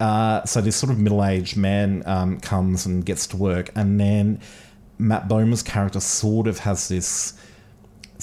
Uh, 0.00 0.44
so 0.44 0.60
this 0.60 0.74
sort 0.74 0.90
of 0.90 0.98
middle-aged 0.98 1.56
man 1.56 2.02
um, 2.04 2.38
comes 2.40 2.84
and 2.84 3.06
gets 3.06 3.28
to 3.28 3.36
work, 3.36 3.70
and 3.76 3.98
then 3.98 4.40
Matt 4.98 5.28
Bomer's 5.28 5.62
character 5.62 6.00
sort 6.00 6.48
of 6.48 6.58
has 6.58 6.88
this 6.88 7.32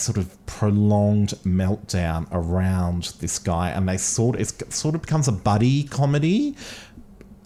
sort 0.02 0.18
of 0.18 0.46
prolonged 0.46 1.30
meltdown 1.46 2.28
around 2.32 3.14
this 3.20 3.40
guy, 3.40 3.70
and 3.70 3.88
they 3.88 3.98
sort 3.98 4.40
it 4.40 4.74
sort 4.74 4.96
of 4.96 5.02
becomes 5.02 5.28
a 5.28 5.32
buddy 5.32 5.84
comedy, 5.84 6.56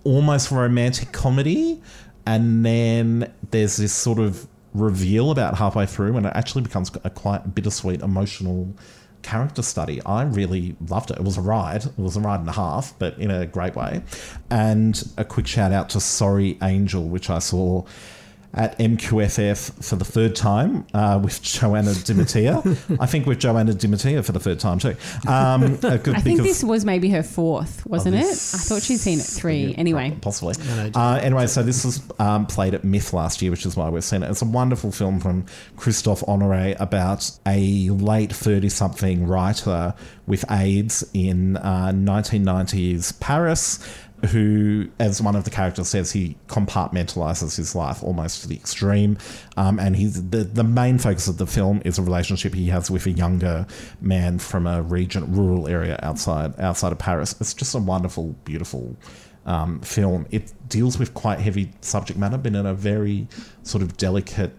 almost 0.04 0.52
romantic 0.52 1.12
comedy, 1.12 1.82
and 2.26 2.66
then 2.66 3.32
there's 3.52 3.78
this 3.78 3.94
sort 3.94 4.20
of 4.20 4.48
reveal 4.74 5.32
about 5.32 5.58
halfway 5.58 5.86
through, 5.86 6.18
and 6.18 6.26
it 6.26 6.34
actually 6.36 6.64
becomes 6.64 6.92
a 7.04 7.10
quite 7.10 7.56
bittersweet, 7.56 8.02
emotional 8.02 8.74
character 9.22 9.64
study. 9.64 10.02
I 10.06 10.24
really 10.24 10.76
loved 10.88 11.10
it. 11.10 11.18
It 11.18 11.24
was 11.24 11.38
a 11.38 11.42
ride. 11.42 11.86
It 11.86 11.98
was 11.98 12.16
a 12.16 12.20
ride 12.20 12.42
and 12.42 12.50
a 12.50 12.54
half, 12.54 12.94
but 13.00 13.18
in 13.18 13.32
a 13.32 13.46
great 13.46 13.76
way. 13.76 14.04
And 14.52 15.04
a 15.18 15.26
quick 15.26 15.48
shout 15.48 15.72
out 15.72 15.90
to 15.90 16.00
Sorry 16.00 16.58
Angel, 16.62 17.08
which 17.08 17.30
I 17.30 17.40
saw 17.40 17.86
at 18.56 18.78
MQFF 18.80 19.84
for 19.84 19.98
the 19.98 20.06
third 20.06 20.34
time 20.36 20.88
uh, 20.94 21.20
with 21.22 21.42
Joanna 21.42 21.94
Di 21.94 22.14
Mattia. 22.14 22.64
I 23.00 23.06
think 23.06 23.26
with 23.26 23.40
Joanna 23.40 23.74
Di 23.74 23.88
Mattia 23.88 24.24
for 24.24 24.32
the 24.32 24.40
third 24.40 24.60
time 24.60 24.80
too. 24.80 24.96
Um, 25.28 25.76
good- 25.78 26.16
I 26.16 26.22
think 26.22 26.42
this 26.42 26.64
was 26.64 26.86
maybe 26.86 27.10
her 27.10 27.22
fourth, 27.24 27.86
wasn't 27.86 28.16
it? 28.16 28.26
I 28.26 28.58
thought 28.58 28.82
she'd 28.82 28.98
seen 28.98 29.20
it 29.20 29.24
three. 29.26 29.76
Anyway, 29.78 30.18
possibly. 30.22 30.56
no, 30.68 30.90
Uh, 30.96 31.20
anyway, 31.22 31.48
so 31.48 31.64
this 31.64 31.84
was 31.84 32.02
um, 32.18 32.46
played 32.46 32.74
at 32.74 32.84
MIFF 32.86 33.12
last 33.14 33.42
year, 33.42 33.52
which 33.52 33.66
is 33.66 33.76
why 33.76 33.90
we've 33.90 34.04
seen 34.04 34.24
it. 34.24 34.30
It's 34.32 34.42
a 34.42 34.46
wonderful 34.46 34.92
film 34.92 35.20
from 35.20 35.46
Christophe 35.76 36.24
Honore 36.28 36.76
about 36.80 37.30
a 37.46 37.90
late 37.90 38.32
30 38.32 38.70
something 38.70 39.28
writer 39.28 39.94
with 40.28 40.50
AIDS 40.50 41.08
in 41.14 41.58
uh, 41.58 41.92
1990s 41.94 43.20
Paris. 43.20 43.80
Who, 44.26 44.90
as 45.00 45.22
one 45.22 45.36
of 45.36 45.44
the 45.44 45.50
characters 45.50 45.90
says, 45.90 46.12
he 46.12 46.38
compartmentalizes 46.48 47.58
his 47.58 47.76
life 47.76 48.04
almost 48.04 48.42
to 48.42 48.48
the 48.48 48.56
extreme, 48.56 49.18
um, 49.58 49.80
and 49.80 49.96
he's 49.96 50.30
the 50.30 50.44
the 50.44 50.64
main 50.64 50.98
focus 50.98 51.28
of 51.28 51.38
the 51.38 51.48
film 51.48 51.82
is 51.86 51.98
a 51.98 52.02
relationship 52.02 52.54
he 52.54 52.68
has 52.68 52.92
with 52.92 53.06
a 53.06 53.12
younger 53.12 53.66
man 54.02 54.40
from 54.40 54.68
a 54.68 54.82
region, 54.82 55.34
rural 55.36 55.68
area 55.68 56.00
outside 56.04 56.60
outside 56.60 56.92
of 56.92 57.00
Paris. 57.00 57.36
It's 57.40 57.54
just 57.54 57.76
a 57.76 57.80
wonderful, 57.80 58.36
beautiful 58.44 58.96
um, 59.46 59.80
film. 59.82 60.26
It 60.32 60.54
deals 60.70 60.98
with 60.98 61.14
quite 61.14 61.40
heavy 61.40 61.72
subject 61.82 62.20
matter, 62.20 62.38
but 62.38 62.54
in 62.56 62.66
a 62.66 62.74
very 62.74 63.28
sort 63.64 63.82
of 63.82 63.98
delicate, 63.98 64.54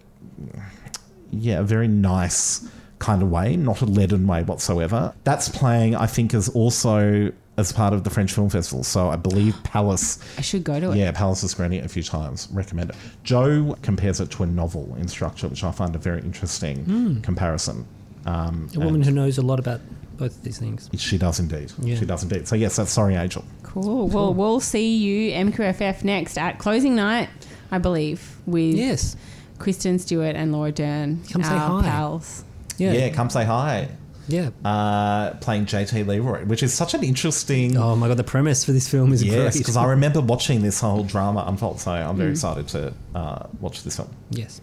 yeah, 1.30 1.62
very 1.62 1.88
nice 1.88 2.68
kind 2.98 3.22
of 3.22 3.30
way, 3.30 3.56
not 3.56 3.80
a 3.82 3.84
leaden 3.84 4.26
way 4.26 4.42
whatsoever. 4.42 5.14
That's 5.24 5.48
playing, 5.48 5.94
I 5.96 6.06
think, 6.06 6.34
is 6.34 6.48
also 6.48 7.32
as 7.57 7.72
part 7.72 7.92
of 7.94 8.04
the 8.04 8.11
French 8.11 8.32
Film 8.32 8.48
Festival. 8.50 8.84
So 8.84 9.09
I 9.09 9.16
believe 9.16 9.57
Palace. 9.64 10.18
I 10.38 10.42
should 10.42 10.62
go 10.64 10.78
to 10.78 10.90
it. 10.92 10.96
Yeah, 10.98 11.11
Palace 11.12 11.42
is 11.42 11.52
screening 11.52 11.78
it 11.80 11.84
a 11.84 11.88
few 11.88 12.02
times. 12.02 12.48
Recommend 12.52 12.90
it. 12.90 12.96
Joe 13.24 13.76
compares 13.82 14.20
it 14.20 14.30
to 14.32 14.42
a 14.42 14.46
novel 14.46 14.94
in 14.98 15.09
structure, 15.09 15.48
which 15.48 15.64
I 15.64 15.70
find 15.72 15.94
a 15.94 15.98
very 15.98 16.20
interesting 16.20 16.84
Hmm. 16.84 17.20
comparison. 17.20 17.86
Um, 18.26 18.68
A 18.74 18.80
woman 18.80 19.02
who 19.02 19.11
knows 19.12 19.38
a 19.38 19.42
lot 19.42 19.59
about 19.59 19.80
both 20.18 20.36
of 20.36 20.42
these 20.42 20.59
things. 20.59 20.90
she 20.96 21.16
does 21.18 21.38
indeed. 21.40 21.72
Yeah. 21.80 21.96
She 21.96 22.04
does 22.07 22.22
indeed. 22.22 22.48
So 22.48 22.57
yes, 22.57 22.76
that's 22.76 22.90
Sorry 22.90 23.14
Angel. 23.14 23.44
Cool. 23.62 24.09
Well, 24.09 24.34
we'll 24.34 24.61
see 24.61 24.96
you 24.96 25.32
MQFF 25.32 26.02
next 26.04 26.36
at 26.38 26.59
closing 26.59 26.94
night, 26.96 27.28
I 27.70 27.78
believe, 27.78 28.36
with 28.46 28.74
Yes. 28.74 29.14
Kristen 29.59 29.98
Stewart 29.98 30.34
and 30.36 30.52
Laura 30.52 30.72
Dern, 30.72 31.22
Come 31.30 31.42
say 31.42 31.50
hi. 31.57 31.82
pals. 31.82 32.44
Yeah. 32.78 32.92
Yeah, 32.92 33.09
come 33.11 33.30
say 33.30 33.44
hi. 33.44 33.88
Yeah. 34.29 34.51
uh, 34.64 35.35
playing 35.41 35.66
JT 35.66 36.07
Leroy, 36.07 36.45
which 36.45 36.62
is 36.62 36.74
such 36.74 36.95
an 36.95 37.05
interesting. 37.05 37.77
Oh 37.77 37.95
my 37.97 38.09
god, 38.09 38.16
the 38.16 38.24
premise 38.24 38.64
for 38.64 38.72
this 38.72 38.89
film 38.89 39.12
is 39.12 39.22
yes, 39.22 39.57
because 39.57 39.77
I 39.77 39.85
remember 39.87 40.20
watching 40.20 40.62
this 40.62 40.81
whole 40.81 41.05
drama 41.05 41.45
unfold, 41.47 41.81
so 41.81 41.93
I'm 41.93 42.14
Mm. 42.14 42.18
very 42.18 42.31
excited 42.33 42.66
to 42.68 42.93
uh, 43.14 43.47
watch 43.61 43.83
this 43.85 43.97
film. 43.97 44.09
Yes. 44.31 44.61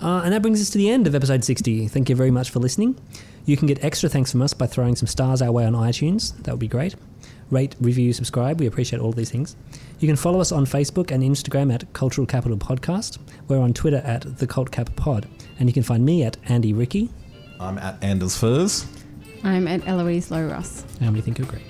Uh, 0.00 0.22
and 0.24 0.32
that 0.32 0.42
brings 0.42 0.60
us 0.60 0.70
to 0.70 0.78
the 0.78 0.90
end 0.90 1.06
of 1.06 1.14
episode 1.14 1.44
60. 1.44 1.86
Thank 1.86 2.08
you 2.08 2.16
very 2.16 2.30
much 2.32 2.50
for 2.50 2.58
listening. 2.58 2.98
You 3.46 3.56
can 3.56 3.68
get 3.68 3.84
extra 3.84 4.08
thanks 4.08 4.32
from 4.32 4.42
us 4.42 4.52
by 4.52 4.66
throwing 4.66 4.96
some 4.96 5.06
stars 5.06 5.40
our 5.40 5.52
way 5.52 5.64
on 5.64 5.74
iTunes. 5.74 6.36
That 6.42 6.50
would 6.52 6.58
be 6.60 6.66
great. 6.68 6.96
Rate, 7.50 7.76
review, 7.80 8.12
subscribe. 8.12 8.58
We 8.58 8.66
appreciate 8.66 8.98
all 9.00 9.12
these 9.12 9.30
things. 9.30 9.54
You 10.00 10.08
can 10.08 10.16
follow 10.16 10.40
us 10.40 10.50
on 10.50 10.64
Facebook 10.66 11.10
and 11.12 11.22
Instagram 11.22 11.72
at 11.72 11.92
Cultural 11.92 12.26
Capital 12.26 12.56
Podcast. 12.58 13.18
We're 13.46 13.60
on 13.60 13.72
Twitter 13.74 13.98
at 14.04 14.38
The 14.38 14.46
Cult 14.48 14.72
Cap 14.72 14.90
Pod. 14.96 15.28
And 15.60 15.68
you 15.68 15.72
can 15.72 15.82
find 15.84 16.04
me 16.04 16.24
at 16.24 16.36
Andy 16.46 16.72
Ricky. 16.72 17.10
I'm 17.62 17.78
at 17.78 18.02
Anders 18.02 18.36
Furs. 18.36 18.86
I'm 19.44 19.66
at 19.66 19.86
Eloise 19.86 20.30
Low 20.30 20.46
Ross. 20.46 20.84
And 21.00 21.14
we 21.14 21.20
think 21.20 21.38
you're 21.38 21.46
great. 21.48 21.62